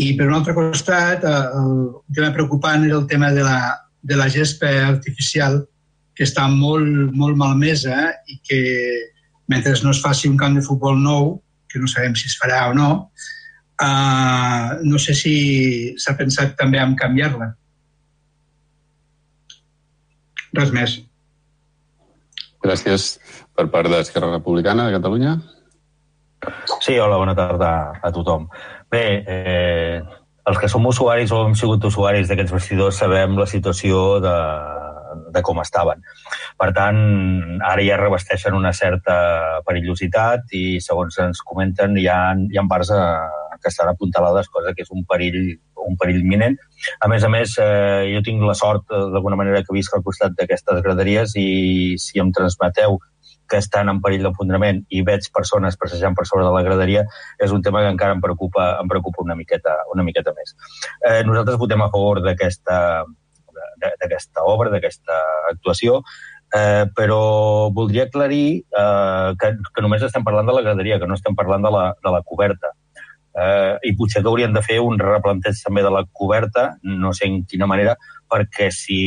I 0.00 0.16
per 0.18 0.26
un 0.26 0.40
altre 0.40 0.56
costat, 0.58 1.22
eh, 1.22 1.38
el 1.62 2.16
tema 2.16 2.32
preocupant 2.34 2.88
era 2.88 2.98
el 2.98 3.06
tema 3.06 3.30
de 3.36 3.46
la, 3.46 3.60
de 4.02 4.18
la 4.18 4.30
gespa 4.32 4.72
artificial, 4.88 5.62
que 6.18 6.26
està 6.26 6.48
molt, 6.50 7.14
molt 7.14 7.38
malmesa 7.38 8.08
i 8.26 8.40
que 8.42 8.62
mentre 9.48 9.78
no 9.84 9.94
es 9.94 10.02
faci 10.02 10.26
un 10.28 10.40
camp 10.40 10.58
de 10.58 10.66
futbol 10.66 10.98
nou, 10.98 11.36
que 11.70 11.78
no 11.78 11.86
sabem 11.86 12.18
si 12.18 12.26
es 12.26 12.34
farà 12.42 12.66
o 12.72 12.74
no, 12.74 12.90
uh, 13.82 14.80
no 14.84 14.98
sé 15.02 15.14
si 15.16 15.34
s'ha 16.00 16.16
pensat 16.18 16.56
també 16.58 16.80
en 16.82 16.96
canviar-la. 16.98 17.52
Res 20.56 20.72
més. 20.74 20.98
Gràcies 22.60 23.14
per 23.56 23.68
part 23.72 23.88
d'Esquerra 23.92 24.32
Republicana 24.34 24.88
de 24.88 24.96
Catalunya. 24.98 25.38
Sí, 26.80 26.96
hola, 26.98 27.18
bona 27.20 27.36
tarda 27.36 27.70
a 28.02 28.10
tothom. 28.12 28.48
Bé, 28.90 29.04
eh, 29.28 30.00
els 30.48 30.58
que 30.58 30.68
som 30.72 30.86
usuaris 30.88 31.32
o 31.32 31.44
hem 31.46 31.54
sigut 31.54 31.84
usuaris 31.84 32.28
d'aquests 32.28 32.54
vestidors 32.56 33.00
sabem 33.02 33.36
la 33.38 33.46
situació 33.46 34.18
de, 34.24 34.36
de 35.34 35.42
com 35.46 35.60
estaven. 35.62 36.02
Per 36.58 36.70
tant, 36.76 37.00
ara 37.66 37.84
ja 37.84 38.00
revesteixen 38.00 38.56
una 38.56 38.72
certa 38.76 39.60
perillositat 39.66 40.56
i, 40.56 40.64
segons 40.84 41.20
ens 41.22 41.44
comenten, 41.46 41.98
hi 42.00 42.08
ha, 42.08 42.20
hi 42.34 42.58
ha 42.58 42.66
parts 42.70 42.92
a, 42.96 43.04
que 43.60 43.70
estan 43.72 43.90
apuntalades, 43.90 44.48
cosa 44.48 44.74
que 44.76 44.86
és 44.86 44.90
un 44.94 45.04
perill 45.08 45.58
un 45.80 45.96
perill 45.96 46.20
imminent. 46.20 46.58
A 47.00 47.08
més 47.08 47.24
a 47.24 47.30
més, 47.32 47.54
eh, 47.58 48.10
jo 48.14 48.20
tinc 48.24 48.42
la 48.44 48.54
sort, 48.54 48.84
eh, 48.90 49.06
d'alguna 49.14 49.36
manera, 49.36 49.62
que 49.64 49.74
visc 49.74 49.94
al 49.94 50.04
costat 50.04 50.34
d'aquestes 50.36 50.82
graderies 50.84 51.36
i 51.36 51.96
si 51.98 52.20
em 52.20 52.32
transmeteu 52.32 52.98
que 53.50 53.58
estan 53.58 53.88
en 53.90 54.00
perill 54.00 54.22
d'enfondrament 54.22 54.84
i 54.94 55.02
veig 55.02 55.26
persones 55.34 55.76
passejant 55.76 56.14
per 56.14 56.26
sobre 56.26 56.44
de 56.46 56.52
la 56.54 56.62
graderia, 56.62 57.04
és 57.38 57.50
un 57.50 57.62
tema 57.62 57.82
que 57.82 57.92
encara 57.94 58.14
em 58.14 58.20
preocupa, 58.20 58.76
em 58.80 58.88
preocupa 58.88 59.24
una, 59.24 59.34
miqueta, 59.34 59.74
una 59.94 60.04
miqueta 60.06 60.34
més. 60.36 60.54
Eh, 61.02 61.22
nosaltres 61.26 61.58
votem 61.58 61.82
a 61.82 61.90
favor 61.90 62.22
d'aquesta 62.22 63.04
d'aquesta 63.80 64.44
obra, 64.44 64.68
d'aquesta 64.72 65.16
actuació, 65.50 66.02
eh, 66.54 66.84
però 66.96 67.70
voldria 67.72 68.04
aclarir 68.04 68.60
eh, 68.60 69.30
que, 69.40 69.52
que 69.74 69.84
només 69.84 70.04
estem 70.04 70.24
parlant 70.26 70.48
de 70.48 70.56
la 70.56 70.64
graderia, 70.66 70.98
que 71.00 71.08
no 71.08 71.16
estem 71.16 71.36
parlant 71.38 71.64
de 71.64 71.72
la, 71.72 71.84
de 71.96 72.12
la 72.12 72.22
coberta. 72.26 72.74
Eh, 73.40 73.90
I 73.90 73.94
potser 73.96 74.22
que 74.22 74.28
haurien 74.28 74.52
de 74.52 74.62
fer 74.66 74.80
un 74.84 74.98
replanteig 75.00 75.58
també 75.64 75.84
de 75.86 75.92
la 75.94 76.04
coberta, 76.12 76.74
no 76.82 77.14
sé 77.16 77.28
en 77.30 77.42
quina 77.48 77.68
manera, 77.70 77.96
perquè 78.30 78.70
si 78.74 79.00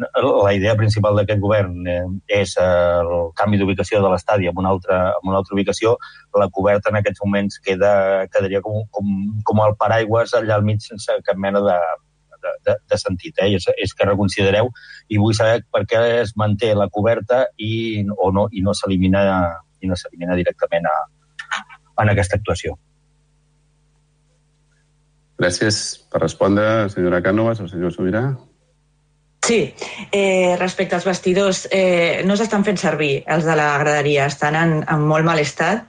la 0.00 0.52
idea 0.54 0.76
principal 0.78 1.16
d'aquest 1.18 1.40
govern 1.42 1.86
eh, 1.90 2.04
és 2.40 2.54
el 2.62 3.10
canvi 3.36 3.58
d'ubicació 3.58 4.00
de 4.00 4.12
l'estadi 4.12 4.46
en, 4.48 4.56
una 4.56 4.70
altra, 4.70 5.00
en 5.18 5.28
una 5.28 5.40
altra 5.40 5.56
ubicació, 5.56 5.96
la 6.38 6.48
coberta 6.48 6.90
en 6.90 7.00
aquests 7.00 7.20
moments 7.24 7.58
queda, 7.64 8.26
quedaria 8.32 8.62
com, 8.64 8.84
com, 8.94 9.10
com 9.44 9.64
el 9.66 9.74
paraigües 9.80 10.34
allà 10.38 10.56
al 10.56 10.64
mig 10.64 10.80
sense 10.86 11.18
cap 11.26 11.36
mena 11.36 11.60
de, 11.66 11.78
de, 12.40 12.54
de, 12.68 12.76
de 12.88 13.00
sentit. 13.02 13.42
Eh? 13.42 13.50
És, 13.58 13.66
és 13.76 13.94
que 13.94 14.08
reconsidereu 14.08 14.70
i 15.08 15.18
vull 15.18 15.36
saber 15.36 15.64
per 15.74 15.84
què 15.90 16.04
es 16.20 16.36
manté 16.38 16.72
la 16.74 16.88
coberta 16.88 17.44
i, 17.58 18.04
o 18.16 18.30
no, 18.34 18.46
i 18.52 18.62
no 18.64 18.76
s'elimina 18.76 19.24
i 19.80 19.88
no 19.88 19.96
s'elimina 19.96 20.36
directament 20.36 20.86
a, 20.86 20.96
en 22.02 22.12
aquesta 22.12 22.36
actuació. 22.36 22.76
Gràcies 25.40 25.76
per 26.12 26.20
respondre, 26.20 26.88
senyora 26.92 27.22
Cànovas 27.24 27.62
o 27.64 27.68
senyor 27.68 27.94
Sobirà. 27.94 28.24
Sí, 29.40 29.74
eh, 30.12 30.54
respecte 30.60 30.94
als 30.94 31.06
vestidors, 31.08 31.62
eh, 31.72 32.20
no 32.28 32.36
s'estan 32.36 32.62
fent 32.62 32.76
servir 32.78 33.24
els 33.26 33.46
de 33.48 33.56
la 33.56 33.70
graderia, 33.80 34.26
estan 34.28 34.54
en, 34.54 34.74
en 34.84 35.06
molt 35.08 35.24
mal 35.24 35.40
estat 35.40 35.88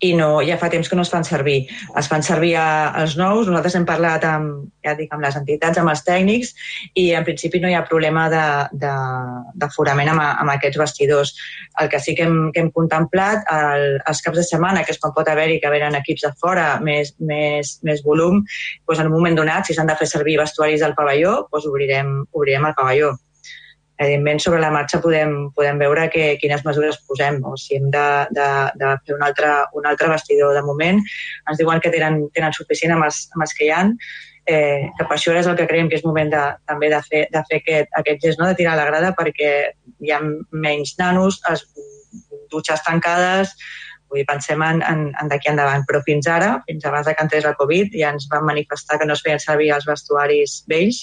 i 0.00 0.12
no, 0.18 0.40
ja 0.46 0.58
fa 0.60 0.70
temps 0.72 0.88
que 0.88 0.96
no 0.98 1.04
es 1.06 1.12
fan 1.12 1.24
servir. 1.26 1.58
Es 1.98 2.08
fan 2.10 2.24
servir 2.26 2.54
els 2.58 3.16
nous, 3.20 3.48
nosaltres 3.48 3.76
hem 3.78 3.86
parlat 3.88 4.24
amb, 4.28 4.66
ja 4.86 4.94
dic, 4.98 5.12
amb 5.14 5.24
les 5.24 5.36
entitats, 5.38 5.78
amb 5.80 5.92
els 5.92 6.04
tècnics 6.06 6.52
i 6.94 7.08
en 7.16 7.26
principi 7.26 7.60
no 7.62 7.70
hi 7.70 7.76
ha 7.76 7.84
problema 7.88 8.26
d'aforament 8.30 10.12
amb, 10.12 10.24
amb 10.24 10.54
aquests 10.56 10.80
vestidors. 10.80 11.34
El 11.82 11.90
que 11.92 12.00
sí 12.02 12.16
que 12.16 12.26
hem, 12.28 12.38
que 12.52 12.64
hem 12.64 12.72
contemplat, 12.76 13.44
el, 13.52 14.00
els 14.06 14.22
caps 14.24 14.40
de 14.40 14.46
setmana, 14.46 14.84
que 14.84 14.94
és 14.94 15.02
quan 15.02 15.14
pot 15.16 15.28
haver-hi 15.28 15.60
que 15.62 15.72
venen 15.72 15.98
equips 15.98 16.26
de 16.28 16.32
fora 16.40 16.68
més, 16.82 17.14
més, 17.18 17.76
més 17.86 18.02
volum, 18.06 18.42
doncs 18.86 19.02
en 19.02 19.10
un 19.10 19.16
moment 19.18 19.38
donat, 19.38 19.66
si 19.66 19.76
s'han 19.76 19.90
de 19.90 19.98
fer 19.98 20.08
servir 20.10 20.40
vestuaris 20.40 20.82
del 20.84 20.96
pavelló, 20.98 21.38
doncs 21.52 21.70
obrirem, 21.70 22.18
obrirem 22.32 22.68
el 22.70 22.76
pavelló. 22.78 23.14
Evidentment, 23.96 24.42
sobre 24.44 24.60
la 24.60 24.70
marxa 24.74 25.00
podem, 25.00 25.34
podem 25.56 25.78
veure 25.80 26.06
que, 26.12 26.24
quines 26.40 26.64
mesures 26.66 26.98
posem 27.08 27.40
o 27.48 27.54
si 27.56 27.78
hem 27.78 27.88
de, 27.94 28.06
de, 28.36 28.48
de 28.76 28.92
fer 29.06 29.16
un 29.16 29.24
altre, 29.24 29.52
un 29.78 29.88
altre 29.88 30.10
vestidor. 30.12 30.52
De 30.56 30.64
moment 30.66 31.00
ens 31.00 31.60
diuen 31.60 31.80
que 31.80 31.92
tenen, 31.94 32.26
tenen 32.36 32.52
suficient 32.56 32.92
amb 32.96 33.08
els, 33.08 33.24
amb 33.32 33.46
els 33.46 33.56
que 33.56 33.64
hi 33.64 33.72
ha, 33.72 33.82
eh, 34.46 34.86
que 34.98 35.04
per 35.06 35.16
això 35.16 35.32
és 35.36 35.48
el 35.48 35.56
que 35.58 35.66
creiem 35.70 35.88
que 35.88 35.96
és 35.98 36.04
moment 36.04 36.30
de, 36.32 36.44
també 36.68 36.92
de 36.92 37.00
fer, 37.08 37.24
de 37.32 37.42
fer 37.48 37.62
aquest, 37.62 37.92
aquest 38.02 38.22
gest, 38.28 38.40
no? 38.40 38.50
de 38.50 38.58
tirar 38.60 38.76
la 38.78 38.86
grada 38.90 39.14
perquè 39.16 39.52
hi 40.04 40.12
ha 40.12 40.20
menys 40.52 40.94
nanos, 41.00 41.40
es, 41.50 41.64
dutxes 42.52 42.84
tancades, 42.86 43.56
Vull 44.10 44.20
dir, 44.20 44.26
pensem 44.28 44.62
en, 44.62 44.82
en, 44.86 45.00
en 45.20 45.30
d'aquí 45.30 45.50
endavant, 45.50 45.82
però 45.88 46.00
fins 46.06 46.28
ara, 46.30 46.52
fins 46.68 46.84
abans 46.86 47.08
que 47.08 47.24
entrés 47.24 47.46
la 47.46 47.56
Covid, 47.58 47.94
ja 47.98 48.12
ens 48.14 48.28
van 48.30 48.46
manifestar 48.46 49.00
que 49.00 49.08
no 49.08 49.16
es 49.16 49.22
feien 49.24 49.42
servir 49.42 49.72
els 49.74 49.88
vestuaris 49.88 50.60
vells 50.70 51.00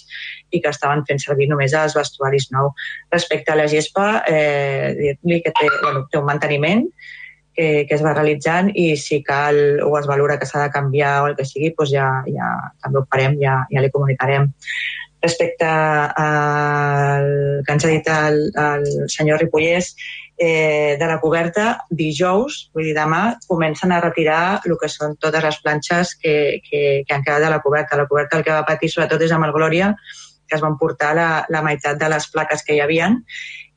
i 0.51 0.61
que 0.63 0.71
estaven 0.71 1.03
fent 1.09 1.19
servir 1.23 1.49
només 1.51 1.75
els 1.77 1.97
vestuaris 1.99 2.47
nous. 2.55 2.87
Respecte 3.11 3.51
a 3.51 3.59
la 3.59 3.67
gespa, 3.67 4.07
eh, 4.27 4.93
dir-li 4.99 5.41
que 5.43 5.51
té, 5.59 5.67
bueno, 5.81 6.07
té 6.11 6.21
un 6.21 6.29
manteniment 6.29 6.87
que, 7.53 7.85
que 7.87 7.95
es 7.95 8.03
va 8.03 8.15
realitzant 8.15 8.71
i 8.73 8.93
si 8.97 9.21
cal 9.25 9.79
o 9.85 9.93
es 9.99 10.07
valora 10.09 10.39
que 10.39 10.47
s'ha 10.49 10.63
de 10.63 10.73
canviar 10.73 11.15
o 11.21 11.31
el 11.31 11.37
que 11.37 11.45
sigui, 11.47 11.73
doncs 11.77 11.93
ja, 11.93 12.09
ja 12.27 12.49
també 12.83 13.01
ho 13.01 13.07
farem, 13.11 13.37
ja, 13.41 13.61
ja 13.71 13.83
li 13.83 13.91
comunicarem. 13.93 14.49
Respecte 15.23 15.67
al 15.67 17.29
que 17.63 17.75
ens 17.77 17.85
ha 17.85 17.91
dit 17.93 18.09
el, 18.11 18.41
el 18.59 18.85
senyor 19.13 19.39
Ripollès, 19.39 19.93
eh, 20.37 20.97
de 20.99 21.07
la 21.07 21.19
coberta, 21.21 21.85
dijous, 21.89 22.69
vull 22.73 22.89
dir 22.89 22.95
demà, 22.97 23.37
comencen 23.47 23.93
a 23.93 24.01
retirar 24.03 24.61
el 24.65 24.75
que 24.81 24.89
són 24.91 25.15
totes 25.21 25.45
les 25.45 25.59
planxes 25.63 26.15
que, 26.19 26.35
que, 26.65 26.83
que 27.07 27.15
han 27.15 27.23
quedat 27.23 27.45
de 27.45 27.51
la 27.53 27.61
coberta. 27.63 27.99
La 27.99 28.07
coberta 28.09 28.39
el 28.39 28.45
que 28.45 28.55
va 28.55 28.67
patir 28.67 28.91
sobretot 28.91 29.21
és 29.23 29.31
amb 29.31 29.47
el 29.47 29.55
Glòria, 29.55 29.93
que 30.47 30.57
es 30.57 30.63
van 30.63 30.77
portar 30.77 31.13
la, 31.15 31.29
la 31.49 31.63
meitat 31.65 31.99
de 31.99 32.09
les 32.11 32.27
plaques 32.33 32.65
que 32.65 32.75
hi 32.75 32.81
havien 32.83 33.21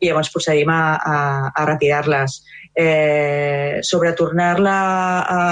i 0.00 0.08
llavors 0.08 0.32
procedim 0.32 0.72
a, 0.72 0.80
a, 0.96 1.18
a 1.54 1.66
retirar-les. 1.68 2.40
Eh, 2.76 3.78
sobre 3.80 4.10
tornar-la 4.12 4.72
a, 5.24 5.44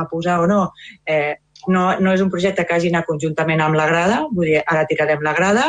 posar 0.10 0.40
o 0.42 0.48
no, 0.50 0.72
eh, 1.06 1.36
no, 1.68 1.84
no 2.00 2.12
és 2.16 2.24
un 2.24 2.30
projecte 2.32 2.64
que 2.66 2.76
hagi 2.76 2.90
anat 2.92 3.06
conjuntament 3.08 3.62
amb 3.64 3.78
la 3.78 3.86
grada, 3.90 4.22
vull 4.32 4.50
dir, 4.50 4.62
ara 4.64 4.86
tirarem 4.88 5.22
la 5.24 5.34
grada, 5.36 5.68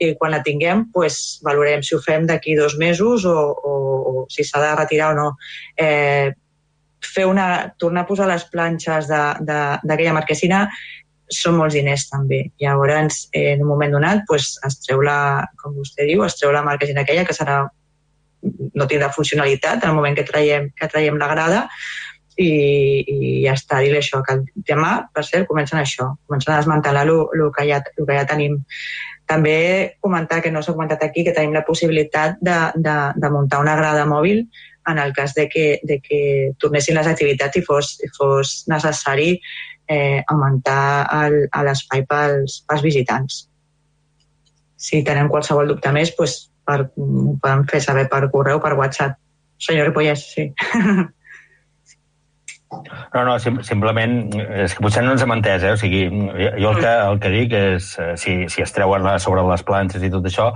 i 0.00 0.14
quan 0.16 0.32
la 0.32 0.40
tinguem 0.44 0.86
pues, 0.94 1.40
valorem 1.44 1.82
si 1.84 1.94
ho 1.94 2.00
fem 2.00 2.24
d'aquí 2.28 2.54
dos 2.56 2.76
mesos 2.80 3.26
o, 3.28 3.36
o, 3.36 3.74
o 4.10 4.22
si 4.32 4.46
s'ha 4.48 4.62
de 4.62 4.70
retirar 4.78 5.10
o 5.12 5.18
no. 5.18 5.26
Eh, 5.76 6.30
fer 7.04 7.26
una, 7.28 7.74
tornar 7.80 8.04
a 8.04 8.08
posar 8.08 8.28
les 8.28 8.46
planxes 8.52 9.08
d'aquella 9.10 10.16
marquesina 10.16 10.66
són 11.30 11.56
molts 11.58 11.76
diners 11.76 12.08
també. 12.10 12.42
Llavors, 12.60 13.26
eh, 13.32 13.52
en 13.54 13.62
un 13.64 13.70
moment 13.70 13.92
donat, 13.92 14.24
pues, 14.28 14.54
es 14.66 14.80
treu 14.84 15.04
la, 15.04 15.46
com 15.60 15.76
vostè 15.76 16.08
diu, 16.08 16.24
es 16.26 16.36
treu 16.40 16.52
la 16.52 16.64
marquesina 16.66 17.04
aquella 17.04 17.26
que 17.28 17.36
serà 17.36 17.62
no 18.40 18.86
tindrà 18.88 19.10
funcionalitat 19.12 19.82
en 19.84 19.90
el 19.90 19.96
moment 19.96 20.16
que 20.16 20.24
traiem, 20.24 20.70
que 20.72 20.88
traiem 20.88 21.18
la 21.20 21.28
grada 21.28 21.66
i, 22.36 22.50
i 23.02 23.30
ja 23.44 23.54
està, 23.58 23.80
dir 23.84 23.94
això, 23.98 24.22
que 24.26 24.38
demà, 24.68 24.92
per 25.14 25.24
cert, 25.26 25.48
comencen 25.48 25.80
això, 25.80 26.12
comencen 26.26 26.54
a 26.54 26.58
desmantelar 26.60 27.06
el 27.08 27.46
que, 27.56 27.66
ja, 27.68 27.80
el 27.96 28.06
que 28.06 28.18
ja 28.18 28.26
tenim. 28.28 28.60
També 29.30 29.96
comentar, 30.02 30.40
que 30.42 30.50
no 30.50 30.62
s'ha 30.62 30.74
comentat 30.74 31.04
aquí, 31.06 31.24
que 31.26 31.34
tenim 31.36 31.54
la 31.54 31.64
possibilitat 31.66 32.40
de, 32.42 32.56
de, 32.74 32.96
de 33.14 33.30
muntar 33.30 33.60
una 33.62 33.76
grada 33.78 34.06
mòbil 34.10 34.44
en 34.90 34.98
el 34.98 35.12
cas 35.12 35.34
de 35.36 35.48
que, 35.48 35.66
de 35.86 36.00
que 36.00 36.20
tornessin 36.58 36.96
les 36.98 37.06
activitats 37.06 37.60
i 37.60 37.62
fos, 37.62 37.92
i 38.02 38.08
fos 38.16 38.64
necessari 38.70 39.36
eh, 39.90 40.22
augmentar 40.26 41.06
l'espai 41.66 42.04
pels, 42.08 42.62
pels 42.66 42.82
visitants. 42.86 43.44
Si 44.80 45.04
tenen 45.04 45.28
qualsevol 45.28 45.68
dubte 45.68 45.92
més, 45.92 46.14
doncs 46.16 46.36
per, 46.66 46.86
poden 46.96 47.66
fer 47.70 47.82
saber 47.84 48.08
per 48.10 48.24
correu, 48.32 48.62
per 48.62 48.76
WhatsApp. 48.78 49.18
Senyor 49.60 49.90
Ripollès, 49.90 50.24
sí. 50.32 50.48
No, 52.70 53.24
no, 53.26 53.32
sim 53.42 53.56
simplement, 53.66 54.12
és 54.62 54.74
que 54.76 54.84
potser 54.84 55.02
no 55.02 55.16
ens 55.16 55.24
hem 55.24 55.32
entès, 55.34 55.64
eh? 55.66 55.72
O 55.74 55.78
sigui, 55.80 56.04
jo 56.06 56.70
el 56.70 56.78
que, 56.78 56.92
el 57.10 57.18
que 57.22 57.32
dic 57.32 57.56
és, 57.58 57.88
eh, 57.98 58.12
si, 58.20 58.36
si 58.52 58.62
es 58.62 58.74
treuen 58.76 59.08
sobre 59.18 59.42
les 59.48 59.64
planxes 59.66 60.04
i 60.06 60.10
tot 60.12 60.28
això, 60.30 60.52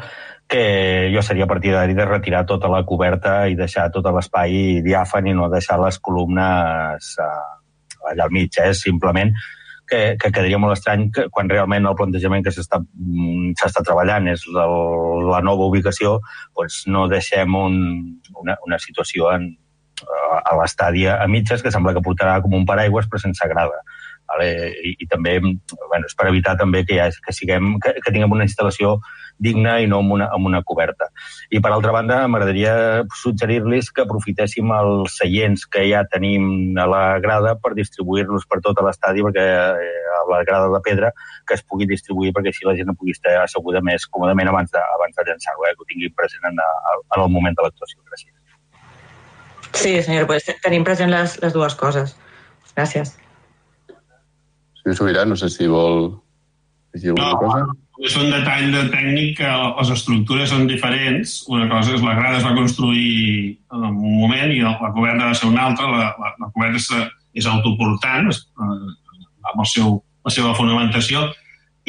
que 0.46 1.10
jo 1.10 1.24
seria 1.26 1.48
partidari 1.50 1.96
de 1.98 2.06
retirar 2.06 2.44
tota 2.46 2.70
la 2.70 2.84
coberta 2.86 3.48
i 3.50 3.58
deixar 3.58 3.88
tot 3.90 4.06
l'espai 4.06 4.80
diàfan 4.84 5.26
i 5.26 5.34
no 5.34 5.50
deixar 5.50 5.80
les 5.80 5.98
columnes 5.98 7.10
uh, 7.18 8.10
allà 8.12 8.28
al 8.28 8.34
mig, 8.34 8.60
eh? 8.62 8.70
Simplement 8.78 9.34
que, 9.88 10.16
que 10.20 10.30
quedaria 10.30 10.60
molt 10.60 10.76
estrany 10.76 11.08
que 11.12 11.26
quan 11.34 11.50
realment 11.50 11.88
el 11.88 11.96
plantejament 11.98 12.44
que 12.44 12.52
s'està 12.54 12.78
mm, 12.80 13.56
treballant 13.82 14.30
és 14.32 14.46
la, 14.54 14.68
la 15.32 15.42
nova 15.44 15.66
ubicació, 15.66 16.18
doncs 16.54 16.84
no 16.86 17.08
deixem 17.10 17.58
un, 17.58 17.76
una, 18.38 18.56
una 18.68 18.78
situació 18.78 19.32
en, 19.34 19.50
a 20.04 20.56
l'estadi 20.60 21.06
a 21.10 21.26
mitges, 21.30 21.62
que 21.62 21.72
sembla 21.74 21.94
que 21.94 22.04
portarà 22.04 22.40
com 22.42 22.56
un 22.56 22.66
paraigües 22.68 23.08
però 23.10 23.22
sense 23.22 23.48
grada. 23.50 23.82
Vale? 24.30 24.48
I, 24.80 24.94
I 25.04 25.06
també 25.10 25.36
bueno, 25.40 26.06
és 26.06 26.16
per 26.16 26.30
evitar 26.30 26.56
també 26.60 26.84
que, 26.88 26.96
ha, 27.00 27.10
que, 27.26 27.34
siguem, 27.36 27.76
que, 27.82 27.94
que 28.00 28.12
tinguem 28.12 28.32
una 28.32 28.46
instal·lació 28.48 28.96
digna 29.38 29.78
i 29.82 29.88
no 29.90 29.98
amb 30.02 30.14
una, 30.16 30.28
amb 30.32 30.46
una 30.46 30.62
coberta. 30.66 31.08
I 31.50 31.60
per 31.62 31.72
altra 31.74 31.92
banda, 31.94 32.20
m'agradaria 32.30 32.74
suggerir-los 33.20 33.90
que 33.94 34.04
aprofitéssim 34.04 34.70
els 34.76 35.18
seients 35.18 35.66
que 35.66 35.84
ja 35.90 36.04
tenim 36.10 36.78
a 36.78 36.86
la 36.90 37.02
grada 37.24 37.56
per 37.60 37.74
distribuir-los 37.78 38.46
per 38.50 38.60
tot 38.64 38.80
l'estadi, 38.86 39.24
perquè 39.26 39.44
eh, 39.74 40.04
a 40.20 40.22
la 40.30 40.42
grada 40.46 40.70
de 40.72 40.80
pedra, 40.86 41.10
que 41.48 41.58
es 41.58 41.66
pugui 41.66 41.88
distribuir 41.90 42.32
perquè 42.36 42.54
així 42.54 42.68
la 42.68 42.76
gent 42.78 42.94
pugui 42.94 43.16
estar 43.16 43.40
asseguda 43.42 43.82
més 43.84 44.06
còmodament 44.06 44.52
abans 44.52 44.70
de, 44.70 44.80
abans 44.98 45.18
de 45.18 45.28
llançar-ho, 45.28 45.66
eh, 45.66 45.74
que 45.74 45.84
ho 45.84 45.90
tinguin 45.90 46.16
present 46.16 46.50
en, 46.52 46.62
en 46.62 47.20
el 47.20 47.30
moment 47.30 47.58
de 47.58 47.66
l'actuació. 47.66 48.00
Gràcies. 48.06 48.43
Sí, 49.74 49.94
senyor, 50.02 50.26
pues 50.30 50.46
tenim 50.62 50.84
present 50.86 51.10
les, 51.12 51.38
les 51.42 51.54
dues 51.54 51.74
coses. 51.78 52.14
Gràcies. 52.74 53.14
Senyor 54.82 54.98
Sobirà, 54.98 55.24
no 55.26 55.36
sé 55.38 55.50
si 55.52 55.66
vol 55.70 56.14
afegir 56.92 57.12
alguna 57.12 57.32
no, 57.32 57.40
cosa. 57.42 57.80
És 58.04 58.16
un 58.18 58.30
detall 58.32 58.72
de 58.74 58.82
tècnic 58.90 59.36
que 59.38 59.50
les 59.50 59.92
estructures 59.94 60.50
són 60.50 60.66
diferents. 60.70 61.36
Una 61.50 61.68
cosa 61.70 61.94
és 61.94 62.02
la 62.02 62.16
grada 62.18 62.40
es 62.40 62.46
va 62.46 62.56
construir 62.56 63.54
en 63.74 63.86
un 63.90 64.18
moment 64.22 64.50
i 64.50 64.62
la 64.64 64.90
coberta 64.96 65.30
va 65.30 65.38
ser 65.38 65.50
una 65.50 65.68
altra. 65.68 65.90
La, 65.90 66.10
la, 66.18 66.34
la 66.42 66.50
coberta 66.50 66.80
és, 66.80 66.90
és 67.42 67.48
autoportant, 67.50 68.30
és, 68.32 68.42
eh, 68.58 69.22
amb 69.52 69.62
el 69.62 69.70
seu, 69.70 69.96
la 70.26 70.34
seva 70.34 70.54
fonamentació, 70.58 71.28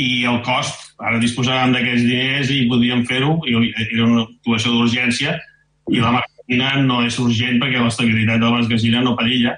i 0.02 0.26
el 0.28 0.42
cost, 0.46 0.94
ara 1.00 1.22
disposàvem 1.22 1.74
d'aquests 1.76 2.06
diners 2.06 2.52
i 2.52 2.66
podíem 2.70 3.06
fer-ho, 3.08 3.38
i 3.48 3.56
era 3.88 4.06
una 4.06 4.26
actuació 4.28 4.74
d'urgència, 4.76 5.38
i 5.94 6.02
la 6.02 6.18
marquesina 6.46 6.86
no 6.86 7.02
és 7.06 7.18
urgent 7.20 7.62
perquè 7.62 7.82
l'estabilitat 7.82 8.40
de 8.40 8.46
la 8.46 8.60
marquesina 8.60 9.02
no 9.02 9.16
perilla, 9.18 9.56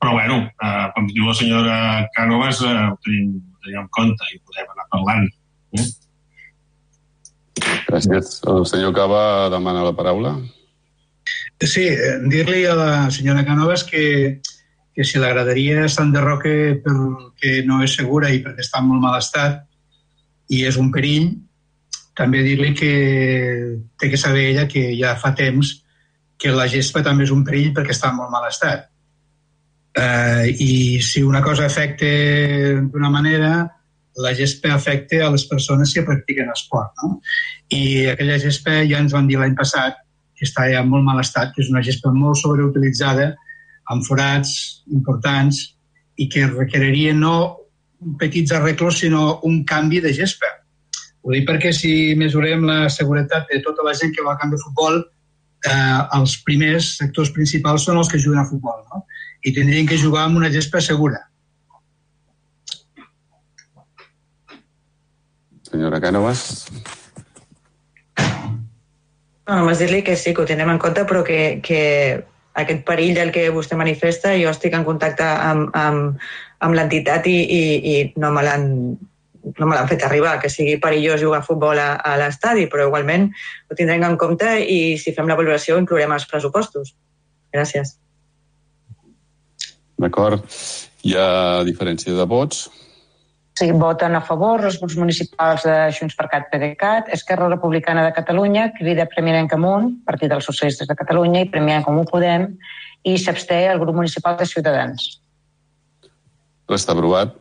però 0.00 0.12
bueno, 0.12 0.48
eh, 0.48 0.86
com 0.94 1.06
diu 1.08 1.28
la 1.28 1.34
senyora 1.34 1.76
Cànovas, 2.16 2.62
eh, 2.64 2.88
ho 2.92 2.96
tenim, 3.04 3.36
ho 3.36 3.58
tenim 3.64 3.80
en 3.80 3.88
compte 3.90 4.24
i 4.32 4.40
podem 4.40 4.72
anar 4.72 4.88
parlant. 4.90 5.28
Eh? 5.78 5.86
Gràcies. 7.88 8.40
El 8.48 8.66
senyor 8.66 8.94
Cava 8.94 9.50
demana 9.52 9.84
la 9.84 9.94
paraula. 9.96 10.34
Sí, 11.64 11.84
dir-li 12.28 12.64
a 12.66 12.74
la 12.74 13.10
senyora 13.10 13.44
Canovas 13.44 13.84
que, 13.84 14.40
que 14.94 15.04
si 15.04 15.20
l'agradaria 15.20 15.88
Sant 15.88 16.12
de 16.12 16.20
Roque 16.20 16.80
perquè 16.84 17.62
no 17.68 17.82
és 17.84 17.94
segura 17.96 18.32
i 18.32 18.42
perquè 18.44 18.64
està 18.64 18.82
en 18.82 18.90
molt 18.90 19.00
mal 19.00 19.16
estat 19.20 19.62
i 20.52 20.64
és 20.68 20.76
un 20.76 20.90
perill, 20.92 21.30
també 22.18 22.42
dir-li 22.44 22.74
que 22.76 22.92
té 24.00 24.10
que 24.10 24.20
saber 24.20 24.50
ella 24.50 24.68
que 24.68 24.90
ja 24.98 25.14
fa 25.16 25.32
temps 25.34 25.83
que 26.38 26.52
la 26.52 26.66
gespa 26.70 27.02
també 27.04 27.24
és 27.24 27.32
un 27.34 27.44
perill 27.46 27.72
perquè 27.76 27.94
està 27.94 28.10
en 28.10 28.18
molt 28.18 28.32
mal 28.32 28.48
estat. 28.48 28.88
Eh, 29.94 30.50
I 30.50 31.00
si 31.02 31.22
una 31.22 31.42
cosa 31.42 31.66
afecta 31.66 32.08
d'una 32.90 33.10
manera, 33.10 33.52
la 34.16 34.34
gespa 34.34 34.74
afecta 34.74 35.26
a 35.26 35.30
les 35.30 35.44
persones 35.46 35.92
que 35.94 36.02
practiquen 36.06 36.50
esport. 36.50 36.92
No? 37.02 37.20
I 37.70 38.10
aquella 38.14 38.38
gespa 38.42 38.82
ja 38.88 39.00
ens 39.02 39.14
van 39.14 39.30
dir 39.30 39.38
l'any 39.40 39.54
passat 39.58 40.00
que 40.34 40.46
està 40.46 40.66
ja 40.70 40.82
en 40.82 40.90
molt 40.90 41.06
mal 41.06 41.20
estat, 41.22 41.52
que 41.54 41.62
és 41.62 41.70
una 41.70 41.82
gespa 41.82 42.10
molt 42.14 42.40
sobreutilitzada, 42.40 43.32
amb 43.90 44.06
forats 44.06 44.82
importants 44.90 45.60
i 46.18 46.28
que 46.30 46.46
requeriria 46.50 47.14
no 47.14 47.34
petits 48.18 48.52
arreglos, 48.52 48.98
sinó 49.00 49.40
un 49.46 49.62
canvi 49.64 50.00
de 50.04 50.12
gespa. 50.14 50.50
Ho 51.24 51.32
dic 51.32 51.46
perquè 51.48 51.72
si 51.72 52.14
mesurem 52.20 52.66
la 52.68 52.88
seguretat 52.92 53.48
de 53.50 53.62
tota 53.64 53.84
la 53.86 53.94
gent 53.96 54.12
que 54.12 54.24
va 54.24 54.34
al 54.34 54.40
camp 54.42 54.52
de 54.52 54.60
futbol, 54.60 55.00
eh, 55.64 56.00
els 56.18 56.36
primers 56.46 56.94
sectors 56.98 57.32
principals 57.34 57.86
són 57.88 58.00
els 58.00 58.10
que 58.10 58.20
juguen 58.20 58.42
a 58.42 58.48
futbol, 58.48 58.82
no? 58.92 59.04
I 59.44 59.52
tindrien 59.52 59.88
que 59.88 60.00
jugar 60.00 60.26
amb 60.26 60.40
una 60.40 60.50
gespa 60.52 60.80
segura. 60.80 61.20
Senyora 65.68 66.00
Cànovas. 66.00 66.44
No, 69.44 69.58
només 69.58 69.80
dir-li 69.80 70.00
que 70.04 70.14
sí, 70.16 70.32
que 70.32 70.44
ho 70.44 70.48
tindrem 70.48 70.70
en 70.72 70.78
compte, 70.80 71.04
però 71.08 71.20
que, 71.26 71.60
que 71.64 71.80
aquest 72.60 72.84
perill 72.88 73.16
del 73.18 73.32
que 73.34 73.50
vostè 73.52 73.76
manifesta, 73.76 74.32
jo 74.40 74.52
estic 74.54 74.76
en 74.76 74.86
contacte 74.86 75.26
amb, 75.26 75.74
amb, 75.76 76.22
amb 76.64 76.78
l'entitat 76.78 77.26
i, 77.28 77.36
i, 77.42 77.64
i 77.92 77.96
no 78.22 78.30
me 78.32 78.44
l'han 78.46 78.68
no 79.58 79.66
me 79.66 79.76
l'han 79.76 79.88
fet 79.90 80.04
arribar, 80.06 80.38
que 80.42 80.50
sigui 80.52 80.78
perillós 80.82 81.20
jugar 81.22 81.42
a 81.42 81.46
futbol 81.46 81.80
a, 81.80 81.94
a 82.00 82.14
l'estadi, 82.20 82.66
però 82.70 82.88
igualment 82.88 83.28
ho 83.70 83.76
tindrem 83.78 84.04
en 84.06 84.16
compte 84.20 84.48
i 84.60 84.96
si 85.00 85.14
fem 85.16 85.28
la 85.30 85.36
valoració 85.38 85.76
inclourem 85.80 86.14
els 86.16 86.26
pressupostos. 86.30 86.94
Gràcies. 87.54 87.96
D'acord. 90.00 90.42
Hi 91.04 91.14
ha 91.20 91.28
diferència 91.66 92.16
de 92.16 92.26
vots. 92.26 92.64
Sí, 93.54 93.68
voten 93.78 94.16
a 94.18 94.22
favor 94.26 94.64
els 94.66 94.80
grups 94.80 94.96
municipals 94.98 95.62
de 95.68 95.74
Junts 95.94 96.16
per 96.18 96.26
Cat 96.32 96.48
PDeCAT, 96.50 97.12
Esquerra 97.14 97.46
Republicana 97.52 98.02
de 98.02 98.14
Catalunya, 98.16 98.72
Crida 98.74 99.06
Premià 99.12 99.38
en 99.38 99.50
Camunt, 99.50 99.92
Partit 100.08 100.32
dels 100.32 100.48
Socialistes 100.48 100.90
de 100.90 100.96
Catalunya 100.98 101.44
i 101.44 101.50
Premià 101.52 101.78
en 101.78 101.86
Comú 101.86 102.02
Podem, 102.08 102.48
i 103.06 103.14
s'absté 103.20 103.60
el 103.70 103.78
grup 103.78 103.94
municipal 104.00 104.34
de 104.40 104.48
Ciutadans. 104.50 105.06
Resta 106.66 106.96
aprovat. 106.96 107.36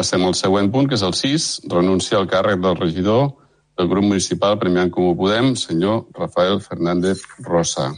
Passem 0.00 0.22
al 0.24 0.32
següent 0.32 0.70
punt, 0.72 0.86
que 0.88 0.96
és 0.96 1.02
el 1.04 1.12
6, 1.12 1.46
renuncia 1.68 2.16
al 2.16 2.28
càrrec 2.28 2.62
del 2.64 2.76
regidor 2.78 3.26
del 3.76 3.88
grup 3.90 4.06
municipal 4.06 4.54
Premià 4.56 4.86
en 4.86 4.92
Comú 4.94 5.10
Podem, 5.18 5.50
senyor 5.60 6.06
Rafael 6.16 6.56
Fernández 6.64 7.20
Rosa. 7.44 7.90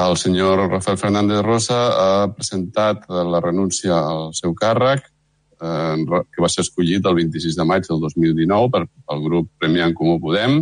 El 0.00 0.18
senyor 0.20 0.66
Rafael 0.66 0.98
Fernández 1.00 1.40
Rosa 1.46 1.78
ha 2.02 2.28
presentat 2.34 3.08
la 3.08 3.40
renúncia 3.40 4.02
al 4.02 4.34
seu 4.36 4.52
càrrec 4.52 5.08
eh, 5.08 5.96
que 6.28 6.44
va 6.44 6.52
ser 6.52 6.66
escollit 6.66 7.08
el 7.08 7.16
26 7.22 7.56
de 7.56 7.68
maig 7.72 7.88
del 7.88 8.04
2019 8.04 8.68
per, 8.76 8.84
pel 8.84 9.24
grup 9.30 9.48
Premià 9.56 9.88
en 9.88 9.96
Comú 9.96 10.20
Podem, 10.20 10.60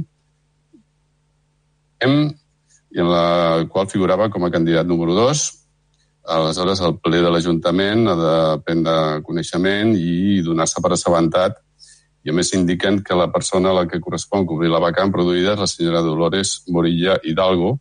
i 2.06 3.02
en 3.02 3.10
la 3.10 3.66
qual 3.66 3.90
figurava 3.90 4.30
com 4.30 4.46
a 4.46 4.54
candidat 4.54 4.86
número 4.86 5.18
2. 5.18 5.48
Aleshores, 6.28 6.82
el 6.84 6.98
ple 7.00 7.22
de 7.24 7.30
l'Ajuntament 7.32 8.04
ha 8.10 8.14
de 8.18 8.34
prendre 8.66 8.94
coneixement 9.24 9.94
i 9.96 10.42
donar-se 10.44 10.82
per 10.84 10.92
assabentat 10.92 11.56
i 12.26 12.30
a 12.30 12.34
més 12.36 12.50
indiquen 12.52 13.00
que 13.04 13.16
la 13.16 13.30
persona 13.32 13.70
a 13.70 13.76
la 13.78 13.86
que 13.88 14.00
correspon 14.04 14.44
cobrir 14.46 14.68
la 14.68 14.82
vacant 14.82 15.12
produïda 15.14 15.54
és 15.54 15.62
la 15.62 15.68
senyora 15.70 16.04
Dolores 16.04 16.58
Morilla 16.68 17.16
Hidalgo, 17.24 17.78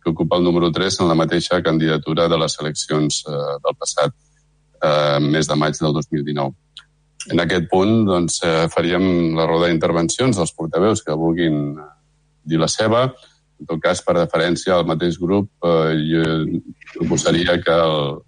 que 0.00 0.14
ocupa 0.14 0.38
el 0.38 0.46
número 0.46 0.70
3 0.72 1.02
en 1.02 1.10
la 1.10 1.18
mateixa 1.18 1.60
candidatura 1.62 2.28
de 2.28 2.38
les 2.40 2.56
eleccions 2.62 3.20
eh, 3.28 3.40
del 3.66 3.76
passat 3.76 4.14
eh, 4.14 5.18
mes 5.20 5.50
de 5.50 5.58
maig 5.60 5.76
del 5.76 5.92
2019. 5.98 6.54
En 7.34 7.44
aquest 7.44 7.68
punt 7.68 8.06
doncs, 8.08 8.40
eh, 8.48 8.68
faríem 8.72 9.36
la 9.36 9.44
roda 9.50 9.68
d'intervencions 9.68 10.40
dels 10.40 10.54
portaveus 10.56 11.04
que 11.04 11.18
vulguin 11.20 11.76
dir 12.48 12.60
la 12.62 12.70
seva. 12.72 13.10
En 13.60 13.68
tot 13.68 13.80
cas, 13.82 14.00
per 14.04 14.16
deferència 14.16 14.74
al 14.74 14.86
mateix 14.88 15.18
grup, 15.20 15.50
eh, 15.64 15.92
jo 16.08 16.24
proposaria 16.94 17.58
que 17.60 17.76
el 17.76 18.18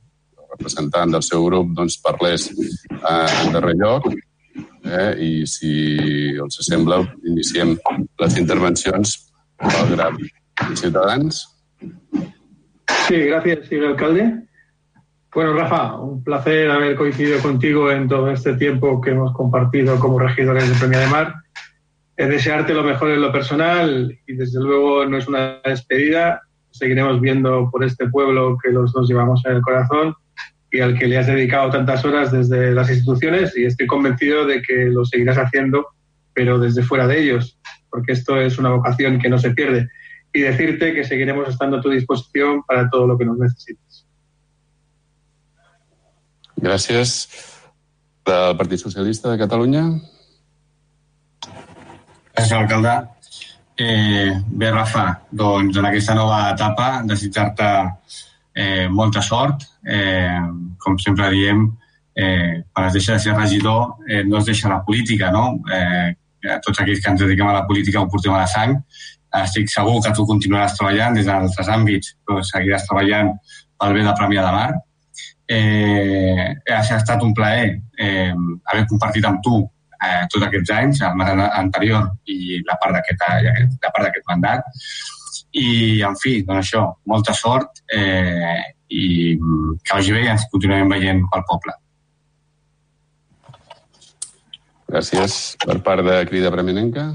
representant 0.52 1.14
del 1.14 1.24
seu 1.24 1.46
grup 1.46 1.72
doncs, 1.76 1.96
parlés 2.04 2.50
eh, 2.52 3.28
en 3.40 3.56
darrer 3.56 3.74
lloc 3.80 4.10
eh, 4.12 5.12
i 5.16 5.32
si 5.48 5.72
els 6.36 6.60
sembla 6.68 7.00
iniciem 7.24 7.74
les 8.20 8.38
intervencions 8.38 9.16
del 9.62 9.96
grup 9.96 10.22
de 10.68 10.76
Ciutadans. 10.76 11.42
Sí, 13.08 13.18
gracias, 13.26 13.68
señor 13.68 13.92
alcalde. 13.92 14.42
Bueno, 15.34 15.54
Rafa, 15.54 15.96
un 15.96 16.22
placer 16.22 16.70
haber 16.70 16.94
coincidido 16.94 17.40
contigo 17.40 17.90
en 17.90 18.06
todo 18.06 18.30
este 18.30 18.54
tiempo 18.54 19.00
que 19.00 19.10
hemos 19.12 19.32
compartido 19.32 19.98
como 19.98 20.18
regidores 20.18 20.68
de 20.68 20.74
Premia 20.74 20.98
de 20.98 21.06
Mar. 21.06 21.34
Es 22.22 22.28
desearte 22.28 22.72
lo 22.72 22.84
mejor 22.84 23.10
en 23.10 23.20
lo 23.20 23.32
personal 23.32 24.16
y 24.28 24.34
desde 24.34 24.60
luego 24.60 25.04
no 25.06 25.18
es 25.18 25.26
una 25.26 25.60
despedida. 25.64 26.40
Seguiremos 26.70 27.20
viendo 27.20 27.68
por 27.68 27.82
este 27.82 28.08
pueblo 28.10 28.56
que 28.62 28.70
los 28.70 28.92
dos 28.92 29.08
llevamos 29.08 29.44
en 29.44 29.56
el 29.56 29.60
corazón 29.60 30.14
y 30.70 30.78
al 30.78 30.96
que 30.96 31.08
le 31.08 31.18
has 31.18 31.26
dedicado 31.26 31.70
tantas 31.70 32.04
horas 32.04 32.30
desde 32.30 32.70
las 32.70 32.88
instituciones 32.90 33.56
y 33.56 33.64
estoy 33.64 33.88
convencido 33.88 34.46
de 34.46 34.62
que 34.62 34.84
lo 34.84 35.04
seguirás 35.04 35.36
haciendo, 35.36 35.84
pero 36.32 36.60
desde 36.60 36.84
fuera 36.84 37.08
de 37.08 37.24
ellos, 37.24 37.58
porque 37.90 38.12
esto 38.12 38.40
es 38.40 38.56
una 38.56 38.70
vocación 38.70 39.18
que 39.18 39.28
no 39.28 39.38
se 39.38 39.50
pierde. 39.50 39.88
Y 40.32 40.42
decirte 40.42 40.94
que 40.94 41.02
seguiremos 41.02 41.48
estando 41.48 41.78
a 41.78 41.80
tu 41.80 41.90
disposición 41.90 42.62
para 42.62 42.88
todo 42.88 43.08
lo 43.08 43.18
que 43.18 43.24
nos 43.24 43.36
necesites. 43.36 44.06
Gràcies. 46.54 47.26
Del 48.24 48.56
Partit 48.56 48.78
Socialista 48.78 49.32
de 49.32 49.38
Catalunya. 49.38 50.11
Gràcies, 52.32 52.52
alcalde. 52.56 52.92
Eh, 53.76 54.32
bé, 54.46 54.70
Rafa, 54.70 55.04
doncs 55.30 55.76
en 55.76 55.88
aquesta 55.88 56.14
nova 56.16 56.38
etapa 56.52 57.02
desitjar-te 57.04 57.68
eh, 58.54 58.88
molta 58.88 59.20
sort. 59.22 59.66
Eh, 59.84 60.40
com 60.78 60.96
sempre 60.98 61.28
diem, 61.32 61.66
eh, 62.14 62.62
quan 62.72 62.86
es 62.88 62.96
deixa 62.96 63.16
de 63.16 63.24
ser 63.24 63.34
regidor 63.36 63.98
eh, 64.08 64.22
no 64.24 64.38
es 64.38 64.46
deixa 64.48 64.68
la 64.68 64.82
política, 64.84 65.30
no? 65.30 65.58
Eh, 65.72 66.14
tots 66.64 66.80
aquells 66.80 67.02
que 67.02 67.10
ens 67.12 67.20
dediquem 67.20 67.48
a 67.48 67.58
la 67.58 67.66
política 67.66 68.00
ho 68.00 68.08
portem 68.08 68.32
a 68.32 68.44
la 68.44 68.48
sang. 68.50 68.78
Estic 69.42 69.68
segur 69.72 70.00
que 70.04 70.12
tu 70.16 70.24
continuaràs 70.28 70.78
treballant 70.78 71.16
des 71.16 71.28
d'altres 71.28 71.68
àmbits, 71.68 72.16
però 72.24 72.40
seguiràs 72.44 72.88
treballant 72.88 73.34
pel 73.80 73.94
bé 73.98 74.06
de 74.08 74.16
Premià 74.18 74.46
de 74.46 74.56
Mar 74.56 74.72
eh, 75.52 76.56
ha 76.70 76.80
estat 76.80 77.22
un 77.22 77.32
plaer 77.34 77.80
eh, 77.98 78.32
haver 78.72 78.86
compartit 78.88 79.24
amb 79.28 79.42
tu 79.44 79.58
eh, 80.06 80.22
tots 80.32 80.46
aquests 80.46 80.74
anys, 80.76 81.02
el 81.06 81.16
mandat 81.18 81.56
anterior 81.58 82.10
i 82.26 82.60
la 82.66 82.78
part 82.82 82.98
d'aquest 82.98 83.26
la 83.26 83.90
part 83.90 84.06
d'aquest 84.06 84.28
mandat. 84.30 84.66
I, 85.52 86.00
en 86.08 86.16
fi, 86.16 86.38
doncs 86.46 86.62
això, 86.62 86.86
molta 87.06 87.34
sort 87.36 87.82
eh, 87.92 88.60
i 88.88 89.36
que 89.84 89.96
vagi 89.96 90.14
bé 90.16 90.24
i 90.24 90.30
ens 90.32 90.46
continuem 90.52 90.88
veient 90.92 91.20
pel 91.32 91.44
poble. 91.48 91.74
Gràcies. 94.92 95.56
Per 95.64 95.78
part 95.84 96.04
de 96.04 96.18
Crida 96.28 96.50
Preminenca. 96.52 97.10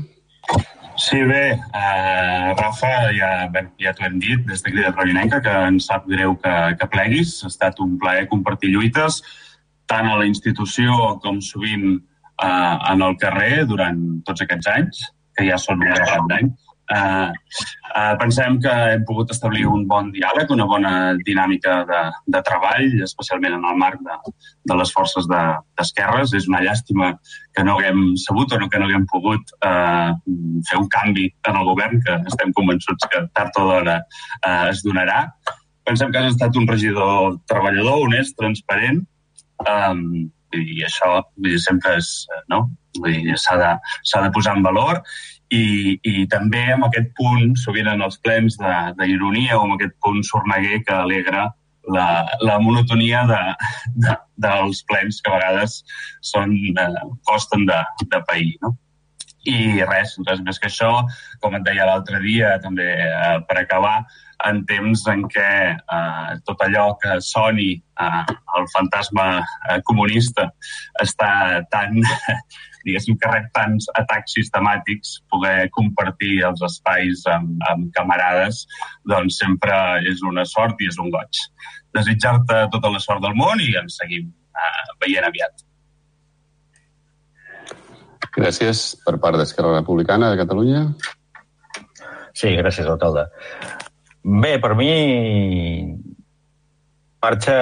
Sí, 0.97 1.19
bé, 1.29 1.53
uh, 1.53 2.55
Rafa, 2.57 2.89
ja, 3.13 3.29
ja 3.77 3.91
t'ho 3.93 4.07
hem 4.07 4.15
dit 4.17 4.41
des 4.49 4.63
de 4.65 4.71
Crida 4.73 4.93
Previnenca, 4.97 5.37
que 5.45 5.53
ens 5.69 5.85
sap 5.91 6.07
greu 6.09 6.33
que, 6.41 6.53
que 6.79 6.87
pleguis. 6.89 7.35
Ha 7.43 7.51
estat 7.51 7.77
un 7.85 7.99
plaer 8.01 8.25
compartir 8.31 8.71
lluites, 8.73 9.19
tant 9.85 10.09
a 10.09 10.17
la 10.17 10.25
institució 10.25 11.19
com 11.21 11.37
sovint 11.45 11.99
uh, 12.43 12.77
en 12.93 13.03
el 13.07 13.17
carrer 13.21 13.65
durant 13.69 13.99
tots 14.27 14.45
aquests 14.45 14.71
anys, 14.73 15.03
que 15.37 15.45
ja 15.49 15.59
són 15.61 15.81
un 15.81 15.91
grapat 15.93 16.31
d'anys. 16.31 16.67
Eh, 16.87 17.31
eh, 17.99 18.13
pensem 18.19 18.61
que 18.63 18.71
hem 18.93 19.01
pogut 19.07 19.31
establir 19.33 19.65
un 19.67 19.83
bon 19.89 20.07
diàleg, 20.13 20.51
una 20.55 20.67
bona 20.69 20.91
dinàmica 21.19 21.81
de, 21.89 21.99
de 22.35 22.41
treball, 22.47 23.01
especialment 23.03 23.57
en 23.57 23.65
el 23.67 23.75
marc 23.81 23.99
de, 24.05 24.15
de 24.71 24.77
les 24.79 24.93
forces 24.95 25.27
d'esquerres. 25.27 26.31
De, 26.31 26.39
És 26.39 26.47
una 26.47 26.61
llàstima 26.63 27.11
que 27.55 27.65
no 27.67 27.75
haguem 27.75 28.15
sabut 28.23 28.55
o 28.55 28.61
no, 28.61 28.69
que 28.71 28.79
no 28.79 28.87
haguem 28.87 29.07
pogut 29.11 29.51
eh, 29.59 30.15
fer 30.69 30.79
un 30.79 30.87
canvi 30.93 31.27
en 31.49 31.59
el 31.59 31.67
govern, 31.67 31.99
que 32.05 32.17
estem 32.31 32.55
convençuts 32.55 33.11
que 33.11 33.25
tard 33.35 33.59
o 33.59 33.67
d'hora 33.67 33.99
eh, 33.99 34.63
es 34.71 34.83
donarà. 34.87 35.25
Pensem 35.87 36.11
que 36.11 36.23
has 36.23 36.33
estat 36.35 36.55
un 36.59 36.67
regidor 36.71 37.37
treballador, 37.51 37.99
honest, 38.05 38.35
transparent, 38.39 39.03
um, 39.63 40.27
i 40.55 40.83
això 40.87 41.17
vull 41.35 41.51
dir, 41.51 41.59
sempre 41.63 41.97
és, 41.99 42.11
no? 42.51 42.67
s'ha 42.97 43.57
de, 43.61 43.73
de 44.23 44.29
posar 44.33 44.55
en 44.57 44.63
valor 44.65 45.01
i, 45.53 45.99
i 46.01 46.25
també 46.31 46.63
amb 46.73 46.87
aquest 46.87 47.11
punt, 47.19 47.53
sovint 47.59 47.87
en 47.91 48.01
els 48.01 48.17
plens 48.25 48.57
d'ironia 48.57 49.57
o 49.57 49.65
amb 49.65 49.75
aquest 49.77 49.95
punt 50.03 50.23
sorneguer 50.25 50.81
que 50.87 50.95
alegra 50.95 51.47
la, 51.93 52.07
la 52.41 52.57
monotonia 52.59 53.23
de, 53.29 53.39
de, 54.07 54.15
dels 54.43 54.83
plens 54.89 55.21
que 55.21 55.31
a 55.31 55.37
vegades 55.37 55.79
són, 56.25 56.57
eh, 56.75 57.05
costen 57.29 57.65
de, 57.69 57.79
de 58.11 58.21
pair. 58.27 58.51
No? 58.63 58.75
I 59.47 59.83
res, 59.87 60.17
res 60.27 60.41
més 60.43 60.59
que 60.59 60.67
això, 60.67 60.91
com 61.43 61.55
et 61.55 61.63
deia 61.63 61.87
l'altre 61.87 62.19
dia, 62.23 62.57
també 62.63 62.89
eh, 63.05 63.37
per 63.47 63.61
acabar, 63.61 64.01
en 64.45 64.61
temps 64.69 65.03
en 65.11 65.23
què 65.31 65.51
eh, 65.73 66.31
tot 66.45 66.61
allò 66.65 66.91
que 67.01 67.17
soni 67.23 67.71
eh, 67.73 68.23
el 68.59 68.67
fantasma 68.73 69.27
eh, 69.41 69.79
comunista 69.87 70.47
està 71.03 71.63
tan, 71.73 71.97
diguéssim, 72.87 73.17
que 73.17 73.31
rep 73.31 73.49
tants 73.57 73.89
atacs 73.97 74.37
sistemàtics, 74.37 75.17
poder 75.33 75.69
compartir 75.75 76.43
els 76.47 76.63
espais 76.69 77.25
amb, 77.33 77.57
amb 77.71 77.89
camarades, 77.97 78.65
doncs 79.09 79.39
sempre 79.41 79.77
és 80.07 80.23
una 80.27 80.45
sort 80.45 80.81
i 80.81 80.91
és 80.91 80.99
un 81.01 81.11
goig. 81.13 81.45
Desitjar-te 81.97 82.67
tota 82.73 82.93
la 82.93 83.01
sort 83.03 83.25
del 83.25 83.37
món 83.37 83.63
i 83.63 83.73
ens 83.79 83.97
seguim 84.03 84.29
eh, 84.29 84.83
veient 85.01 85.27
aviat. 85.27 85.65
Gràcies 88.37 88.91
per 89.01 89.15
part 89.21 89.39
d'Esquerra 89.39 89.79
Republicana 89.79 90.29
de 90.29 90.37
Catalunya. 90.43 90.83
Sí, 92.37 92.51
gràcies, 92.53 92.85
alcalde. 92.85 93.23
Bé, 94.27 94.57
per 94.59 94.73
mi 94.75 94.91
marxa, 97.23 97.53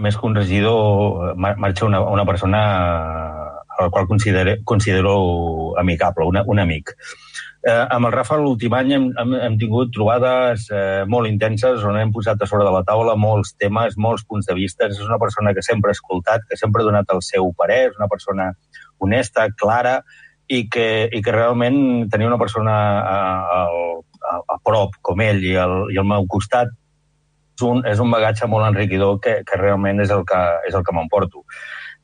més 0.00 0.16
que 0.16 0.24
un 0.24 0.36
regidor, 0.38 1.34
marxa 1.36 1.84
una, 1.84 2.00
una 2.08 2.24
persona 2.24 2.60
a 2.64 3.82
la 3.82 3.90
qual 3.92 4.08
considero, 4.08 4.54
considero 4.64 5.76
amicable, 5.78 6.24
una, 6.24 6.42
un 6.46 6.62
amic. 6.62 6.94
Eh, 7.68 7.84
amb 7.96 8.08
el 8.08 8.16
Rafa 8.16 8.38
l'últim 8.40 8.72
any 8.78 8.94
hem, 8.96 9.10
hem, 9.20 9.36
hem 9.44 9.60
tingut 9.60 9.92
trobades 9.92 10.70
eh, 10.72 11.04
molt 11.04 11.28
intenses 11.28 11.84
on 11.84 12.00
hem 12.00 12.16
posat 12.16 12.40
a 12.40 12.48
sobre 12.48 12.64
de 12.64 12.72
la 12.72 12.84
taula 12.88 13.18
molts 13.20 13.52
temes, 13.60 13.98
molts 14.00 14.24
punts 14.24 14.48
de 14.48 14.56
vista. 14.56 14.88
És 14.88 15.04
una 15.04 15.20
persona 15.20 15.52
que 15.52 15.64
sempre 15.68 15.92
ha 15.92 15.98
escoltat, 15.98 16.48
que 16.48 16.56
sempre 16.60 16.80
ha 16.80 16.88
donat 16.88 17.12
el 17.12 17.20
seu 17.28 17.52
parer, 17.60 17.90
és 17.90 18.00
una 18.00 18.08
persona 18.08 18.54
honesta, 19.04 19.50
clara, 19.52 19.98
i 20.48 20.64
que, 20.68 21.08
i 21.12 21.22
que 21.24 21.32
realment 21.32 22.08
tenir 22.12 22.26
una 22.28 22.38
persona 22.38 22.74
a, 23.00 23.18
a, 23.56 23.60
a, 24.30 24.40
a 24.56 24.58
prop 24.64 24.98
com 25.02 25.22
ell 25.24 25.44
i 25.44 25.54
al, 25.60 25.76
i 25.94 26.00
al 26.00 26.08
meu 26.08 26.26
costat 26.30 26.72
és 27.54 27.62
un, 27.62 27.84
és 27.86 28.00
un 28.02 28.10
bagatge 28.10 28.48
molt 28.50 28.66
enriquidor 28.66 29.20
que, 29.22 29.38
que 29.46 29.58
realment 29.60 30.02
és 30.02 30.10
el 30.10 30.24
que, 30.26 30.42
és 30.68 30.74
el 30.74 30.84
que 30.84 30.94
m'emporto. 30.94 31.44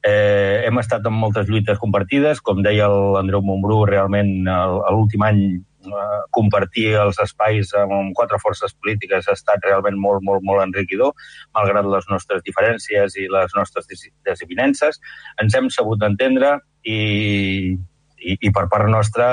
Eh, 0.07 0.62
hem 0.64 0.78
estat 0.80 1.05
en 1.05 1.12
moltes 1.12 1.51
lluites 1.51 1.80
compartides, 1.80 2.41
com 2.41 2.62
deia 2.64 2.86
l'Andreu 2.88 3.43
Montbrú, 3.45 3.82
realment 3.91 4.30
l'últim 4.47 5.26
any 5.26 5.43
eh, 5.59 6.20
compartir 6.32 6.86
els 7.03 7.20
espais 7.20 7.74
amb 7.76 8.14
quatre 8.16 8.38
forces 8.41 8.72
polítiques 8.78 9.28
ha 9.28 9.36
estat 9.36 9.66
realment 9.66 9.99
molt, 10.01 10.24
molt, 10.24 10.47
molt 10.47 10.64
enriquidor, 10.64 11.12
malgrat 11.57 11.88
les 11.91 12.09
nostres 12.09 12.47
diferències 12.47 13.18
i 13.20 13.28
les 13.28 13.59
nostres 13.59 13.91
desavinences. 14.24 15.03
Ens 15.43 15.59
hem 15.59 15.68
sabut 15.74 16.07
entendre 16.07 16.57
i, 16.86 17.76
i, 18.21 18.37
i 18.47 18.51
per 18.55 18.66
part 18.73 18.89
nostra 18.93 19.27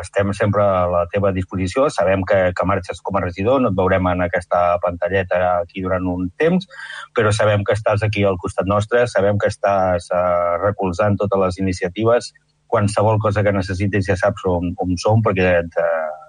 estem 0.00 0.32
sempre 0.36 0.62
a 0.62 0.84
la 0.90 1.02
teva 1.12 1.32
disposició. 1.36 1.88
Sabem 1.92 2.22
que, 2.28 2.38
que 2.56 2.66
marxes 2.68 3.00
com 3.04 3.16
a 3.16 3.24
regidor, 3.24 3.60
no 3.62 3.72
et 3.72 3.78
veurem 3.78 4.06
en 4.12 4.24
aquesta 4.26 4.78
pantalleta 4.84 5.40
aquí 5.60 5.84
durant 5.84 6.06
un 6.10 6.28
temps, 6.40 6.68
però 7.16 7.32
sabem 7.34 7.64
que 7.66 7.76
estàs 7.76 8.04
aquí 8.06 8.24
al 8.26 8.38
costat 8.42 8.68
nostre, 8.70 9.06
sabem 9.08 9.40
que 9.40 9.50
estàs 9.50 10.10
uh, 10.12 10.60
recolzant 10.62 11.18
totes 11.20 11.44
les 11.44 11.60
iniciatives. 11.64 12.32
Qualsevol 12.70 13.18
cosa 13.18 13.42
que 13.42 13.54
necessitis 13.54 14.12
ja 14.12 14.18
saps 14.18 14.46
on, 14.46 14.74
on 14.78 14.96
som, 15.00 15.24
perquè 15.24 15.56
et, 15.64 15.80
uh, 15.80 16.20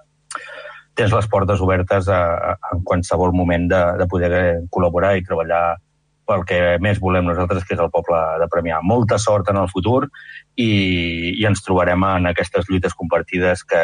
tens 0.98 1.12
les 1.14 1.28
portes 1.30 1.60
obertes 1.64 2.08
a, 2.12 2.20
a, 2.52 2.56
en 2.74 2.82
qualsevol 2.88 3.32
moment 3.36 3.68
de, 3.70 3.82
de 4.00 4.08
poder 4.10 4.32
col·laborar 4.72 5.14
i 5.16 5.24
treballar 5.24 5.64
pel 6.32 6.46
que 6.48 6.60
més 6.80 7.00
volem 7.02 7.28
nosaltres, 7.28 7.66
que 7.68 7.76
és 7.76 7.82
el 7.84 7.92
poble 7.92 8.18
de 8.40 8.48
Premià. 8.52 8.80
Molta 8.80 9.20
sort 9.20 9.52
en 9.52 9.60
el 9.60 9.68
futur 9.72 10.06
i, 10.56 10.70
i 11.36 11.44
ens 11.48 11.60
trobarem 11.66 12.08
en 12.08 12.32
aquestes 12.32 12.68
lluites 12.70 12.96
compartides 12.96 13.64
que, 13.68 13.82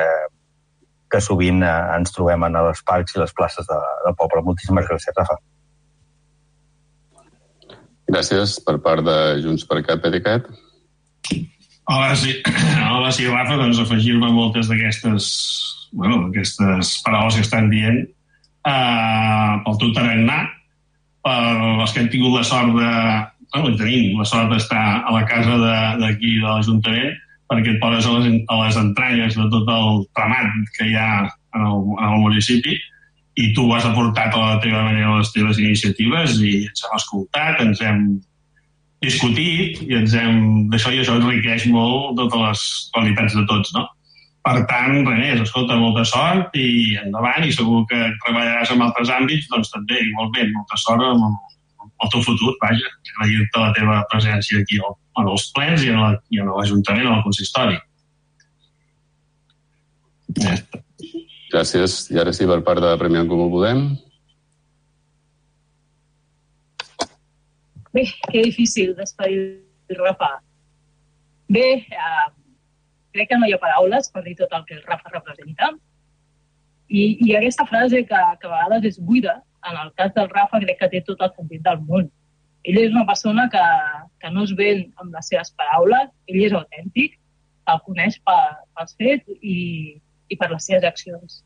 que 1.12 1.20
sovint 1.24 1.61
eh, 1.62 1.76
ens 1.99 2.16
trobem 2.16 2.49
en 2.49 2.59
els 2.62 2.82
parcs 2.88 3.16
i 3.16 3.22
les 3.22 3.36
places 3.36 3.68
de, 3.68 3.78
del 4.07 4.16
poble. 4.18 4.44
Moltíssimes 4.49 4.88
gràcies, 4.88 5.16
Rafa. 5.20 5.38
Gràcies 8.09 8.57
per 8.64 8.78
part 8.80 9.05
de 9.05 9.18
Junts 9.44 9.68
per 9.68 9.82
Cat, 9.84 10.01
Pericat. 10.01 10.49
Hola, 11.88 12.14
sí. 12.16 12.38
Hola, 12.94 13.12
sí, 13.12 13.28
Rafa, 13.28 13.61
doncs 13.61 13.80
afegir-me 13.84 14.32
moltes 14.32 14.72
d'aquestes 14.72 15.28
bueno, 15.92 16.26
aquestes 16.28 16.99
paraules 17.05 17.36
que 17.38 17.44
estan 17.46 17.70
dient 17.72 18.03
uh, 18.68 19.61
pel 19.64 19.78
teu 19.80 19.92
tarannà, 19.96 20.42
per 21.28 21.38
els 21.84 21.94
que 21.94 22.04
hem 22.04 22.12
tingut 22.12 22.38
la 22.38 22.46
sort 22.46 22.74
de... 22.76 22.92
Bueno, 23.54 23.76
tenim 23.80 24.18
la 24.20 24.26
sort 24.28 24.50
d'estar 24.52 24.84
a 25.08 25.12
la 25.14 25.24
casa 25.28 25.56
d'aquí 26.00 26.34
de, 26.34 26.42
de 26.42 26.46
l'Ajuntament 26.48 27.16
perquè 27.48 27.72
et 27.72 27.80
poses 27.80 28.04
a 28.04 28.18
les, 28.18 28.42
a 28.52 28.58
les 28.60 28.76
entranyes 28.76 29.36
de 29.38 29.46
tot 29.52 29.70
el 29.72 30.02
tramat 30.18 30.72
que 30.76 30.90
hi 30.90 30.96
ha 31.00 31.12
en 31.56 31.64
el, 31.64 31.84
en 31.96 32.10
el 32.10 32.24
municipi 32.26 32.76
i 33.40 33.52
tu 33.56 33.68
has 33.72 33.86
aportat 33.88 34.34
a 34.34 34.42
la 34.42 34.58
teva 34.60 34.82
manera 34.84 35.16
les 35.16 35.30
teves 35.32 35.60
iniciatives 35.62 36.36
i 36.42 36.52
ens 36.66 36.84
hem 36.84 36.96
escoltat, 36.98 37.62
ens 37.64 37.80
hem 37.80 38.02
discutit 39.04 39.78
i 39.86 39.94
ens 40.00 40.16
hem... 40.18 40.40
D'això 40.72 40.92
i 40.92 41.00
això 41.02 41.16
enriqueix 41.16 41.68
molt 41.70 42.18
totes 42.18 42.42
les 42.42 42.64
qualitats 42.96 43.38
de 43.38 43.46
tots, 43.48 43.72
no? 43.76 43.86
Per 44.49 44.62
tant, 44.64 44.94
Renés, 45.05 45.42
escolta, 45.44 45.76
molta 45.76 46.07
sort 46.09 46.55
i 46.57 46.96
endavant, 46.96 47.44
i 47.44 47.53
segur 47.53 47.82
que 47.90 47.99
treballaràs 48.22 48.70
en 48.72 48.84
altres 48.86 49.11
àmbits, 49.12 49.49
doncs 49.53 49.68
també, 49.74 49.99
igualment, 50.07 50.55
molta 50.55 50.78
sort 50.80 51.05
amb 51.05 51.26
el, 51.26 51.34
amb 51.84 52.07
el 52.07 52.12
teu 52.14 52.24
futur, 52.24 52.55
vaja, 52.62 52.94
agrair-te 53.11 53.61
la 53.61 53.74
teva 53.76 53.99
presència 54.14 54.62
aquí 54.62 54.80
en 54.80 55.28
els 55.34 55.44
plens 55.53 55.84
i 55.84 55.92
en 55.92 56.49
l'Ajuntament, 56.49 57.11
en 57.11 57.18
el 57.18 57.26
consistori. 57.26 57.76
Ja. 60.40 60.57
Gràcies. 61.53 62.01
I 62.12 62.20
ara 62.24 62.32
sí, 62.32 62.49
per 62.49 62.62
part 62.64 62.80
de 62.84 62.96
Premià 63.01 63.24
en 63.24 63.28
Comú 63.28 63.51
Podem. 63.53 63.84
Bé, 67.92 68.09
que 68.32 68.49
difícil 68.49 68.96
despedir 68.96 69.61
Rafa. 70.01 70.38
Bé, 71.49 71.68
eh, 71.88 72.26
crec 73.18 73.32
que 73.32 73.38
no 73.38 73.48
hi 73.48 73.54
ha 73.56 73.62
paraules 73.62 74.10
per 74.14 74.22
dir 74.24 74.36
tot 74.38 74.54
el 74.54 74.64
que 74.68 74.78
el 74.78 74.84
Rafa 74.86 75.12
representa. 75.12 75.72
I, 76.88 77.02
i 77.26 77.34
aquesta 77.36 77.66
frase 77.68 78.04
que, 78.06 78.20
que 78.40 78.48
a 78.48 78.52
vegades 78.54 78.94
és 78.94 79.00
buida, 79.10 79.40
en 79.68 79.76
el 79.82 79.90
cas 79.98 80.14
del 80.14 80.30
Rafa 80.30 80.62
crec 80.62 80.78
que 80.80 80.90
té 80.94 81.02
tot 81.06 81.24
el 81.26 81.34
sentit 81.36 81.64
del 81.66 81.82
món. 81.88 82.06
Ell 82.68 82.78
és 82.80 82.92
una 82.94 83.06
persona 83.08 83.48
que, 83.52 83.64
que 84.22 84.30
no 84.34 84.44
es 84.46 84.54
ven 84.56 84.86
amb 85.02 85.14
les 85.14 85.30
seves 85.32 85.50
paraules, 85.58 86.12
ell 86.30 86.44
és 86.46 86.54
autèntic, 86.56 87.18
el 87.68 87.80
coneix 87.84 88.18
per, 88.24 88.40
pels 88.76 88.94
fets 89.00 89.42
i, 89.42 89.58
i 90.28 90.38
per 90.40 90.50
les 90.52 90.70
seves 90.70 90.86
accions. 90.88 91.42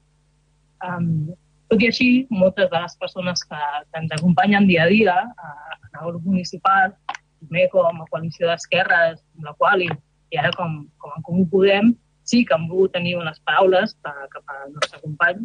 Um, 0.86 1.32
tot 1.72 1.82
i 1.82 1.88
així, 1.88 2.08
moltes 2.30 2.70
de 2.70 2.84
les 2.84 2.96
persones 3.00 3.42
que, 3.48 3.60
que 3.88 4.02
ens 4.02 4.14
acompanyen 4.18 4.68
dia 4.68 4.84
a 4.84 4.90
dia 4.90 5.16
en 5.24 6.00
el 6.00 6.08
grup 6.10 6.26
municipal, 6.28 6.94
també 7.42 7.66
com 7.72 8.02
a 8.02 8.08
coalició 8.10 8.50
d'esquerres, 8.50 9.22
amb 9.38 9.48
la 9.48 9.54
qual 9.58 9.86
i 10.32 10.38
ara 10.40 10.52
com, 10.56 10.80
com 10.98 11.12
en 11.16 11.24
Comú 11.26 11.46
Podem 11.52 11.92
sí 12.24 12.44
que 12.46 12.54
han 12.54 12.68
volgut 12.70 12.94
tenir 12.96 13.16
unes 13.18 13.40
paraules 13.46 13.96
per, 14.02 14.14
cap 14.32 14.54
al 14.54 14.70
nostre 14.72 15.00
company 15.02 15.42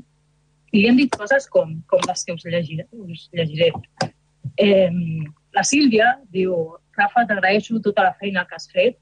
i 0.72 0.82
li 0.82 0.88
han 0.90 1.00
dit 1.00 1.14
coses 1.16 1.48
com, 1.52 1.74
com 1.92 2.04
les 2.08 2.24
que 2.26 2.36
us 2.36 2.46
llegiré. 2.46 2.86
Us 2.92 3.28
llegiré. 3.34 3.72
Eh, 4.60 4.92
la 5.56 5.64
Sílvia 5.64 6.12
diu 6.34 6.54
Rafa, 6.98 7.24
t'agraeixo 7.30 7.80
tota 7.84 8.04
la 8.04 8.16
feina 8.20 8.46
que 8.50 8.58
has 8.58 8.68
fet. 8.74 8.98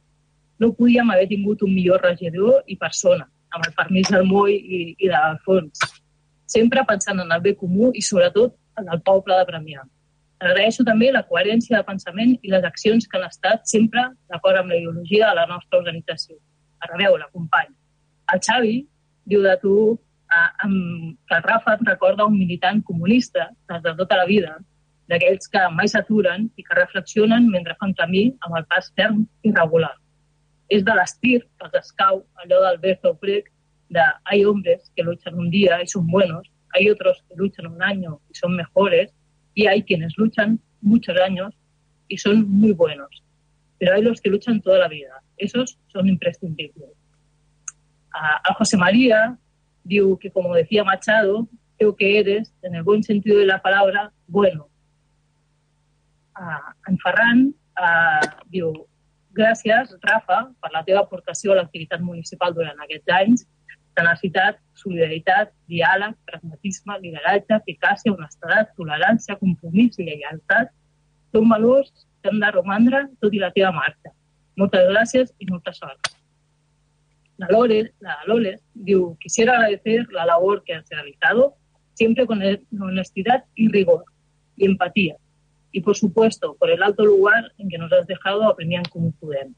No 0.61 0.71
podíem 0.77 1.09
haver 1.11 1.27
tingut 1.31 1.63
un 1.65 1.73
millor 1.73 2.03
regidor 2.05 2.61
i 2.67 2.77
persona, 2.79 3.25
amb 3.51 3.65
el 3.67 3.73
permís 3.75 4.11
del 4.13 4.27
Moi 4.29 4.55
i, 4.55 4.81
i 4.93 5.09
de 5.09 5.15
l'Alfons. 5.15 5.81
Sempre 6.45 6.85
pensant 6.87 7.19
en 7.23 7.33
el 7.33 7.41
bé 7.41 7.55
comú 7.57 7.89
i, 7.93 8.03
sobretot, 8.05 8.55
en 8.79 8.91
el 8.93 9.01
poble 9.01 9.35
de 9.39 9.47
Premià. 9.49 9.83
Agraeixo 10.43 10.83
també 10.83 11.11
la 11.11 11.23
coherència 11.23 11.77
de 11.77 11.87
pensament 11.87 12.35
i 12.43 12.51
les 12.51 12.65
accions 12.67 13.07
que 13.07 13.17
han 13.17 13.27
estat 13.27 13.63
sempre 13.71 14.03
d'acord 14.31 14.59
amb 14.59 14.73
la 14.73 14.79
ideologia 14.81 15.29
de 15.29 15.39
la 15.39 15.45
nostra 15.47 15.79
organització. 15.79 16.35
A 16.83 16.91
rebeu, 16.91 17.17
la 17.17 17.29
company. 17.31 17.71
El 18.33 18.41
Xavi 18.43 18.75
diu 19.31 19.43
de 19.45 19.55
tu 19.61 19.75
eh, 19.93 20.49
amb, 20.65 21.15
que 21.27 21.37
el 21.37 21.43
Rafa 21.45 21.77
em 21.79 21.85
recorda 21.87 22.27
un 22.27 22.37
militant 22.37 22.83
comunista 22.83 23.49
des 23.71 23.83
de 23.85 23.95
tota 24.01 24.19
la 24.19 24.25
vida, 24.25 24.57
d'aquells 25.09 25.47
que 25.53 25.61
mai 25.77 25.87
s'aturen 25.87 26.49
i 26.57 26.65
que 26.65 26.77
reflexionen 26.79 27.47
mentre 27.53 27.77
fan 27.79 27.93
camí 27.93 28.25
amb 28.45 28.57
el 28.59 28.65
pas 28.71 28.91
ferm 28.97 29.23
i 29.45 29.53
regular. 29.53 29.93
És 30.73 30.83
de 30.83 30.95
l'estir 30.97 31.39
que 31.45 31.67
els 31.67 31.77
escau 31.81 32.23
allò 32.43 32.61
del 32.65 32.81
Berto 32.81 33.13
Brecht 33.21 33.51
de 33.89 34.01
hay 34.25 34.43
hombres 34.45 34.91
que 34.95 35.03
luchan 35.03 35.35
un 35.35 35.51
día 35.51 35.81
y 35.81 35.87
son 35.87 36.07
buenos, 36.07 36.51
hay 36.73 36.89
otros 36.89 37.23
que 37.29 37.35
luchan 37.37 37.67
un 37.67 37.83
año 37.83 38.19
y 38.29 38.35
son 38.35 38.55
mejores, 38.55 39.13
y 39.55 39.65
hay 39.65 39.81
quienes 39.83 40.15
luchan 40.17 40.59
muchos 40.81 41.17
años 41.19 41.55
y 42.07 42.17
son 42.17 42.47
muy 42.47 42.73
buenos. 42.73 43.23
Pero 43.79 43.95
hay 43.95 44.03
los 44.03 44.21
que 44.21 44.29
luchan 44.29 44.61
toda 44.61 44.77
la 44.77 44.87
vida. 44.87 45.23
Esos 45.37 45.79
son 45.87 46.07
imprescindibles. 46.07 46.91
A, 48.13 48.41
a 48.49 48.53
José 48.53 48.77
María 48.77 49.37
digo 49.83 50.19
que, 50.19 50.29
como 50.29 50.53
decía 50.53 50.83
Machado, 50.83 51.47
creo 51.77 51.95
que 51.95 52.19
eres, 52.19 52.53
en 52.61 52.75
el 52.75 52.83
buen 52.83 53.03
sentido 53.03 53.39
de 53.39 53.45
la 53.45 53.61
palabra, 53.61 54.11
bueno. 54.27 54.67
A, 56.33 56.75
en 56.87 56.97
Ferran 56.99 57.53
a, 57.75 58.19
diu 58.51 58.73
gràcies, 59.35 59.93
Rafa, 60.03 60.45
per 60.59 60.71
la 60.71 60.83
teva 60.87 61.03
aportació 61.03 61.53
a 61.53 61.59
l'activitat 61.59 62.03
municipal 62.03 62.53
durant 62.55 62.79
aquests 62.83 63.13
anys 63.15 63.45
tenacitat, 63.95 64.59
solidaritat, 64.75 65.53
diàleg, 65.71 66.15
pragmatisme, 66.29 66.97
lideratge, 67.01 67.55
eficàcia, 67.57 68.13
honestedat, 68.13 68.73
tolerància, 68.79 69.37
compromís 69.39 69.99
i 69.99 70.09
lleialtat 70.09 70.73
són 71.33 71.49
valors 71.51 71.91
que 72.21 72.31
han 72.31 72.41
de 72.43 72.51
romandre 72.51 73.05
tot 73.23 73.33
i 73.33 73.41
la 73.41 73.51
teva 73.55 73.71
marxa. 73.75 74.11
Moltes 74.59 74.87
gràcies 74.91 75.33
y 75.39 75.47
molta 75.49 75.73
sort. 75.75 76.11
La 77.37 77.47
Lores, 77.51 77.91
la 77.99 78.15
Loles 78.27 78.61
diu, 78.73 79.17
quisiera 79.19 79.57
agradecer 79.57 80.05
la 80.11 80.25
labor 80.25 80.63
que 80.63 80.75
has 80.75 80.87
realizado 80.89 81.55
siempre 81.93 82.25
con 82.25 82.41
honestidad 82.41 83.43
y 83.55 83.67
rigor 83.69 84.05
y 84.55 84.65
empatía. 84.65 85.17
Y, 85.71 85.81
por 85.81 85.97
supuesto, 85.97 86.55
por 86.55 86.71
el 86.71 86.81
alto 86.81 87.03
lugar 87.05 87.51
en 87.57 87.67
que 87.67 87.77
nos 87.77 87.91
has 87.91 88.07
dejado 88.07 88.47
aprendiendo 88.47 88.89
como 88.89 89.11
Podem. 89.11 89.53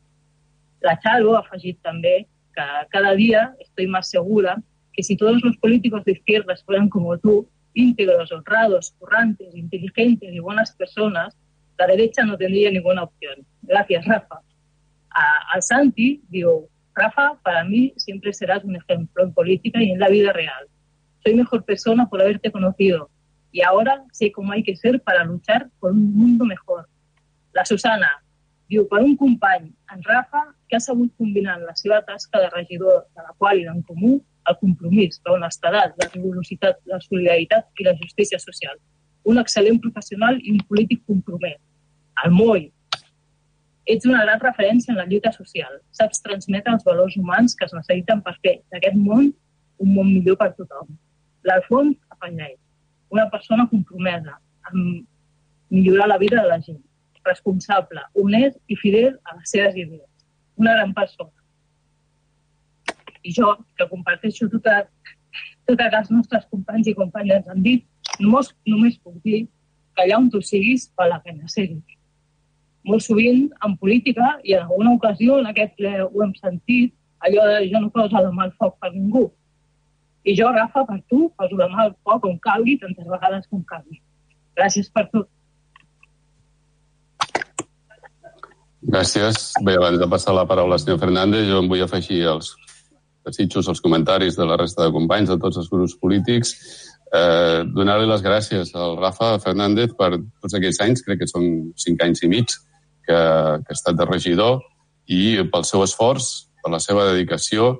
La 0.81 0.97
Charo 0.99 1.35
ha 1.35 1.41
afegit 1.41 1.77
també 1.81 2.27
cada 2.89 3.13
día 3.13 3.55
estoy 3.59 3.87
más 3.87 4.09
segura 4.09 4.61
que 4.93 5.03
si 5.03 5.15
todos 5.15 5.41
los 5.43 5.57
políticos 5.57 6.03
de 6.05 6.13
izquierdas 6.13 6.63
fueran 6.63 6.89
como 6.89 7.17
tú, 7.17 7.47
íntegros, 7.73 8.31
honrados, 8.31 8.95
currantes, 8.97 9.55
inteligentes 9.55 10.33
y 10.33 10.39
buenas 10.39 10.75
personas, 10.75 11.37
la 11.77 11.85
derecha 11.85 12.23
no 12.23 12.37
tendría 12.37 12.71
ninguna 12.71 13.03
opción. 13.03 13.45
Gracias, 13.61 14.05
Rafa. 14.05 14.41
A, 15.11 15.57
a 15.57 15.61
Santi 15.61 16.23
digo, 16.29 16.67
Rafa, 16.95 17.39
para 17.43 17.63
mí 17.63 17.93
siempre 17.97 18.33
serás 18.33 18.63
un 18.63 18.75
ejemplo 18.75 19.23
en 19.23 19.33
política 19.33 19.81
y 19.81 19.91
en 19.91 19.99
la 19.99 20.09
vida 20.09 20.33
real. 20.33 20.67
Soy 21.23 21.35
mejor 21.35 21.63
persona 21.63 22.09
por 22.09 22.21
haberte 22.21 22.51
conocido 22.51 23.11
y 23.51 23.61
ahora 23.61 24.03
sé 24.11 24.31
cómo 24.31 24.51
hay 24.51 24.63
que 24.63 24.75
ser 24.75 25.01
para 25.01 25.23
luchar 25.23 25.69
por 25.79 25.91
un 25.91 26.15
mundo 26.15 26.45
mejor. 26.45 26.87
La 27.53 27.65
Susana, 27.65 28.23
diu, 28.69 28.85
per 28.91 29.01
un 29.03 29.15
company, 29.17 29.69
en 29.93 30.03
Rafa, 30.03 30.43
que 30.67 30.77
ha 30.77 30.83
sabut 30.83 31.11
combinar 31.17 31.57
en 31.59 31.65
la 31.65 31.75
seva 31.75 32.01
tasca 32.05 32.41
de 32.43 32.49
regidor, 32.49 33.05
de 33.15 33.23
la 33.23 33.33
qual 33.37 33.59
era 33.59 33.71
en 33.71 33.81
comú, 33.81 34.17
el 34.47 34.57
compromís, 34.59 35.21
la 35.25 35.33
honestedat, 35.33 35.95
la 36.01 36.09
rigorositat, 36.13 36.79
la 36.85 36.99
solidaritat 37.03 37.67
i 37.79 37.87
la 37.87 37.95
justícia 38.01 38.39
social. 38.39 38.77
Un 39.27 39.39
excel·lent 39.41 39.79
professional 39.83 40.39
i 40.41 40.53
un 40.55 40.61
polític 40.67 41.03
compromès. 41.07 41.59
El 42.23 42.35
moll. 42.35 42.69
Ets 43.87 44.07
una 44.07 44.23
gran 44.23 44.39
referència 44.43 44.91
en 44.91 44.99
la 44.99 45.07
lluita 45.07 45.31
social. 45.35 45.79
Saps 45.95 46.23
transmetre 46.23 46.73
els 46.75 46.83
valors 46.87 47.15
humans 47.19 47.55
que 47.55 47.67
es 47.67 47.75
necessiten 47.75 48.23
per 48.23 48.35
fer 48.43 48.57
d'aquest 48.71 48.95
món 48.99 49.29
un 49.83 49.93
món 49.93 50.09
millor 50.11 50.39
per 50.39 50.53
tothom. 50.57 50.95
L'Alfons 51.47 51.95
Apanyaet. 52.15 52.59
Una 53.13 53.29
persona 53.31 53.67
compromesa 53.71 54.35
amb 54.71 55.05
millorar 55.71 56.07
la 56.07 56.17
vida 56.19 56.41
de 56.41 56.47
la 56.47 56.59
gent 56.59 56.81
responsable, 57.27 58.03
honest 58.15 58.57
i 58.67 58.77
fidel 58.79 59.17
a 59.25 59.35
les 59.37 59.51
seves 59.53 59.75
idees. 59.75 60.07
Una 60.57 60.73
gran 60.77 60.93
persona. 60.93 61.33
I 63.23 63.33
jo, 63.35 63.53
que 63.77 63.87
comparteixo 63.91 64.47
tot, 64.53 64.89
tot 65.67 65.83
el 65.83 65.91
que 65.91 66.01
els 66.01 66.11
nostres 66.13 66.47
companys 66.51 66.87
i 66.87 66.95
companyes 66.97 67.47
han 67.51 67.61
dit, 67.65 67.85
només, 68.23 68.53
només 68.65 68.97
puc 69.03 69.19
dir 69.25 69.45
que 69.97 70.05
allà 70.05 70.19
on 70.21 70.29
tu 70.33 70.41
siguis 70.45 70.87
val 70.97 71.11
la 71.11 71.21
pena 71.25 71.49
ser-hi. 71.51 71.79
Molt 72.87 73.03
sovint, 73.03 73.47
en 73.65 73.73
política, 73.81 74.37
i 74.47 74.55
en 74.55 74.63
alguna 74.67 74.93
ocasió 74.95 75.39
en 75.41 75.49
aquest 75.49 75.73
ple 75.79 75.93
ho 76.05 76.23
hem 76.23 76.33
sentit, 76.37 76.93
allò 77.25 77.47
de 77.49 77.65
jo 77.71 77.81
no 77.83 77.89
poso 77.91 78.21
la 78.21 78.31
mà 78.31 78.45
al 78.47 78.53
foc 78.61 78.77
per 78.79 78.93
ningú. 78.93 79.25
I 80.27 80.35
jo, 80.37 80.51
Rafa, 80.53 80.85
per 80.85 80.99
tu, 81.09 81.27
poso 81.39 81.57
la 81.59 81.67
mà 81.71 81.87
al 81.87 81.95
foc 82.05 82.27
on 82.29 82.37
calgui 82.43 82.77
tantes 82.79 83.07
vegades 83.07 83.49
com 83.49 83.63
calgui. 83.67 83.99
Gràcies 84.57 84.91
per 84.93 85.07
tot. 85.11 85.29
Gràcies. 88.81 89.53
Bé, 89.65 89.73
abans 89.75 89.97
de 89.97 90.07
passar 90.09 90.35
la 90.37 90.45
paraula 90.45 90.77
al 90.77 90.81
senyor 90.81 90.99
Fernández, 91.01 91.47
jo 91.49 91.61
em 91.63 91.69
vull 91.69 91.81
afegir 91.81 92.21
els 92.29 92.51
desitjos, 93.25 93.67
els 93.67 93.81
comentaris 93.81 94.37
de 94.37 94.45
la 94.45 94.57
resta 94.57 94.85
de 94.85 94.93
companys, 94.93 95.31
de 95.31 95.39
tots 95.41 95.57
els 95.57 95.69
grups 95.71 95.95
polítics. 95.97 96.53
Eh, 97.07 97.63
Donar-li 97.73 98.07
les 98.07 98.21
gràcies 98.21 98.73
al 98.75 98.97
Rafa 98.99 99.37
Fernández 99.43 99.95
per 99.97 100.11
tots 100.17 100.53
aquells 100.53 100.79
anys, 100.83 101.03
crec 101.03 101.23
que 101.23 101.29
són 101.29 101.73
cinc 101.79 102.03
anys 102.05 102.23
i 102.23 102.29
mig, 102.31 102.53
que, 103.07 103.17
que 103.17 103.73
ha 103.73 103.77
estat 103.79 103.97
de 103.97 104.05
regidor, 104.05 104.61
i 105.07 105.39
pel 105.51 105.65
seu 105.65 105.83
esforç, 105.83 106.29
per 106.61 106.71
la 106.71 106.81
seva 106.83 107.07
dedicació. 107.09 107.73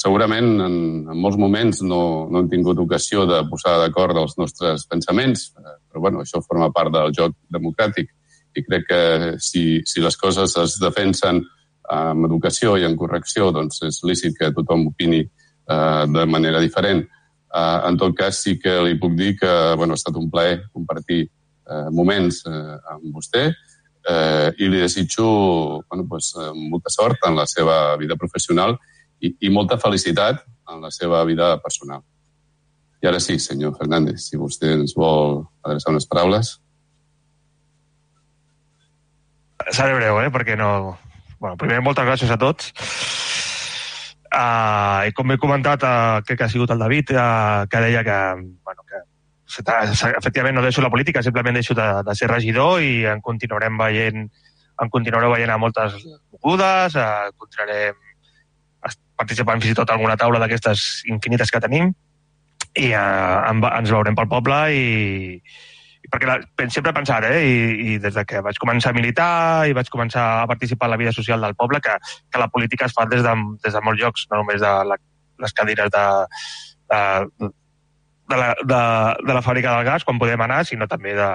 Segurament 0.00 0.54
en, 0.64 0.76
en 1.10 1.18
molts 1.20 1.36
moments 1.36 1.82
no, 1.84 2.30
no 2.32 2.40
hem 2.40 2.48
tingut 2.48 2.78
ocasió 2.80 3.26
de 3.28 3.42
posar 3.50 3.76
d'acord 3.82 4.16
els 4.16 4.38
nostres 4.40 4.86
pensaments, 4.88 5.50
eh, 5.60 5.76
però 5.90 6.06
bueno, 6.06 6.24
això 6.24 6.40
forma 6.40 6.70
part 6.72 6.94
del 6.94 7.12
joc 7.12 7.36
democràtic 7.52 8.08
i 8.56 8.64
crec 8.66 8.86
que 8.88 9.02
si, 9.38 9.80
si 9.86 10.02
les 10.02 10.16
coses 10.18 10.56
es 10.58 10.76
defensen 10.82 11.42
amb 11.90 12.26
educació 12.28 12.76
i 12.78 12.86
en 12.86 12.96
correcció, 12.98 13.50
doncs 13.54 13.82
és 13.86 14.02
lícit 14.06 14.36
que 14.38 14.52
tothom 14.54 14.86
opini 14.90 15.22
eh, 15.24 16.04
de 16.06 16.26
manera 16.26 16.62
diferent. 16.62 17.02
Eh, 17.02 17.78
en 17.88 17.98
tot 17.98 18.14
cas, 18.16 18.42
sí 18.44 18.56
que 18.62 18.76
li 18.86 18.98
puc 18.98 19.16
dir 19.18 19.34
que 19.40 19.52
bueno, 19.76 19.94
ha 19.94 20.00
estat 20.00 20.16
un 20.18 20.30
plaer 20.30 20.62
compartir 20.72 21.24
eh, 21.24 21.88
moments 21.90 22.44
eh, 22.46 22.76
amb 22.94 23.10
vostè 23.14 23.48
eh, 23.50 24.48
i 24.58 24.70
li 24.70 24.84
desitjo 24.84 25.26
bueno, 25.88 26.06
pues, 26.08 26.32
molta 26.54 26.92
sort 26.94 27.26
en 27.26 27.36
la 27.38 27.46
seva 27.50 27.96
vida 28.00 28.16
professional 28.16 28.76
i, 29.20 29.34
i 29.46 29.50
molta 29.50 29.78
felicitat 29.78 30.44
en 30.70 30.80
la 30.86 30.90
seva 30.94 31.24
vida 31.28 31.56
personal. 31.62 32.02
I 33.00 33.08
ara 33.08 33.20
sí, 33.20 33.38
senyor 33.40 33.76
Fernández, 33.78 34.28
si 34.28 34.38
vostè 34.38 34.74
ens 34.76 34.92
vol 34.96 35.40
adreçar 35.64 35.94
unes 35.94 36.06
paraules. 36.08 36.58
Seré 39.68 39.94
breu, 39.94 40.20
eh? 40.22 40.30
perquè 40.32 40.56
no... 40.58 40.98
Bueno, 41.40 41.56
primer, 41.56 41.80
moltes 41.80 42.04
gràcies 42.04 42.32
a 42.32 42.36
tots. 42.40 42.72
Uh, 44.30 45.08
I 45.08 45.14
com 45.16 45.32
he 45.32 45.38
comentat, 45.40 45.82
uh, 45.82 46.20
crec 46.26 46.38
que 46.38 46.46
ha 46.46 46.52
sigut 46.52 46.70
el 46.70 46.82
David, 46.82 47.14
uh, 47.16 47.64
que 47.70 47.80
deia 47.82 48.04
que, 48.06 48.18
bueno, 48.62 48.84
que 48.86 49.00
efectivament 50.20 50.54
no 50.54 50.62
deixo 50.62 50.84
la 50.84 50.90
política, 50.92 51.22
simplement 51.22 51.56
deixo 51.56 51.74
de, 51.74 51.88
de 52.06 52.14
ser 52.14 52.28
regidor 52.30 52.84
i 52.84 53.06
en 53.10 53.24
continuarem 53.24 53.80
veient 53.80 54.28
en 54.80 54.88
continuareu 54.88 55.34
veient 55.34 55.50
a 55.50 55.58
moltes 55.60 55.96
mogudes, 56.30 56.94
uh, 56.94 57.32
continuarem 57.40 57.98
participant 59.18 59.60
fins 59.60 59.74
i 59.74 59.76
tot 59.76 59.90
a 59.90 59.96
alguna 59.98 60.16
taula 60.16 60.38
d'aquestes 60.40 61.02
infinites 61.10 61.50
que 61.52 61.60
tenim 61.60 61.90
i 62.78 62.92
uh, 62.94 63.50
ens 63.50 63.90
veurem 63.92 64.16
pel 64.16 64.30
poble 64.30 64.60
i, 64.72 64.86
perquè 66.12 66.28
la, 66.28 66.38
sempre 66.68 66.92
he 66.92 66.96
pensat, 66.96 67.26
eh, 67.28 67.42
i, 67.46 67.60
i 67.94 67.98
des 68.02 68.16
de 68.16 68.24
que 68.28 68.42
vaig 68.44 68.58
començar 68.62 68.92
a 68.92 68.98
militar 68.98 69.30
i 69.70 69.76
vaig 69.76 69.90
començar 69.92 70.26
a 70.40 70.48
participar 70.50 70.88
en 70.88 70.96
la 70.96 71.00
vida 71.00 71.14
social 71.16 71.40
del 71.40 71.56
poble, 71.58 71.80
que, 71.84 71.96
que 72.30 72.42
la 72.42 72.50
política 72.52 72.88
es 72.90 72.96
fa 72.96 73.06
des 73.10 73.22
de, 73.26 73.36
des 73.64 73.76
de 73.76 73.84
molts 73.86 74.02
llocs, 74.02 74.26
no 74.30 74.42
només 74.42 74.60
de 74.62 74.72
la, 74.90 74.98
les 75.40 75.56
cadires 75.56 75.90
de, 75.94 76.06
de, 76.92 77.02
de, 78.30 78.40
la, 78.42 78.50
de, 78.62 78.82
de 79.26 79.38
la 79.38 79.44
fàbrica 79.46 79.76
del 79.76 79.86
gas, 79.88 80.04
quan 80.04 80.18
podem 80.20 80.42
anar, 80.46 80.64
sinó 80.68 80.90
també 80.90 81.14
de, 81.18 81.30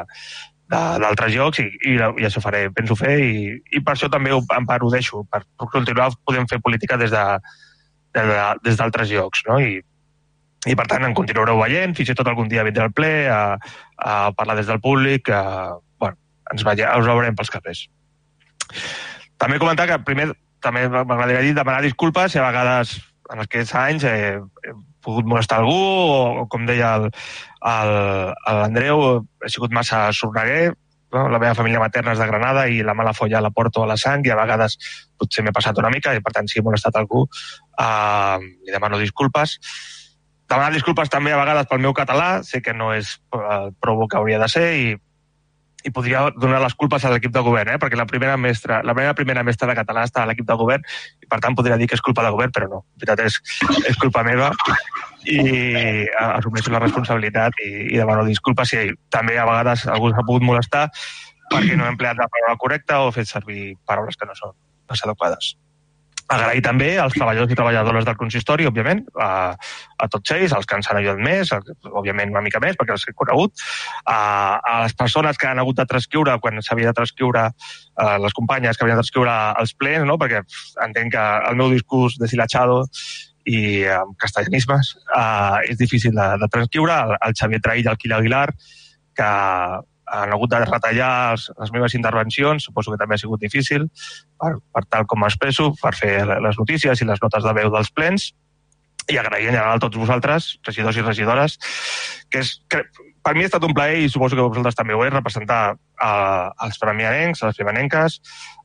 d'altres 0.69 1.33
llocs 1.35 1.61
i, 1.61 1.67
i, 1.91 1.95
i 1.95 2.25
això 2.25 2.41
faré, 2.41 2.65
penso 2.73 2.97
fer 2.97 3.15
i, 3.21 3.41
i 3.77 3.81
per 3.85 3.93
això 3.93 4.09
també 4.11 4.33
ho, 4.33 4.41
en 4.55 4.65
part 4.65 4.83
ho 4.83 4.89
deixo 4.89 5.23
per, 5.29 5.43
continuar 5.71 6.09
podem 6.25 6.47
fer 6.49 6.61
política 6.63 6.97
des 6.97 7.13
de, 7.13 7.25
de, 8.17 8.23
de 8.31 8.39
des 8.65 8.79
d'altres 8.79 9.11
llocs 9.13 9.43
no? 9.47 9.59
I, 9.61 9.77
i 10.65 10.75
per 10.77 10.87
tant 10.89 11.05
en 11.05 11.15
continuareu 11.17 11.59
veient, 11.61 11.95
fins 11.97 12.11
i 12.11 12.15
tot 12.17 12.27
algun 12.29 12.49
dia 12.51 12.65
vindré 12.65 12.85
al 12.85 12.93
ple 12.95 13.11
a, 13.29 13.41
a 13.97 14.15
parlar 14.37 14.57
des 14.57 14.69
del 14.69 14.81
públic, 14.81 15.29
a, 15.29 15.75
bueno, 16.01 16.17
ens, 16.51 16.65
veiem, 16.65 16.89
us 16.99 17.09
veurem 17.09 17.37
pels 17.37 17.53
carrers. 17.53 17.85
També 19.41 19.59
comentar 19.61 19.87
que 19.89 19.99
primer 20.07 20.31
també 20.65 20.87
m'agradaria 20.89 21.43
dir 21.45 21.53
demanar 21.53 21.83
disculpes 21.85 22.33
si 22.33 22.41
a 22.41 22.47
vegades 22.47 22.95
en 23.33 23.41
aquests 23.43 23.75
anys 23.77 24.05
he, 24.09 24.15
he 24.65 24.73
pogut 25.05 25.27
molestar 25.29 25.59
algú 25.61 25.75
o, 25.75 26.17
o 26.41 26.47
com 26.49 26.65
deia 26.65 26.95
l'Andreu, 27.61 29.05
he 29.45 29.51
sigut 29.53 29.73
massa 29.73 30.07
sorneguer, 30.13 30.73
no? 31.13 31.27
la 31.29 31.41
meva 31.41 31.53
família 31.57 31.81
materna 31.81 32.13
és 32.15 32.21
de 32.21 32.27
Granada 32.29 32.65
i 32.69 32.81
la 32.85 32.95
mala 32.97 33.13
folla 33.17 33.43
la 33.43 33.53
porto 33.53 33.83
a 33.83 33.89
la 33.89 33.97
sang 34.01 34.25
i 34.25 34.33
a 34.33 34.39
vegades 34.39 34.77
potser 35.19 35.45
m'he 35.45 35.53
passat 35.55 35.77
una 35.81 35.93
mica 35.93 36.15
i 36.15 36.23
per 36.25 36.33
tant 36.35 36.49
si 36.49 36.59
he 36.59 36.65
molestat 36.65 36.97
algú 36.99 37.25
eh, 37.25 38.39
li 38.41 38.73
demano 38.73 39.01
disculpes 39.01 39.59
demanar 40.49 40.73
disculpes 40.73 41.09
també 41.09 41.33
a 41.33 41.39
vegades 41.41 41.67
pel 41.69 41.81
meu 41.83 41.93
català, 41.97 42.43
sé 42.43 42.61
que 42.61 42.73
no 42.73 42.93
és 42.93 43.17
el 43.33 43.73
prou 43.81 44.05
que 44.07 44.19
hauria 44.19 44.39
de 44.41 44.49
ser 44.51 44.67
i, 44.77 44.93
i 45.85 45.91
podria 45.93 46.25
donar 46.35 46.61
les 46.63 46.75
culpes 46.77 47.05
a 47.05 47.11
l'equip 47.13 47.33
de 47.33 47.43
govern, 47.45 47.75
eh? 47.75 47.79
perquè 47.81 47.97
la 47.97 48.07
primera 48.09 48.37
mestra, 48.37 48.81
la 48.85 48.95
meva 48.97 49.13
primera 49.17 49.43
mestra 49.45 49.69
de 49.69 49.77
català 49.77 50.05
està 50.07 50.23
a 50.23 50.29
l'equip 50.29 50.47
de 50.49 50.57
govern 50.57 50.85
i 51.21 51.29
per 51.29 51.39
tant 51.43 51.57
podria 51.57 51.77
dir 51.81 51.89
que 51.89 51.97
és 51.97 52.05
culpa 52.05 52.25
del 52.25 52.33
govern, 52.37 52.53
però 52.55 52.69
no, 52.71 52.81
en 52.85 53.03
veritat 53.03 53.25
és, 53.27 53.37
és 53.89 53.99
culpa 54.01 54.25
meva 54.25 54.51
i 55.25 56.05
assumeixo 56.21 56.73
la 56.73 56.81
responsabilitat 56.83 57.61
i, 57.65 57.71
i 57.93 58.01
demano 58.01 58.25
disculpes 58.25 58.73
si 58.73 58.89
també 59.13 59.37
a 59.37 59.47
vegades 59.49 59.85
algú 59.89 60.13
s'ha 60.13 60.25
pogut 60.25 60.45
molestar 60.45 60.87
perquè 61.51 61.77
no 61.77 61.85
he 61.85 61.93
empleat 61.93 62.17
la 62.17 62.29
paraula 62.29 62.57
correcta 62.61 63.01
o 63.01 63.09
he 63.09 63.17
fet 63.19 63.29
servir 63.29 63.75
paraules 63.85 64.17
que 64.17 64.29
no 64.29 64.37
són 64.37 64.53
les 64.89 65.05
adequades. 65.05 65.55
Agrair 66.25 66.61
també 66.65 66.87
als 66.97 67.13
treballadors 67.13 67.51
i 67.53 67.57
treballadores 67.57 68.05
del 68.07 68.17
consistori, 68.17 68.65
òbviament, 68.65 69.03
a, 69.21 69.27
a 70.01 70.07
tots 70.09 70.33
ells, 70.33 70.55
als 70.57 70.65
que 70.65 70.79
ens 70.79 70.89
han 70.89 70.97
ajudat 70.97 71.21
més, 71.21 71.51
òbviament 71.91 72.33
una 72.33 72.41
mica 72.41 72.61
més, 72.63 72.77
perquè 72.79 72.95
els 72.95 73.05
he 73.05 73.13
conegut, 73.13 73.61
a, 74.09 74.17
a 74.57 74.79
les 74.85 74.97
persones 74.97 75.37
que 75.37 75.51
han 75.51 75.61
hagut 75.61 75.77
de 75.77 75.85
transcriure 75.91 76.39
quan 76.41 76.57
s'havia 76.65 76.89
de 76.89 76.97
transcriure, 76.97 77.45
a 78.01 78.09
les 78.23 78.33
companyes 78.33 78.77
que 78.77 78.87
havien 78.87 78.97
de 78.97 79.03
transcriure 79.03 79.37
els 79.61 79.75
plens, 79.77 80.09
no? 80.09 80.17
perquè 80.17 80.41
entenc 80.87 81.13
que 81.13 81.29
el 81.51 81.61
meu 81.61 81.69
discurs 81.73 82.17
deshilachado 82.21 82.81
i 83.45 83.85
amb 83.93 84.15
castellanismes 84.17 84.95
uh, 85.13 85.61
és 85.69 85.77
difícil 85.77 86.15
de, 86.17 86.29
de 86.41 86.49
transcriure. 86.49 86.95
El, 87.05 87.19
el 87.21 87.35
Xavier 87.37 87.61
Traïll 87.61 87.91
el 87.91 87.99
Quil 88.01 88.17
Aguilar, 88.17 88.47
que 89.15 89.29
han 90.05 90.33
hagut 90.33 90.53
de 90.53 90.61
retallar 90.65 91.11
els, 91.33 91.49
les 91.59 91.71
meves 91.73 91.95
intervencions, 91.97 92.67
suposo 92.69 92.93
que 92.93 92.99
també 93.01 93.17
ha 93.17 93.21
sigut 93.21 93.41
difícil, 93.41 93.87
per, 94.41 94.55
per 94.73 94.83
tal 94.89 95.07
com 95.09 95.25
expresso, 95.27 95.71
per 95.81 95.93
fer 95.97 96.15
les 96.25 96.59
notícies 96.61 97.01
i 97.01 97.09
les 97.09 97.21
notes 97.23 97.45
de 97.45 97.55
veu 97.57 97.71
dels 97.73 97.91
plens, 97.95 98.31
i 99.11 99.17
agrair 99.17 99.49
en 99.49 99.53
general 99.53 99.77
a 99.77 99.81
tots 99.81 99.97
vosaltres, 99.97 100.55
regidors 100.65 100.97
i 100.97 101.05
regidores, 101.05 101.59
que 102.31 102.41
és, 102.41 102.55
que 102.69 102.83
per 103.25 103.33
mi 103.33 103.41
ha 103.41 103.49
estat 103.49 103.63
un 103.65 103.73
plaer, 103.73 104.03
i 104.05 104.09
suposo 104.09 104.37
que 104.37 104.43
vosaltres 104.45 104.77
també 104.77 104.93
ho 104.93 105.01
és, 105.05 105.13
representar 105.13 105.59
a, 105.73 106.09
als 106.61 106.77
premianencs, 106.81 107.41
les 107.41 107.57
primanenques, 107.57 108.17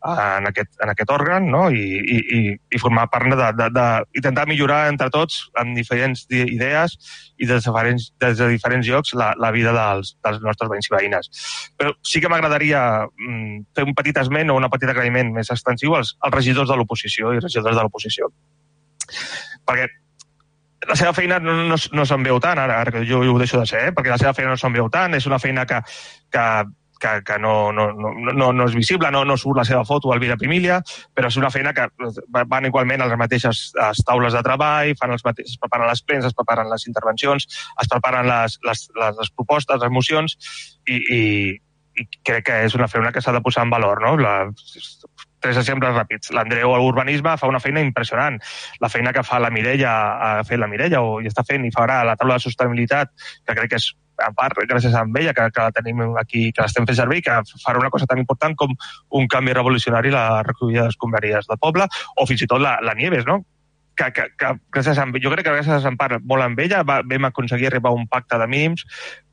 en 0.04 0.48
aquest, 0.50 0.74
en 0.84 0.92
aquest 0.92 1.12
òrgan, 1.14 1.46
no? 1.52 1.62
I, 1.72 2.00
i, 2.00 2.40
i 2.52 2.80
formar 2.82 3.06
part 3.12 3.28
de, 3.32 3.48
de, 3.56 3.68
de, 3.76 3.86
intentar 4.20 4.44
millorar 4.50 4.82
entre 4.90 5.08
tots 5.14 5.38
amb 5.60 5.76
diferents 5.76 6.26
idees 6.32 6.96
i 7.40 7.48
des 7.48 7.54
de 7.54 7.60
diferents, 7.70 8.10
des 8.20 8.36
de 8.40 8.50
diferents 8.52 8.90
llocs 8.90 9.14
la, 9.16 9.30
la 9.40 9.52
vida 9.56 9.72
dels, 9.76 10.12
dels 10.24 10.44
nostres 10.44 10.72
veïns 10.72 10.90
i 10.90 10.96
veïnes. 10.96 11.32
Però 11.80 11.94
sí 12.12 12.20
que 12.20 12.32
m'agradaria 12.32 12.82
mm, 13.06 13.62
fer 13.76 13.88
un 13.88 13.96
petit 13.96 14.20
esment 14.20 14.52
o 14.52 14.58
un 14.60 14.68
petit 14.72 14.92
agraïment 14.92 15.32
més 15.36 15.52
extensiu 15.56 15.96
als, 15.96 16.16
als 16.20 16.36
regidors 16.36 16.68
de 16.68 16.76
l'oposició 16.80 17.32
i 17.32 17.40
regidors 17.40 17.76
de 17.76 17.88
l'oposició. 17.88 18.28
Perquè 19.68 19.88
la 20.88 20.96
seva 20.96 21.12
feina 21.12 21.38
no, 21.42 21.54
no, 21.68 21.76
no 21.76 22.04
se'n 22.08 22.24
veu 22.24 22.40
tant, 22.40 22.58
ara, 22.58 22.80
ara 22.80 22.92
que 22.94 23.04
jo 23.08 23.20
ho 23.20 23.38
deixo 23.38 23.60
de 23.60 23.66
ser, 23.68 23.86
eh? 23.88 23.94
perquè 23.96 24.12
la 24.12 24.20
seva 24.20 24.34
feina 24.36 24.54
no 24.54 24.60
se'n 24.60 24.76
veu 24.76 24.88
tant, 24.92 25.14
és 25.16 25.26
una 25.28 25.38
feina 25.42 25.66
que, 25.68 25.80
que, 26.32 26.44
que, 27.00 27.12
que 27.26 27.38
no, 27.38 27.72
no, 27.72 27.90
no, 27.92 28.52
no, 28.52 28.66
és 28.68 28.76
visible, 28.76 29.10
no, 29.12 29.24
no 29.28 29.36
surt 29.40 29.60
la 29.60 29.66
seva 29.68 29.84
foto 29.88 30.12
al 30.12 30.22
Vida 30.22 30.38
Primília, 30.40 30.80
però 31.16 31.28
és 31.28 31.38
una 31.40 31.50
feina 31.52 31.74
que 31.76 31.88
van 32.28 32.68
igualment 32.68 33.04
a 33.04 33.08
les 33.10 33.20
mateixes 33.20 33.62
les 33.76 34.04
taules 34.06 34.36
de 34.36 34.44
treball, 34.46 34.94
fan 35.00 35.16
els 35.16 35.24
mateixos, 35.26 35.56
es 35.56 35.62
preparen 35.64 35.90
les 35.90 36.04
plens, 36.04 36.28
es 36.28 36.36
preparen 36.36 36.70
les 36.72 36.86
intervencions, 36.88 37.48
es 37.82 37.90
preparen 37.90 38.28
les, 38.28 38.60
les, 38.68 38.86
les, 39.00 39.18
les 39.24 39.34
propostes, 39.36 39.82
les 39.82 39.92
mocions, 39.92 40.36
i, 40.88 41.00
i, 41.00 41.22
i 42.00 42.08
crec 42.24 42.48
que 42.48 42.62
és 42.68 42.78
una 42.78 42.88
feina 42.88 43.12
que 43.12 43.24
s'ha 43.24 43.36
de 43.36 43.44
posar 43.44 43.66
en 43.66 43.74
valor, 43.76 44.04
no? 44.04 44.16
La, 44.20 44.36
tres 45.40 45.58
exemples 45.60 45.96
ràpids. 45.96 46.32
L'Andreu 46.36 46.74
a 46.74 46.78
l'urbanisme 46.80 47.36
fa 47.40 47.48
una 47.50 47.60
feina 47.62 47.82
impressionant. 47.84 48.38
La 48.80 48.90
feina 48.92 49.12
que 49.16 49.24
fa 49.26 49.40
la 49.42 49.50
Mireia, 49.50 49.90
ha 49.90 50.44
fet 50.46 50.60
la 50.60 50.68
Mireia, 50.70 51.02
o 51.02 51.18
hi 51.20 51.30
està 51.30 51.44
fent 51.46 51.64
i 51.66 51.72
farà 51.74 52.02
la 52.06 52.16
taula 52.20 52.38
de 52.38 52.46
sostenibilitat, 52.46 53.12
que 53.46 53.56
crec 53.56 53.74
que 53.74 53.80
és 53.80 53.90
en 54.20 54.34
part 54.36 54.58
gràcies 54.68 54.94
a 54.94 55.06
ella, 55.18 55.32
que, 55.32 55.46
que 55.54 55.62
la 55.64 55.72
tenim 55.72 56.02
aquí, 56.20 56.50
que 56.52 56.64
l'estem 56.64 56.86
fent 56.88 56.98
servir, 56.98 57.22
que 57.24 57.38
farà 57.64 57.80
una 57.80 57.92
cosa 57.92 58.08
tan 58.10 58.20
important 58.20 58.56
com 58.58 58.74
un 59.16 59.30
canvi 59.32 59.54
revolucionari 59.56 60.12
la 60.12 60.42
recollida 60.46 60.84
d'escombraries 60.88 61.48
del 61.48 61.60
poble, 61.62 61.88
o 62.16 62.28
fins 62.28 62.44
i 62.44 62.50
tot 62.50 62.60
la, 62.60 62.76
la 62.84 62.94
Nieves, 62.98 63.24
no? 63.28 63.40
que, 64.00 64.08
que, 64.16 64.26
que 64.38 64.52
gràcies 64.72 64.98
a, 65.00 65.04
jo 65.20 65.32
crec 65.32 65.44
que 65.44 65.54
gràcies 65.58 65.84
a 65.84 65.92
part 65.98 66.24
molt 66.24 66.46
amb 66.46 66.60
ella 66.62 66.82
va, 66.88 67.00
vam 67.04 67.28
aconseguir 67.28 67.68
arribar 67.68 67.92
a 67.92 67.98
un 67.98 68.06
pacte 68.08 68.38
de 68.40 68.46
mínims 68.48 68.86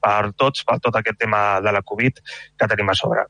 per 0.03 0.33
tots, 0.35 0.65
per 0.67 0.79
tot 0.83 0.97
aquest 0.99 1.19
tema 1.23 1.61
de 1.63 1.71
la 1.71 1.83
Covid 1.87 2.19
que 2.59 2.67
tenim 2.67 2.91
a 2.91 2.97
sobre 2.97 3.23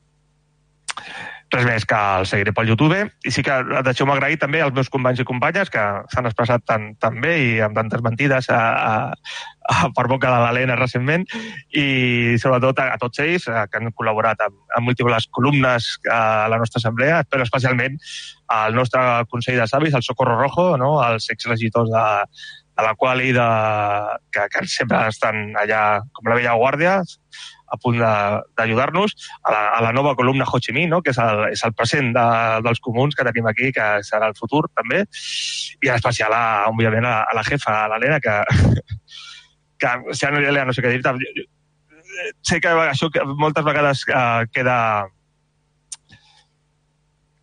res 1.54 1.66
més 1.68 1.86
que 1.88 1.98
el 2.20 2.26
seguiré 2.28 2.52
pel 2.56 2.68
YouTube. 2.72 2.98
I 3.24 3.32
sí 3.32 3.44
que 3.46 3.56
deixeu-me 3.86 4.14
agrair 4.16 4.40
també 4.42 4.62
als 4.64 4.76
meus 4.76 4.90
companys 4.92 5.22
i 5.24 5.28
companyes 5.28 5.72
que 5.72 5.84
s'han 6.14 6.28
expressat 6.28 6.66
tan, 6.68 6.90
tan 7.02 7.22
bé 7.24 7.36
i 7.44 7.50
amb 7.64 7.78
tantes 7.78 8.04
mentides 8.04 8.50
a, 8.52 8.60
a, 8.60 8.92
a, 9.72 9.78
per 9.96 10.08
boca 10.12 10.32
de 10.34 10.42
l'Helena 10.44 10.78
recentment. 10.80 11.24
I 11.72 12.36
sobretot 12.44 12.84
a, 12.84 12.90
a 12.96 13.02
tots 13.02 13.24
ells 13.24 13.48
a, 13.48 13.66
que 13.72 13.80
han 13.80 13.96
col·laborat 13.96 14.44
amb, 14.48 14.60
amb 14.76 14.92
múltiples 14.92 15.30
columnes 15.32 15.90
a 16.12 16.22
la 16.52 16.60
nostra 16.60 16.84
assemblea, 16.84 17.24
però 17.30 17.48
especialment 17.48 17.98
al 18.54 18.76
nostre 18.76 19.04
Consell 19.32 19.60
de 19.62 19.68
Savis, 19.68 19.96
el 19.96 20.06
Socorro 20.06 20.38
Rojo, 20.40 20.74
no? 20.80 20.98
els 21.04 21.32
exregidors 21.32 21.92
de, 21.92 22.08
de 22.78 22.86
la 22.86 22.96
qual 22.96 23.24
i 23.24 23.32
de, 23.36 23.50
que, 24.32 24.48
que 24.52 24.68
sempre 24.68 25.08
estan 25.10 25.54
allà 25.60 25.84
com 26.12 26.30
la 26.30 26.38
vella 26.40 26.60
guàrdia, 26.60 27.00
a 27.68 27.80
punt 27.82 28.00
d'ajudar-nos, 28.00 29.16
a, 29.44 29.52
la, 29.52 29.62
a 29.78 29.82
la 29.88 29.92
nova 29.96 30.16
columna 30.16 30.48
Ho 30.48 30.62
Chi 30.64 30.76
Minh, 30.76 30.90
no? 30.94 31.02
que 31.04 31.12
és 31.16 31.20
el, 31.24 31.44
és 31.52 31.64
el 31.68 31.76
present 31.78 32.14
de, 32.16 32.28
dels 32.66 32.82
comuns 32.84 33.16
que 33.16 33.28
tenim 33.28 33.50
aquí, 33.52 33.72
que 33.76 33.90
serà 34.08 34.32
el 34.32 34.38
futur 34.40 34.66
també, 34.74 35.04
i 35.84 35.92
en 35.92 35.98
especial, 35.98 36.34
a, 36.34 36.70
òbviament, 36.72 37.08
a, 37.08 37.20
a 37.28 37.36
la 37.38 37.46
jefa, 37.48 37.84
a 37.84 37.92
l'Helena, 37.92 38.22
que, 38.24 38.40
que 39.84 39.94
ja 40.16 40.34
no, 40.34 40.42
no 40.42 40.74
sé 40.76 40.86
què 40.86 40.96
dir 40.96 41.48
sé 42.42 42.60
que 42.62 42.72
això 42.72 43.10
que 43.14 43.24
moltes 43.38 43.66
vegades 43.66 44.04
uh, 44.10 44.46
queda 44.54 44.78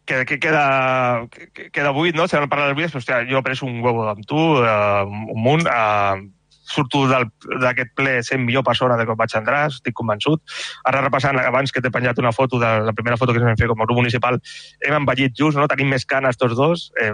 que, 0.04 0.24
que 0.28 0.38
queda, 0.38 1.26
que 1.30 1.70
queda 1.70 1.90
buit, 1.96 2.14
no? 2.16 2.26
Si 2.28 2.36
no 2.36 2.48
parlar 2.48 2.68
dels 2.70 2.76
buits, 2.76 2.96
hòstia, 2.98 3.22
jo 3.28 3.40
he 3.40 3.44
pres 3.46 3.62
un 3.64 3.78
huevo 3.80 4.04
amb 4.10 4.26
tu, 4.28 4.36
uh, 4.36 5.04
un 5.08 5.40
munt, 5.40 5.64
uh, 5.64 6.20
surto 6.64 7.04
d'aquest 7.08 7.92
ple 7.96 8.16
sent 8.24 8.42
millor 8.44 8.64
persona 8.66 8.96
de 8.96 9.06
com 9.08 9.18
vaig 9.18 9.36
entrar, 9.36 9.66
estic 9.70 9.94
convençut. 9.96 10.42
Ara 10.88 11.04
repassant, 11.04 11.38
abans 11.40 11.72
que 11.72 11.82
t'he 11.84 11.92
penjat 11.92 12.18
una 12.22 12.32
foto 12.32 12.60
de 12.62 12.70
la 12.88 12.94
primera 12.96 13.18
foto 13.20 13.34
que 13.36 13.42
vam 13.44 13.58
fer 13.60 13.68
com 13.70 13.82
a 13.82 13.88
grup 13.88 14.00
municipal, 14.00 14.40
hem 14.80 14.98
envellit 15.00 15.36
just, 15.36 15.58
no? 15.60 15.68
tenim 15.70 15.92
més 15.92 16.06
canes 16.08 16.40
tots 16.40 16.56
dos, 16.58 16.88
eh, 17.00 17.12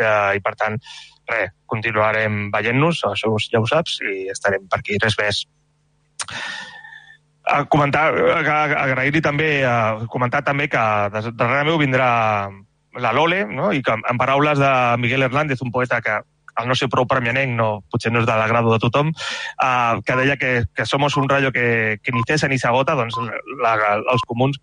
eh, 0.00 0.36
i 0.36 0.44
per 0.44 0.54
tant, 0.60 0.76
res, 1.30 1.54
continuarem 1.70 2.48
veient-nos, 2.52 3.04
això 3.08 3.32
ja 3.48 3.62
ho 3.62 3.70
saps, 3.70 3.98
i 4.04 4.28
estarem 4.32 4.68
per 4.68 4.82
aquí, 4.82 5.00
res 5.02 5.16
més. 5.20 5.44
A 7.44 7.64
comentar, 7.68 8.06
a, 8.36 8.60
agrair-li 8.84 9.20
també, 9.24 9.48
a 9.68 10.04
comentar 10.12 10.44
també 10.44 10.68
que 10.72 10.84
darrere 11.32 11.64
meu 11.68 11.80
vindrà 11.80 12.08
la 13.00 13.12
Lole, 13.12 13.44
no? 13.50 13.72
i 13.72 13.82
que 13.82 13.96
en 13.96 14.20
paraules 14.20 14.60
de 14.60 14.70
Miguel 15.02 15.26
Hernández, 15.26 15.62
un 15.64 15.72
poeta 15.74 16.00
que 16.00 16.20
al 16.54 16.68
no 16.68 16.76
ser 16.78 16.88
prou 16.92 17.06
premianenc, 17.10 17.54
no, 17.58 17.68
potser 17.90 18.12
no 18.12 18.22
és 18.22 18.28
de 18.28 18.36
l'agrado 18.38 18.72
de 18.72 18.80
tothom, 18.82 19.10
uh, 19.10 20.00
que 20.06 20.18
deia 20.20 20.36
que, 20.40 20.52
que 20.74 20.86
somos 20.86 21.16
un 21.20 21.28
rayo 21.28 21.52
que, 21.52 21.98
que 22.02 22.14
ni 22.14 22.22
cesa 22.28 22.48
ni 22.48 22.58
s'agota, 22.58 22.96
doncs 22.98 23.18
la, 23.62 23.74
els 23.98 24.26
comuns 24.28 24.60